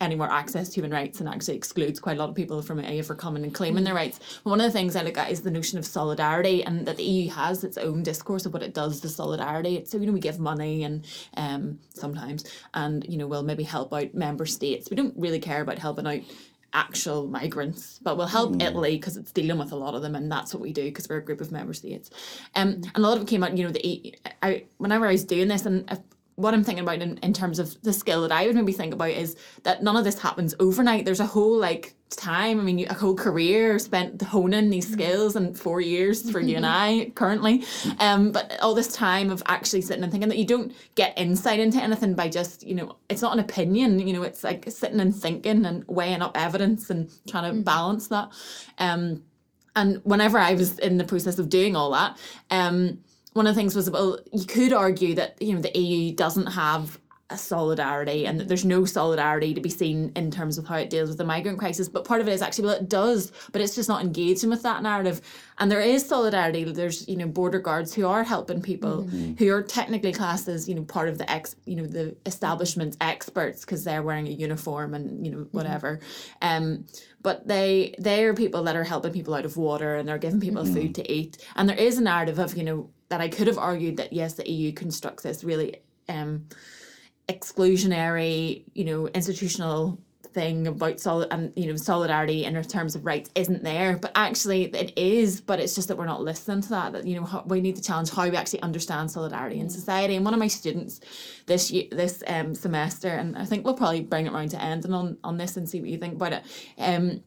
any 0.00 0.14
more 0.14 0.30
access 0.30 0.68
to 0.70 0.74
human 0.76 0.90
rights 0.90 1.20
and 1.20 1.28
actually 1.28 1.56
excludes 1.56 2.00
quite 2.00 2.16
a 2.16 2.20
lot 2.20 2.30
of 2.30 2.34
people 2.34 2.62
from 2.62 2.80
for 3.02 3.14
coming 3.14 3.42
and 3.44 3.54
claiming 3.54 3.84
their 3.84 3.94
rights. 3.94 4.18
One 4.44 4.60
of 4.60 4.66
the 4.66 4.72
things 4.72 4.96
I 4.96 5.02
look 5.02 5.18
at 5.18 5.30
is 5.30 5.42
the 5.42 5.50
notion 5.50 5.78
of 5.78 5.84
solidarity 5.84 6.64
and 6.64 6.86
that 6.86 6.96
the 6.96 7.02
EU 7.02 7.30
has 7.30 7.62
its 7.64 7.76
own 7.76 8.02
discourse 8.02 8.46
of 8.46 8.52
what 8.54 8.62
it 8.62 8.72
does 8.72 9.00
to 9.00 9.08
solidarity. 9.08 9.84
So, 9.84 9.98
you 9.98 10.06
know, 10.06 10.12
we 10.12 10.20
give 10.20 10.38
money 10.38 10.84
and 10.84 11.06
um 11.36 11.78
sometimes 11.94 12.44
and, 12.74 13.04
you 13.08 13.18
know, 13.18 13.26
we'll 13.26 13.42
maybe 13.42 13.62
help 13.62 13.92
out 13.92 14.14
member 14.14 14.46
states. 14.46 14.88
We 14.88 14.96
don't 14.96 15.14
really 15.16 15.40
care 15.40 15.60
about 15.60 15.78
helping 15.78 16.06
out 16.06 16.20
actual 16.72 17.26
migrants, 17.26 17.98
but 18.02 18.16
we'll 18.16 18.26
help 18.26 18.62
Italy 18.62 18.96
because 18.96 19.16
it's 19.16 19.32
dealing 19.32 19.58
with 19.58 19.72
a 19.72 19.76
lot 19.76 19.94
of 19.94 20.02
them, 20.02 20.14
and 20.14 20.30
that's 20.30 20.54
what 20.54 20.60
we 20.60 20.72
do 20.72 20.84
because 20.84 21.08
we're 21.08 21.16
a 21.16 21.24
group 21.24 21.40
of 21.40 21.50
member 21.50 21.74
states. 21.74 22.10
Um, 22.54 22.68
and 22.68 22.90
a 22.94 23.00
lot 23.00 23.16
of 23.16 23.24
it 23.24 23.28
came 23.28 23.42
out, 23.42 23.56
you 23.56 23.64
know, 23.64 23.70
the 23.70 24.14
I 24.42 24.64
whenever 24.78 25.06
I 25.06 25.12
was 25.12 25.24
doing 25.24 25.48
this, 25.48 25.66
and 25.66 25.90
uh, 25.90 25.96
what 26.40 26.54
I'm 26.54 26.64
thinking 26.64 26.82
about 26.82 27.02
in, 27.02 27.18
in 27.18 27.32
terms 27.32 27.58
of 27.58 27.80
the 27.82 27.92
skill 27.92 28.22
that 28.22 28.32
I 28.32 28.46
would 28.46 28.56
maybe 28.56 28.72
think 28.72 28.94
about 28.94 29.10
is 29.10 29.36
that 29.62 29.82
none 29.82 29.96
of 29.96 30.04
this 30.04 30.18
happens 30.18 30.54
overnight. 30.58 31.04
There's 31.04 31.20
a 31.20 31.26
whole 31.26 31.56
like 31.56 31.94
time. 32.10 32.58
I 32.58 32.62
mean, 32.62 32.86
a 32.88 32.94
whole 32.94 33.14
career 33.14 33.78
spent 33.78 34.20
honing 34.22 34.70
these 34.70 34.90
skills, 34.90 35.36
and 35.36 35.58
four 35.58 35.80
years 35.80 36.30
for 36.30 36.40
you 36.40 36.56
and 36.56 36.66
I 36.84 37.12
currently. 37.14 37.64
Um, 37.98 38.32
but 38.32 38.58
all 38.60 38.74
this 38.74 38.92
time 38.94 39.30
of 39.30 39.42
actually 39.46 39.82
sitting 39.82 40.02
and 40.02 40.10
thinking 40.10 40.28
that 40.28 40.38
you 40.38 40.46
don't 40.46 40.74
get 40.94 41.18
insight 41.18 41.60
into 41.60 41.82
anything 41.82 42.14
by 42.14 42.28
just 42.28 42.66
you 42.66 42.74
know, 42.74 42.96
it's 43.08 43.22
not 43.22 43.32
an 43.32 43.40
opinion. 43.40 43.98
You 43.98 44.14
know, 44.14 44.22
it's 44.22 44.42
like 44.42 44.70
sitting 44.70 45.00
and 45.00 45.14
thinking 45.14 45.66
and 45.66 45.84
weighing 45.86 46.22
up 46.22 46.36
evidence 46.36 46.90
and 46.90 47.10
trying 47.28 47.54
to 47.54 47.62
balance 47.62 48.08
that. 48.08 48.30
Um, 48.78 49.22
and 49.76 50.00
whenever 50.04 50.38
I 50.38 50.54
was 50.54 50.78
in 50.78 50.98
the 50.98 51.04
process 51.04 51.38
of 51.38 51.48
doing 51.48 51.76
all 51.76 51.92
that, 51.92 52.18
um, 52.50 52.98
one 53.32 53.46
of 53.46 53.54
the 53.54 53.60
things 53.60 53.74
was 53.74 53.90
well, 53.90 54.18
you 54.32 54.44
could 54.44 54.72
argue 54.72 55.14
that 55.14 55.40
you 55.40 55.54
know 55.54 55.60
the 55.60 55.78
EU 55.78 56.14
doesn't 56.14 56.46
have 56.46 56.98
a 57.30 57.38
solidarity 57.38 58.26
and 58.26 58.38
that 58.40 58.48
there's 58.48 58.64
no 58.64 58.84
solidarity 58.84 59.54
to 59.54 59.60
be 59.60 59.68
seen 59.70 60.10
in 60.16 60.30
terms 60.30 60.58
of 60.58 60.66
how 60.66 60.76
it 60.76 60.90
deals 60.90 61.08
with 61.08 61.18
the 61.18 61.24
migrant 61.24 61.58
crisis. 61.58 61.88
But 61.88 62.04
part 62.04 62.20
of 62.20 62.28
it 62.28 62.32
is 62.32 62.42
actually, 62.42 62.64
well, 62.66 62.76
it 62.76 62.88
does, 62.88 63.32
but 63.52 63.60
it's 63.60 63.74
just 63.74 63.88
not 63.88 64.02
engaging 64.02 64.50
with 64.50 64.62
that 64.62 64.82
narrative. 64.82 65.20
And 65.58 65.70
there 65.70 65.80
is 65.80 66.04
solidarity. 66.06 66.64
There's, 66.64 67.06
you 67.08 67.16
know, 67.16 67.26
border 67.28 67.58
guards 67.60 67.94
who 67.94 68.06
are 68.06 68.24
helping 68.24 68.60
people 68.62 68.80
Mm-hmm. 69.04 69.34
who 69.38 69.52
are 69.52 69.62
technically 69.62 70.12
classed 70.12 70.48
as, 70.48 70.68
you 70.68 70.74
know, 70.74 70.82
part 70.82 71.08
of 71.08 71.18
the 71.18 71.30
ex, 71.30 71.54
you 71.64 71.76
know, 71.76 71.86
the 71.86 72.16
establishment 72.26 72.96
experts 73.00 73.60
because 73.64 73.84
they're 73.84 74.02
wearing 74.02 74.26
a 74.26 74.30
uniform 74.30 74.94
and, 74.94 75.24
you 75.24 75.30
know, 75.32 75.38
Mm-hmm. 75.38 75.56
whatever. 75.56 76.00
Um, 76.42 76.86
but 77.22 77.46
they 77.46 77.94
they 77.98 78.24
are 78.24 78.34
people 78.34 78.62
that 78.64 78.76
are 78.76 78.84
helping 78.84 79.12
people 79.12 79.34
out 79.34 79.44
of 79.44 79.56
water 79.56 79.96
and 79.96 80.08
they're 80.08 80.18
giving 80.18 80.40
people 80.40 80.64
Mm-hmm. 80.64 80.74
food 80.74 80.94
to 80.96 81.12
eat. 81.12 81.46
And 81.56 81.68
there 81.68 81.76
is 81.76 81.98
a 81.98 82.02
narrative 82.02 82.38
of, 82.38 82.56
you 82.56 82.64
know, 82.64 82.90
that 83.10 83.20
I 83.20 83.28
could 83.28 83.46
have 83.46 83.58
argued 83.58 83.96
that 83.98 84.12
yes, 84.12 84.34
the 84.34 84.48
EU 84.50 84.72
constructs 84.72 85.22
this 85.22 85.44
really 85.44 85.76
um 86.08 86.46
exclusionary, 87.30 88.64
you 88.74 88.84
know, 88.84 89.06
institutional 89.08 89.98
thing 90.32 90.66
about 90.68 91.00
solid 91.00 91.28
and 91.32 91.52
you 91.56 91.66
know 91.66 91.76
solidarity 91.76 92.44
in 92.44 92.62
terms 92.62 92.94
of 92.94 93.04
rights 93.04 93.30
isn't 93.34 93.62
there. 93.62 93.96
But 93.96 94.12
actually 94.14 94.64
it 94.64 94.96
is 94.96 95.40
but 95.40 95.60
it's 95.60 95.74
just 95.74 95.88
that 95.88 95.98
we're 95.98 96.06
not 96.06 96.22
listening 96.22 96.60
to 96.62 96.68
that 96.70 96.92
that 96.92 97.06
you 97.06 97.16
know 97.16 97.24
how, 97.24 97.42
we 97.46 97.60
need 97.60 97.76
to 97.76 97.82
challenge 97.82 98.10
how 98.10 98.28
we 98.28 98.36
actually 98.36 98.62
understand 98.62 99.10
solidarity 99.10 99.58
in 99.58 99.68
society. 99.68 100.16
And 100.16 100.24
one 100.24 100.34
of 100.34 100.40
my 100.40 100.46
students 100.46 101.00
this 101.46 101.70
year 101.70 101.86
this 101.90 102.22
um 102.28 102.54
semester 102.54 103.08
and 103.08 103.36
I 103.36 103.44
think 103.44 103.64
we'll 103.64 103.74
probably 103.74 104.02
bring 104.02 104.26
it 104.26 104.32
round 104.32 104.50
to 104.52 104.62
ending 104.62 104.94
on 104.94 105.18
on 105.24 105.36
this 105.36 105.56
and 105.56 105.68
see 105.68 105.80
what 105.80 105.90
you 105.90 105.98
think 105.98 106.14
about 106.14 106.32
it 106.32 106.44
um 106.78 107.22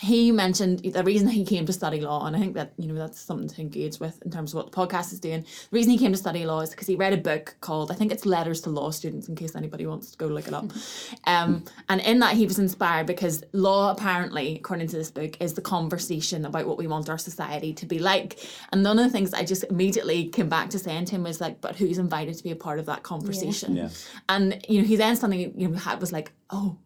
he 0.00 0.32
mentioned 0.32 0.80
the 0.80 1.04
reason 1.04 1.28
he 1.28 1.44
came 1.44 1.66
to 1.66 1.72
study 1.72 2.00
law, 2.00 2.26
and 2.26 2.34
I 2.34 2.38
think 2.38 2.54
that 2.54 2.72
you 2.76 2.88
know 2.88 2.94
that's 2.94 3.20
something 3.20 3.48
to 3.48 3.60
engage 3.60 4.00
with 4.00 4.20
in 4.22 4.30
terms 4.30 4.52
of 4.52 4.56
what 4.56 4.72
the 4.72 4.76
podcast 4.76 5.12
is 5.12 5.20
doing. 5.20 5.42
The 5.42 5.48
reason 5.70 5.92
he 5.92 5.98
came 5.98 6.12
to 6.12 6.18
study 6.18 6.44
law 6.44 6.60
is 6.60 6.70
because 6.70 6.86
he 6.86 6.96
read 6.96 7.12
a 7.12 7.18
book 7.18 7.54
called 7.60 7.92
I 7.92 7.94
think 7.94 8.10
it's 8.10 8.26
Letters 8.26 8.60
to 8.62 8.70
Law 8.70 8.90
Students, 8.90 9.28
in 9.28 9.36
case 9.36 9.54
anybody 9.54 9.86
wants 9.86 10.10
to 10.10 10.18
go 10.18 10.26
look 10.26 10.48
it 10.48 10.54
up. 10.54 10.66
Um, 11.24 11.64
and 11.88 12.00
in 12.00 12.18
that 12.18 12.36
he 12.36 12.46
was 12.46 12.58
inspired 12.58 13.06
because 13.06 13.44
law 13.52 13.92
apparently, 13.92 14.56
according 14.56 14.88
to 14.88 14.96
this 14.96 15.10
book, 15.10 15.36
is 15.40 15.54
the 15.54 15.60
conversation 15.60 16.44
about 16.44 16.66
what 16.66 16.78
we 16.78 16.86
want 16.86 17.08
our 17.08 17.18
society 17.18 17.72
to 17.74 17.86
be 17.86 17.98
like. 17.98 18.38
And 18.72 18.84
one 18.84 18.98
of 18.98 19.04
the 19.04 19.10
things 19.10 19.32
I 19.32 19.44
just 19.44 19.64
immediately 19.64 20.28
came 20.28 20.48
back 20.48 20.70
to 20.70 20.78
saying 20.78 21.06
to 21.06 21.14
him 21.14 21.22
was 21.22 21.40
like, 21.40 21.60
but 21.60 21.76
who's 21.76 21.98
invited 21.98 22.36
to 22.36 22.42
be 22.42 22.50
a 22.50 22.56
part 22.56 22.78
of 22.78 22.86
that 22.86 23.02
conversation? 23.02 23.76
Yeah. 23.76 23.90
And 24.28 24.64
you 24.68 24.82
know, 24.82 24.86
he 24.86 24.96
then 24.96 25.16
suddenly 25.16 25.52
you 25.56 25.68
know 25.68 25.78
had 25.78 26.00
was 26.00 26.12
like, 26.12 26.32
oh 26.50 26.76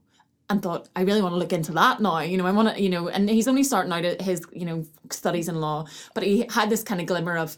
and 0.48 0.62
thought 0.62 0.88
I 0.94 1.02
really 1.02 1.22
want 1.22 1.34
to 1.34 1.38
look 1.38 1.52
into 1.52 1.72
that 1.72 2.00
now. 2.00 2.20
You 2.20 2.36
know, 2.36 2.46
I 2.46 2.52
want 2.52 2.74
to, 2.74 2.82
you 2.82 2.88
know, 2.88 3.08
and 3.08 3.28
he's 3.28 3.48
only 3.48 3.64
starting 3.64 3.92
out 3.92 4.04
at 4.04 4.20
his, 4.20 4.42
you 4.52 4.64
know, 4.64 4.84
studies 5.10 5.48
in 5.48 5.60
law, 5.60 5.86
but 6.14 6.22
he 6.22 6.46
had 6.50 6.70
this 6.70 6.82
kind 6.82 7.00
of 7.00 7.06
glimmer 7.06 7.36
of, 7.36 7.56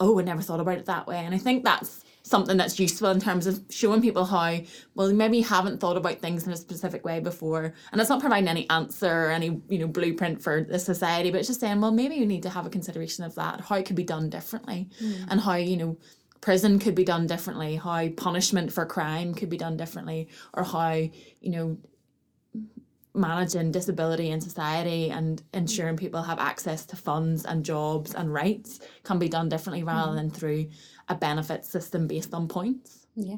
oh, 0.00 0.18
I 0.18 0.22
never 0.22 0.42
thought 0.42 0.60
about 0.60 0.78
it 0.78 0.86
that 0.86 1.06
way. 1.06 1.18
And 1.18 1.34
I 1.34 1.38
think 1.38 1.64
that's 1.64 2.04
something 2.22 2.56
that's 2.56 2.80
useful 2.80 3.10
in 3.10 3.20
terms 3.20 3.46
of 3.46 3.62
showing 3.68 4.00
people 4.00 4.24
how, 4.24 4.58
well, 4.94 5.12
maybe 5.12 5.38
you 5.38 5.44
haven't 5.44 5.78
thought 5.78 5.96
about 5.96 6.20
things 6.20 6.46
in 6.46 6.52
a 6.52 6.56
specific 6.56 7.04
way 7.04 7.20
before. 7.20 7.74
And 7.92 8.00
it's 8.00 8.08
not 8.08 8.20
providing 8.20 8.48
any 8.48 8.68
answer 8.70 9.26
or 9.26 9.30
any, 9.30 9.60
you 9.68 9.78
know, 9.78 9.86
blueprint 9.86 10.42
for 10.42 10.62
the 10.62 10.78
society, 10.78 11.30
but 11.30 11.38
it's 11.38 11.48
just 11.48 11.60
saying, 11.60 11.80
well, 11.80 11.92
maybe 11.92 12.14
you 12.14 12.24
need 12.24 12.42
to 12.44 12.50
have 12.50 12.64
a 12.64 12.70
consideration 12.70 13.24
of 13.24 13.34
that, 13.34 13.60
how 13.60 13.76
it 13.76 13.84
could 13.84 13.96
be 13.96 14.04
done 14.04 14.30
differently 14.30 14.88
hmm. 14.98 15.12
and 15.28 15.40
how, 15.40 15.54
you 15.54 15.76
know, 15.76 15.98
prison 16.40 16.78
could 16.78 16.94
be 16.94 17.04
done 17.04 17.26
differently, 17.26 17.76
how 17.76 18.08
punishment 18.08 18.72
for 18.72 18.86
crime 18.86 19.34
could 19.34 19.50
be 19.50 19.58
done 19.58 19.76
differently, 19.76 20.28
or 20.54 20.64
how, 20.64 20.92
you 20.92 21.50
know, 21.50 21.76
managing 23.14 23.70
disability 23.70 24.30
in 24.30 24.40
society 24.40 25.10
and 25.10 25.42
ensuring 25.52 25.96
people 25.96 26.22
have 26.22 26.38
access 26.38 26.84
to 26.86 26.96
funds 26.96 27.44
and 27.44 27.64
jobs 27.64 28.14
and 28.14 28.32
rights 28.32 28.80
can 29.04 29.18
be 29.18 29.28
done 29.28 29.48
differently 29.48 29.84
rather 29.84 30.14
than 30.14 30.30
through 30.30 30.66
a 31.08 31.14
benefit 31.14 31.64
system 31.64 32.06
based 32.08 32.34
on 32.34 32.48
points. 32.48 33.06
Yeah. 33.14 33.36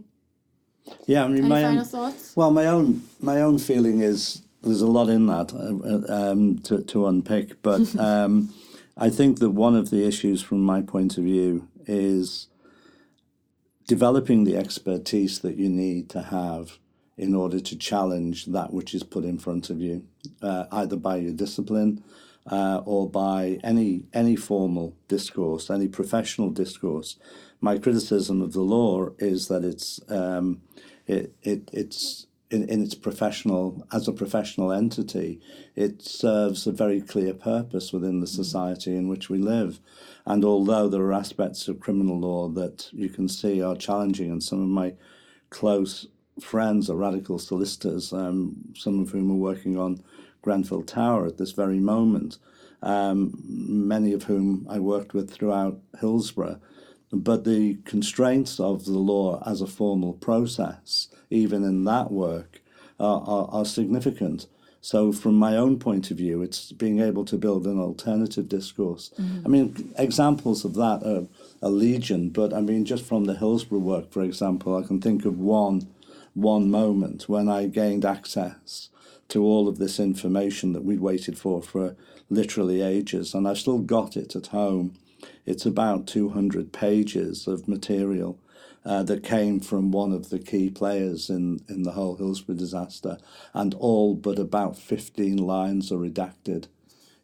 Yeah, 1.07 1.25
I 1.25 1.29
mean, 1.29 1.39
Any 1.39 1.49
my 1.49 1.63
final 1.63 1.79
own, 1.81 1.85
thoughts? 1.85 2.33
well, 2.37 2.51
my 2.53 2.67
own 2.67 3.03
my 3.21 3.41
own 3.41 3.59
feeling 3.59 4.01
is 4.01 4.43
there's 4.63 4.83
a 4.83 4.87
lot 4.87 5.09
in 5.09 5.27
that 5.27 5.53
uh, 5.53 6.15
uh, 6.15 6.31
um, 6.33 6.59
to 6.61 6.83
to 6.83 7.07
unpick, 7.07 7.61
but 7.63 7.95
um, 7.99 8.55
I 8.97 9.11
think 9.11 9.41
that 9.41 9.51
one 9.51 9.75
of 9.75 9.91
the 9.91 10.07
issues 10.07 10.43
from 10.43 10.61
my 10.61 10.81
point 10.83 11.19
of 11.19 11.25
view 11.25 11.69
is 11.87 12.47
developing 13.87 14.45
the 14.45 14.57
expertise 14.57 15.41
that 15.41 15.57
you 15.57 15.69
need 15.69 16.09
to 16.11 16.23
have 16.23 16.79
in 17.17 17.35
order 17.35 17.61
to 17.61 17.77
challenge 17.77 18.47
that 18.47 18.73
which 18.73 18.95
is 18.95 19.03
put 19.03 19.25
in 19.25 19.39
front 19.39 19.71
of 19.71 19.81
you, 19.81 20.05
uh, 20.43 20.67
either 20.73 20.97
by 20.97 21.17
your 21.17 21.33
discipline 21.33 22.03
uh, 22.51 22.83
or 22.85 23.09
by 23.09 23.59
any 23.65 24.05
any 24.13 24.37
formal 24.37 24.95
discourse, 25.09 25.71
any 25.71 25.89
professional 25.89 26.51
discourse. 26.51 27.17
My 27.61 27.79
criticism 27.79 28.43
of 28.43 28.53
the 28.53 28.61
law 28.61 29.11
is 29.19 29.49
that 29.49 29.65
it's 29.65 30.01
um, 30.11 30.61
it, 31.07 31.35
it 31.43 31.71
it's 31.73 32.27
in, 32.51 32.69
in 32.69 32.83
its 32.83 32.95
professional 32.95 33.87
as 33.93 34.07
a 34.07 34.13
professional 34.13 34.73
entity, 34.73 35.41
it 35.75 36.03
serves 36.03 36.67
a 36.67 36.73
very 36.73 37.01
clear 37.01 37.35
purpose 37.35 37.93
within 37.93 38.21
the 38.21 38.27
society 38.27 38.95
in 38.95 39.09
which 39.09 39.29
we 39.29 39.39
live. 39.39 39.81
And 40.25 40.45
although 40.45 40.89
there 40.89 41.03
are 41.03 41.13
aspects 41.13 41.67
of 41.67 41.81
criminal 41.81 42.21
law 42.21 42.49
that 42.51 42.89
you 42.93 43.09
can 43.09 43.29
see 43.29 43.61
are 43.61 43.77
challenging, 43.77 44.31
and 44.31 44.43
some 44.43 44.63
of 44.63 44.69
my 44.69 44.95
close 45.51 46.07
friends 46.41 46.91
are 46.91 46.97
radical 46.97 47.39
solicitors, 47.39 48.13
um, 48.13 48.57
some 48.75 49.01
of 49.01 49.11
whom 49.11 49.31
are 49.31 49.35
working 49.35 49.79
on 49.79 50.03
Grenfell 50.43 50.83
Tower 50.83 51.27
at 51.27 51.39
this 51.39 51.53
very 51.53 51.81
moment, 51.81 52.39
um, 52.83 53.33
many 53.47 54.13
of 54.13 54.25
whom 54.25 54.67
I 54.69 54.79
worked 54.79 55.15
with 55.15 55.31
throughout 55.31 55.81
Hillsborough. 56.01 56.61
But 57.13 57.45
the 57.45 57.79
constraints 57.85 58.61
of 58.61 58.85
the 58.85 58.99
law 58.99 59.43
as 59.47 59.61
a 59.61 59.67
formal 59.67 60.13
process, 60.15 61.09
even 61.31 61.65
in 61.65 61.85
that 61.85 62.11
work, 62.11 62.61
are, 62.99 63.23
are, 63.27 63.49
are 63.51 63.65
significant. 63.65 64.47
So, 64.81 65.11
from 65.13 65.35
my 65.35 65.57
own 65.57 65.81
point 65.81 66.13
of 66.13 66.17
view, 66.17 66.43
it's 66.43 66.71
being 66.71 67.01
able 67.01 67.25
to 67.25 67.37
build 67.37 67.67
an 67.67 67.81
alternative 67.81 68.49
discourse. 68.49 69.11
I 69.45 69.49
mean, 69.49 69.93
examples 69.99 70.65
of 70.65 70.75
that 70.75 71.03
are, 71.05 71.27
are 71.67 71.71
legion, 71.71 72.29
but 72.29 72.53
I 72.53 72.61
mean, 72.61 72.85
just 72.85 73.05
from 73.05 73.25
the 73.25 73.35
Hillsborough 73.35 73.81
work, 73.81 74.13
for 74.13 74.23
example, 74.23 74.77
I 74.77 74.87
can 74.87 75.01
think 75.01 75.25
of 75.25 75.41
one 75.41 75.89
one 76.37 76.71
moment 76.71 77.29
when 77.29 77.49
I 77.49 77.67
gained 77.67 78.05
access 78.05 78.91
to 79.29 79.43
all 79.43 79.67
of 79.67 79.79
this 79.79 79.99
information 79.99 80.75
that 80.75 80.85
we'd 80.85 81.01
waited 81.01 81.39
for 81.39 81.63
for 81.63 81.97
literally 82.29 82.83
ages, 82.83 83.35
and 83.35 83.49
I've 83.49 83.59
still 83.59 83.79
got 83.79 84.17
it 84.17 84.37
at 84.37 84.49
home. 84.49 84.95
It's 85.47 85.65
about 85.65 86.07
200 86.07 86.73
pages 86.73 87.47
of 87.47 87.67
material 87.67 88.39
uh, 88.85 89.03
that 89.05 89.25
came 89.25 89.61
from 89.61 89.91
one 89.91 90.13
of 90.13 90.29
the 90.29 90.39
key 90.39 90.69
players 90.71 91.31
in, 91.31 91.61
in 91.69 91.83
the 91.83 91.93
whole 91.93 92.17
Hillsborough 92.17 92.55
disaster, 92.55 93.17
and 93.55 93.75
all 93.75 94.15
but 94.15 94.39
about 94.39 94.77
15 94.77 95.39
lines 95.39 95.91
are 95.91 95.97
redacted. 95.97 96.67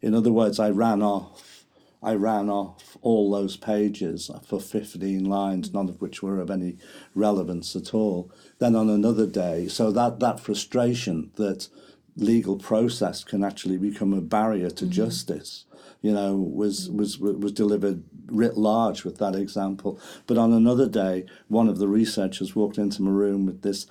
In 0.01 0.15
other 0.15 0.31
words, 0.31 0.59
I 0.59 0.71
ran 0.71 1.01
off. 1.01 1.62
I 2.03 2.15
ran 2.15 2.49
off 2.49 2.97
all 3.01 3.31
those 3.31 3.55
pages 3.55 4.29
for 4.45 4.59
15 4.59 5.23
lines, 5.23 5.73
none 5.73 5.89
of 5.89 6.01
which 6.01 6.21
were 6.21 6.39
of 6.39 6.51
any 6.51 6.77
relevance 7.15 7.75
at 7.75 7.93
all. 7.93 8.31
Then 8.59 8.75
on 8.75 8.89
another 8.89 9.25
day, 9.25 9.67
so 9.67 9.91
that, 9.91 10.19
that 10.19 10.39
frustration 10.39 11.31
that 11.35 11.69
legal 12.15 12.57
process 12.57 13.23
can 13.23 13.43
actually 13.43 13.77
become 13.77 14.13
a 14.13 14.21
barrier 14.21 14.69
to 14.69 14.85
mm. 14.85 14.89
justice, 14.89 15.65
you 16.01 16.11
know, 16.11 16.35
was, 16.35 16.89
was, 16.89 17.17
was 17.17 17.51
delivered 17.51 18.03
writ 18.27 18.57
large 18.57 19.03
with 19.03 19.17
that 19.17 19.35
example. 19.35 19.99
But 20.27 20.37
on 20.37 20.53
another 20.53 20.87
day, 20.87 21.25
one 21.47 21.69
of 21.69 21.79
the 21.79 21.87
researchers 21.87 22.55
walked 22.55 22.77
into 22.77 23.01
my 23.01 23.11
room 23.11 23.45
with 23.45 23.61
this 23.61 23.87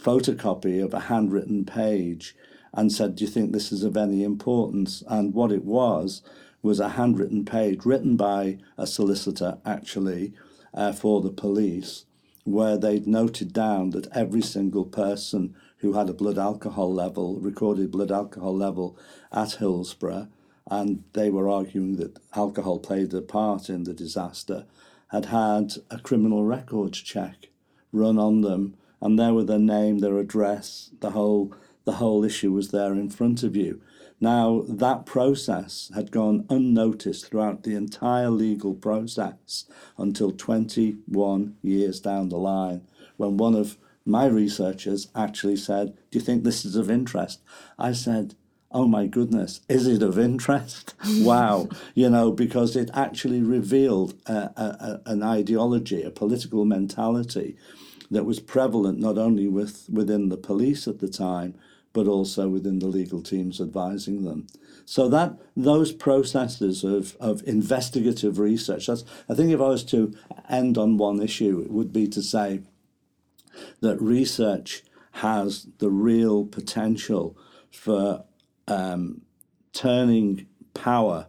photocopy 0.00 0.84
of 0.84 0.92
a 0.92 1.00
handwritten 1.00 1.64
page 1.64 2.34
and 2.72 2.92
said, 2.92 3.16
Do 3.16 3.24
you 3.24 3.30
think 3.30 3.52
this 3.52 3.72
is 3.72 3.84
of 3.84 3.96
any 3.96 4.24
importance? 4.24 5.02
And 5.08 5.32
what 5.32 5.52
it 5.52 5.64
was 5.64 6.22
was 6.64 6.80
a 6.80 6.90
handwritten 6.90 7.44
page 7.44 7.84
written 7.84 8.16
by 8.16 8.56
a 8.78 8.86
solicitor, 8.86 9.58
actually, 9.66 10.32
uh, 10.72 10.92
for 10.92 11.20
the 11.20 11.30
police, 11.30 12.06
where 12.44 12.78
they'd 12.78 13.06
noted 13.06 13.52
down 13.52 13.90
that 13.90 14.08
every 14.12 14.40
single 14.40 14.86
person 14.86 15.54
who 15.78 15.92
had 15.92 16.08
a 16.08 16.14
blood 16.14 16.38
alcohol 16.38 16.92
level, 16.92 17.38
recorded 17.38 17.90
blood 17.90 18.10
alcohol 18.10 18.56
level 18.56 18.96
at 19.30 19.52
Hillsborough, 19.52 20.28
and 20.70 21.04
they 21.12 21.28
were 21.28 21.50
arguing 21.50 21.96
that 21.96 22.18
alcohol 22.34 22.78
played 22.78 23.12
a 23.12 23.20
part 23.20 23.68
in 23.68 23.84
the 23.84 23.92
disaster, 23.92 24.64
had 25.08 25.26
had 25.26 25.74
a 25.90 25.98
criminal 25.98 26.44
records 26.44 26.98
check 27.02 27.50
run 27.92 28.18
on 28.18 28.40
them, 28.40 28.74
and 29.02 29.18
there 29.18 29.34
were 29.34 29.44
their 29.44 29.58
name, 29.58 29.98
their 29.98 30.18
address, 30.18 30.90
the 31.00 31.10
whole 31.10 31.54
the 31.84 31.92
whole 31.92 32.24
issue 32.24 32.50
was 32.50 32.70
there 32.70 32.94
in 32.94 33.10
front 33.10 33.42
of 33.42 33.54
you. 33.54 33.82
Now 34.24 34.64
that 34.66 35.04
process 35.04 35.92
had 35.94 36.10
gone 36.10 36.46
unnoticed 36.48 37.26
throughout 37.26 37.62
the 37.62 37.74
entire 37.74 38.30
legal 38.30 38.72
process 38.72 39.66
until 39.98 40.30
21 40.30 41.56
years 41.60 42.00
down 42.00 42.30
the 42.30 42.38
line, 42.38 42.80
when 43.18 43.36
one 43.36 43.54
of 43.54 43.76
my 44.06 44.24
researchers 44.24 45.08
actually 45.14 45.56
said, 45.56 45.92
"Do 46.10 46.18
you 46.18 46.24
think 46.24 46.42
this 46.42 46.64
is 46.64 46.74
of 46.74 46.90
interest?" 46.90 47.42
I 47.78 47.92
said, 47.92 48.34
oh 48.72 48.88
my 48.88 49.06
goodness, 49.06 49.60
is 49.68 49.86
it 49.86 50.02
of 50.02 50.18
interest? 50.18 50.94
wow, 51.18 51.68
you 51.94 52.08
know, 52.08 52.32
because 52.32 52.76
it 52.76 52.90
actually 52.94 53.42
revealed 53.42 54.14
a, 54.24 54.38
a, 54.56 55.00
an 55.04 55.22
ideology, 55.22 56.02
a 56.02 56.10
political 56.10 56.64
mentality 56.64 57.58
that 58.10 58.24
was 58.24 58.40
prevalent 58.40 58.98
not 58.98 59.18
only 59.18 59.48
with 59.48 59.86
within 59.90 60.30
the 60.30 60.38
police 60.38 60.88
at 60.88 61.00
the 61.00 61.08
time, 61.08 61.54
but 61.94 62.06
also 62.06 62.48
within 62.48 62.80
the 62.80 62.88
legal 62.88 63.22
teams 63.22 63.60
advising 63.60 64.24
them. 64.24 64.46
So 64.84 65.08
that 65.08 65.38
those 65.56 65.92
processes 65.92 66.84
of, 66.84 67.16
of 67.18 67.42
investigative 67.46 68.38
research, 68.38 68.88
that's 68.88 69.04
I 69.30 69.34
think 69.34 69.50
if 69.50 69.60
I 69.60 69.68
was 69.68 69.84
to 69.84 70.14
end 70.50 70.76
on 70.76 70.98
one 70.98 71.22
issue, 71.22 71.62
it 71.64 71.70
would 71.70 71.92
be 71.92 72.06
to 72.08 72.22
say 72.22 72.60
that 73.80 74.02
research 74.02 74.82
has 75.12 75.68
the 75.78 75.88
real 75.88 76.44
potential 76.44 77.38
for 77.70 78.24
um, 78.66 79.22
turning 79.72 80.46
power 80.74 81.28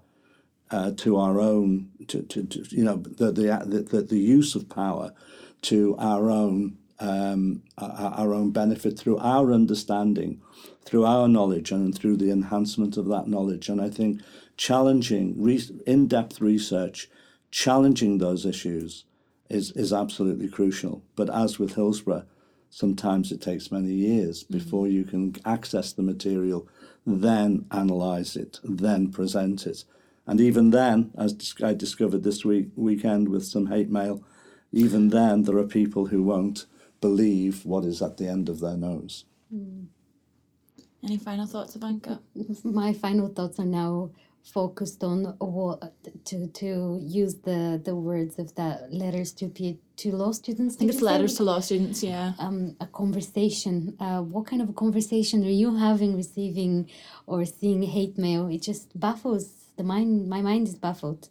uh, 0.71 0.91
to 0.97 1.17
our 1.17 1.39
own, 1.39 1.91
to, 2.07 2.23
to, 2.23 2.43
to, 2.43 2.65
you 2.75 2.83
know, 2.83 2.97
the, 2.97 3.31
the, 3.31 3.87
the, 3.89 4.01
the 4.01 4.17
use 4.17 4.55
of 4.55 4.67
power 4.67 5.13
to 5.61 5.95
our 5.99 6.31
own 6.31 6.77
um, 6.99 7.63
our 7.77 8.33
own 8.33 8.51
benefit 8.51 8.97
through 8.97 9.17
our 9.17 9.51
understanding, 9.51 10.41
through 10.85 11.05
our 11.05 11.27
knowledge, 11.27 11.71
and 11.71 11.93
through 11.93 12.17
the 12.17 12.31
enhancement 12.31 12.97
of 12.97 13.07
that 13.07 13.27
knowledge. 13.27 13.69
And 13.69 13.81
I 13.81 13.89
think 13.89 14.21
challenging 14.57 15.35
re- 15.41 15.81
in-depth 15.85 16.39
research, 16.41 17.09
challenging 17.51 18.17
those 18.17 18.45
issues, 18.45 19.05
is 19.49 19.71
is 19.71 19.93
absolutely 19.93 20.47
crucial. 20.47 21.03
But 21.15 21.29
as 21.29 21.59
with 21.59 21.75
Hillsborough, 21.75 22.25
sometimes 22.69 23.31
it 23.31 23.41
takes 23.41 23.71
many 23.71 23.93
years 23.93 24.43
mm-hmm. 24.43 24.57
before 24.57 24.87
you 24.87 25.03
can 25.03 25.35
access 25.45 25.93
the 25.93 26.01
material, 26.01 26.67
then 27.05 27.65
analyze 27.71 28.35
it, 28.35 28.59
then 28.63 29.11
present 29.11 29.67
it. 29.67 29.83
And 30.27 30.41
even 30.41 30.71
then, 30.71 31.11
as 31.17 31.53
I 31.63 31.73
discovered 31.73 32.23
this 32.23 32.43
week 32.43 32.69
weekend 32.75 33.29
with 33.29 33.45
some 33.45 33.67
hate 33.67 33.91
mail, 33.91 34.23
even 34.71 35.09
then 35.09 35.43
there 35.43 35.57
are 35.57 35.67
people 35.67 36.07
who 36.07 36.23
won't 36.23 36.65
believe 37.07 37.65
what 37.71 37.83
is 37.91 38.01
at 38.07 38.17
the 38.17 38.27
end 38.35 38.45
of 38.53 38.57
their 38.63 38.77
nose. 38.89 39.15
Mm. 39.53 39.85
Any 41.03 41.17
final 41.29 41.47
thoughts, 41.53 41.75
Ivanka? 41.75 42.19
My 42.81 42.91
final 42.93 43.27
thoughts 43.35 43.59
are 43.59 43.71
now 43.83 43.93
focused 44.59 45.03
on 45.03 45.19
what 45.39 45.79
to 46.29 46.37
to 46.61 46.69
use 47.21 47.35
the 47.47 47.61
the 47.87 47.95
words 48.09 48.33
of 48.43 48.47
that 48.59 48.75
letters 49.01 49.29
to 49.39 49.45
P, 49.55 49.59
to 50.01 50.07
law 50.21 50.31
students. 50.41 50.71
I 50.75 50.77
think 50.77 50.91
it's 50.91 51.05
letters 51.11 51.33
to 51.37 51.43
law 51.51 51.59
students. 51.67 51.99
Yeah. 52.11 52.33
Um, 52.45 52.75
a 52.85 52.87
conversation. 53.01 53.75
Uh, 54.05 54.21
what 54.33 54.43
kind 54.49 54.61
of 54.63 54.69
a 54.75 54.77
conversation 54.85 55.37
are 55.49 55.57
you 55.63 55.69
having, 55.87 56.11
receiving, 56.23 56.73
or 57.31 57.37
seeing 57.57 57.81
hate 57.97 58.15
mail? 58.25 58.43
It 58.55 58.61
just 58.71 58.85
baffles 59.05 59.45
the 59.77 59.85
mind. 59.93 60.11
My 60.35 60.41
mind 60.49 60.67
is 60.71 60.77
baffled 60.87 61.23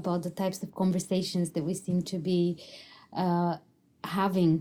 about 0.00 0.22
the 0.26 0.32
types 0.42 0.58
of 0.64 0.68
conversations 0.82 1.46
that 1.54 1.64
we 1.68 1.74
seem 1.86 1.98
to 2.12 2.18
be 2.30 2.40
uh, 3.22 3.54
having 4.04 4.52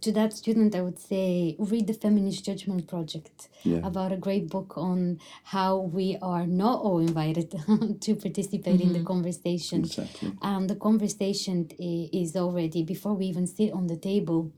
to 0.00 0.12
that 0.12 0.32
student, 0.32 0.74
I 0.74 0.82
would 0.82 0.98
say 0.98 1.56
read 1.58 1.86
the 1.86 1.94
Feminist 1.94 2.44
Judgment 2.44 2.88
Project 2.88 3.48
yeah. 3.62 3.80
about 3.84 4.12
a 4.12 4.16
great 4.16 4.48
book 4.48 4.74
on 4.76 5.20
how 5.44 5.78
we 5.78 6.16
are 6.22 6.46
not 6.46 6.80
all 6.80 6.98
invited 6.98 7.50
to 8.00 8.14
participate 8.14 8.76
mm-hmm. 8.76 8.82
in 8.82 8.92
the 8.92 8.98
mm-hmm. 8.98 9.06
conversation. 9.06 9.80
Exactly. 9.80 10.32
And 10.42 10.68
the 10.68 10.76
conversation 10.76 11.68
is 11.78 12.36
already, 12.36 12.82
before 12.82 13.14
we 13.14 13.26
even 13.26 13.46
sit 13.46 13.72
on 13.72 13.86
the 13.86 13.96
table, 13.96 14.52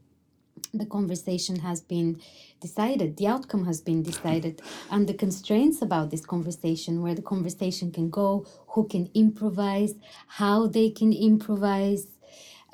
the 0.72 0.86
conversation 0.86 1.60
has 1.60 1.80
been 1.80 2.20
decided, 2.60 3.16
the 3.16 3.26
outcome 3.26 3.64
has 3.66 3.80
been 3.80 4.02
decided, 4.02 4.60
and 4.90 5.06
the 5.06 5.14
constraints 5.14 5.82
about 5.82 6.10
this 6.10 6.24
conversation, 6.24 7.02
where 7.02 7.14
the 7.14 7.22
conversation 7.22 7.90
can 7.90 8.10
go, 8.10 8.46
who 8.68 8.86
can 8.88 9.08
improvise, 9.14 9.94
how 10.26 10.66
they 10.66 10.90
can 10.90 11.12
improvise 11.12 12.06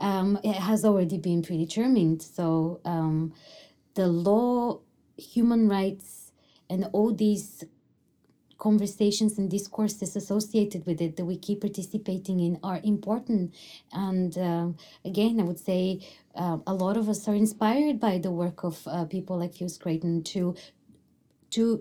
um, 0.00 0.38
it 0.42 0.56
has 0.56 0.84
already 0.84 1.18
been 1.18 1.42
predetermined. 1.42 2.22
So 2.22 2.80
um, 2.84 3.32
the 3.94 4.08
law, 4.08 4.80
human 5.16 5.68
rights, 5.68 6.32
and 6.68 6.88
all 6.92 7.12
these 7.12 7.64
conversations 8.58 9.38
and 9.38 9.50
discourses 9.50 10.14
associated 10.14 10.86
with 10.86 11.00
it 11.00 11.16
that 11.16 11.24
we 11.24 11.36
keep 11.36 11.62
participating 11.62 12.38
in 12.40 12.58
are 12.62 12.80
important. 12.84 13.54
And 13.92 14.36
uh, 14.38 14.68
again, 15.04 15.40
I 15.40 15.44
would 15.44 15.58
say 15.58 16.06
uh, 16.34 16.58
a 16.66 16.74
lot 16.74 16.96
of 16.96 17.08
us 17.08 17.26
are 17.26 17.34
inspired 17.34 17.98
by 17.98 18.18
the 18.18 18.30
work 18.30 18.62
of 18.62 18.86
uh, 18.86 19.06
people 19.06 19.38
like 19.38 19.54
Phil 19.54 19.68
Scraton 19.68 20.22
to 20.26 20.54
to 21.50 21.80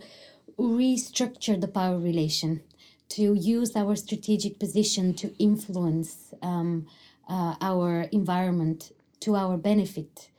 restructure 0.57 1.59
the 1.61 1.67
power 1.67 1.99
relation, 1.99 2.61
to 3.09 3.33
use 3.33 3.75
our 3.75 3.95
strategic 3.95 4.57
position 4.57 5.13
to 5.13 5.35
influence. 5.37 6.33
Um, 6.41 6.87
uh, 7.29 7.55
our 7.61 8.01
environment 8.11 8.91
to 9.21 9.35
our 9.35 9.57
benefit. 9.57 10.29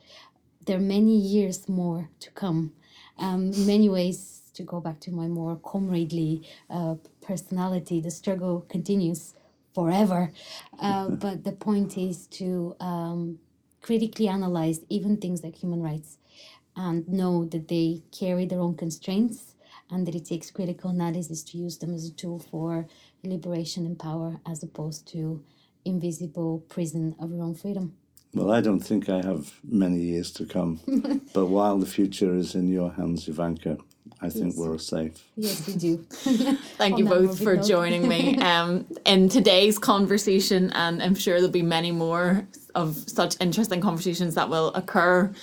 There 0.65 0.77
are 0.77 0.81
many 0.81 1.17
years 1.17 1.67
more 1.67 2.09
to 2.19 2.29
come. 2.31 2.73
Um, 3.17 3.51
in 3.53 3.65
many 3.65 3.89
ways, 3.89 4.41
to 4.53 4.63
go 4.63 4.79
back 4.79 4.99
to 5.01 5.11
my 5.11 5.27
more 5.27 5.55
comradely 5.57 6.47
uh, 6.69 6.95
personality, 7.21 8.01
the 8.01 8.11
struggle 8.11 8.65
continues 8.69 9.33
forever. 9.73 10.31
Uh, 10.79 11.09
but 11.25 11.43
the 11.43 11.51
point 11.51 11.97
is 11.97 12.27
to 12.27 12.75
um, 12.79 13.39
critically 13.81 14.27
analyze 14.27 14.81
even 14.89 15.17
things 15.17 15.43
like 15.43 15.55
human 15.55 15.81
rights 15.81 16.17
and 16.75 17.07
know 17.07 17.45
that 17.45 17.67
they 17.67 18.01
carry 18.11 18.45
their 18.45 18.59
own 18.59 18.75
constraints 18.75 19.55
and 19.89 20.07
that 20.07 20.15
it 20.15 20.25
takes 20.25 20.51
critical 20.51 20.89
analysis 20.89 21.43
to 21.43 21.57
use 21.57 21.77
them 21.79 21.93
as 21.93 22.07
a 22.07 22.13
tool 22.13 22.39
for 22.39 22.87
liberation 23.23 23.85
and 23.85 23.99
power 23.99 24.39
as 24.45 24.63
opposed 24.63 25.05
to 25.07 25.43
invisible 25.85 26.63
prison 26.69 27.15
of 27.19 27.31
your 27.31 27.43
own 27.43 27.55
freedom? 27.55 27.95
Well, 28.33 28.51
I 28.51 28.61
don't 28.61 28.79
think 28.79 29.09
I 29.09 29.21
have 29.21 29.53
many 29.63 29.99
years 29.99 30.31
to 30.33 30.45
come. 30.45 30.79
but 31.33 31.47
while 31.47 31.77
the 31.77 31.85
future 31.85 32.33
is 32.35 32.55
in 32.55 32.69
your 32.69 32.91
hands, 32.91 33.27
Ivanka, 33.27 33.77
I 34.21 34.29
think 34.29 34.47
yes. 34.47 34.57
we're 34.57 34.77
safe. 34.77 35.23
Yes, 35.35 35.67
we 35.67 35.75
do. 35.75 35.97
Thank 36.77 36.97
you 36.97 37.05
both 37.05 37.41
for 37.43 37.57
joining 37.57 38.07
me 38.07 38.37
um, 38.51 38.85
in 39.05 39.29
today's 39.29 39.79
conversation, 39.79 40.71
and 40.71 41.01
I'm 41.01 41.15
sure 41.15 41.35
there'll 41.35 41.51
be 41.51 41.61
many 41.61 41.91
more 41.91 42.47
of 42.75 42.95
such 43.07 43.35
interesting 43.41 43.81
conversations 43.81 44.35
that 44.35 44.49
will 44.49 44.69
occur 44.75 45.33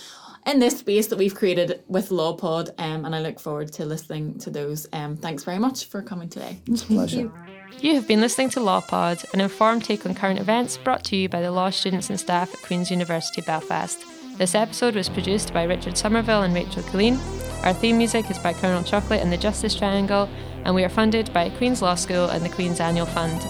in 0.49 0.59
this 0.59 0.79
space 0.79 1.09
that 1.09 1.19
we've 1.19 1.35
created 1.35 1.83
with 1.89 2.09
LawPod, 2.09 2.71
um, 2.79 3.05
and 3.05 3.15
I 3.15 3.21
look 3.21 3.39
forward 3.39 3.73
to 3.75 3.85
listening 3.85 4.39
to 4.41 4.51
those. 4.51 4.87
Um, 4.93 5.17
thanks 5.17 5.45
very 5.45 5.59
much 5.59 5.85
for 5.87 6.03
coming 6.03 6.29
today. 6.29 6.59
It's 6.67 6.83
a 6.83 6.87
pleasure. 6.87 7.33
You 7.81 7.95
have 7.95 8.09
been 8.09 8.21
listening 8.21 8.51
to 8.51 8.61
LawPod, 8.61 9.33
an 9.35 9.41
informed 9.41 9.85
take 9.85 10.07
on 10.07 10.15
current 10.15 10.41
events 10.41 10.79
brought 10.79 11.05
to 11.05 11.17
you 11.17 11.29
by 11.29 11.43
the 11.43 11.53
law 11.53 11.71
students 11.71 12.11
and 12.11 12.19
staff 12.19 12.53
at 12.53 12.63
Queen's 12.63 12.91
University 12.91 13.43
Belfast. 13.43 14.03
This 14.37 14.55
episode 14.55 14.95
was 14.95 15.09
produced 15.09 15.53
by 15.53 15.65
Richard 15.65 15.99
Somerville 15.99 16.43
and 16.43 16.55
Rachel 16.55 16.83
Killean. 16.85 17.19
Our 17.65 17.75
theme 17.75 17.99
music 17.99 18.31
is 18.31 18.39
by 18.39 18.53
Colonel 18.53 18.83
Chocolate 18.83 19.21
and 19.21 19.33
the 19.33 19.37
Justice 19.37 19.75
Triangle, 19.75 20.29
and 20.65 20.75
we 20.75 20.85
are 20.85 20.89
funded 20.89 21.33
by 21.33 21.51
Queen's 21.51 21.83
Law 21.83 21.95
School 21.95 22.27
and 22.27 22.45
the 22.45 22.49
Queen's 22.49 22.81
Annual 22.81 23.07
Fund. 23.07 23.43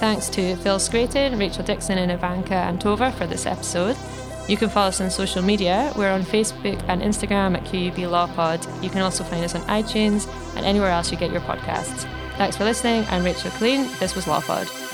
Thanks 0.00 0.28
to 0.30 0.56
Phil 0.56 0.78
Scraton, 0.78 1.38
Rachel 1.38 1.64
Dixon, 1.64 1.98
and 1.98 2.12
Ivanka 2.12 2.54
Antova 2.54 3.12
for 3.14 3.26
this 3.26 3.46
episode. 3.46 3.96
You 4.48 4.56
can 4.58 4.68
follow 4.68 4.88
us 4.88 5.00
on 5.00 5.10
social 5.10 5.42
media. 5.42 5.92
We're 5.96 6.12
on 6.12 6.22
Facebook 6.22 6.82
and 6.88 7.00
Instagram 7.00 7.56
at 7.56 7.64
QUB 7.64 7.96
LawPod. 7.96 8.82
You 8.82 8.90
can 8.90 9.00
also 9.00 9.24
find 9.24 9.42
us 9.44 9.54
on 9.54 9.62
iTunes 9.62 10.28
and 10.56 10.66
anywhere 10.66 10.90
else 10.90 11.10
you 11.10 11.16
get 11.16 11.32
your 11.32 11.40
podcasts. 11.42 12.06
Thanks 12.36 12.56
for 12.56 12.64
listening. 12.64 13.04
I'm 13.08 13.24
Rachel 13.24 13.50
Killean. 13.52 13.98
This 14.00 14.14
was 14.14 14.26
LawPod. 14.26 14.93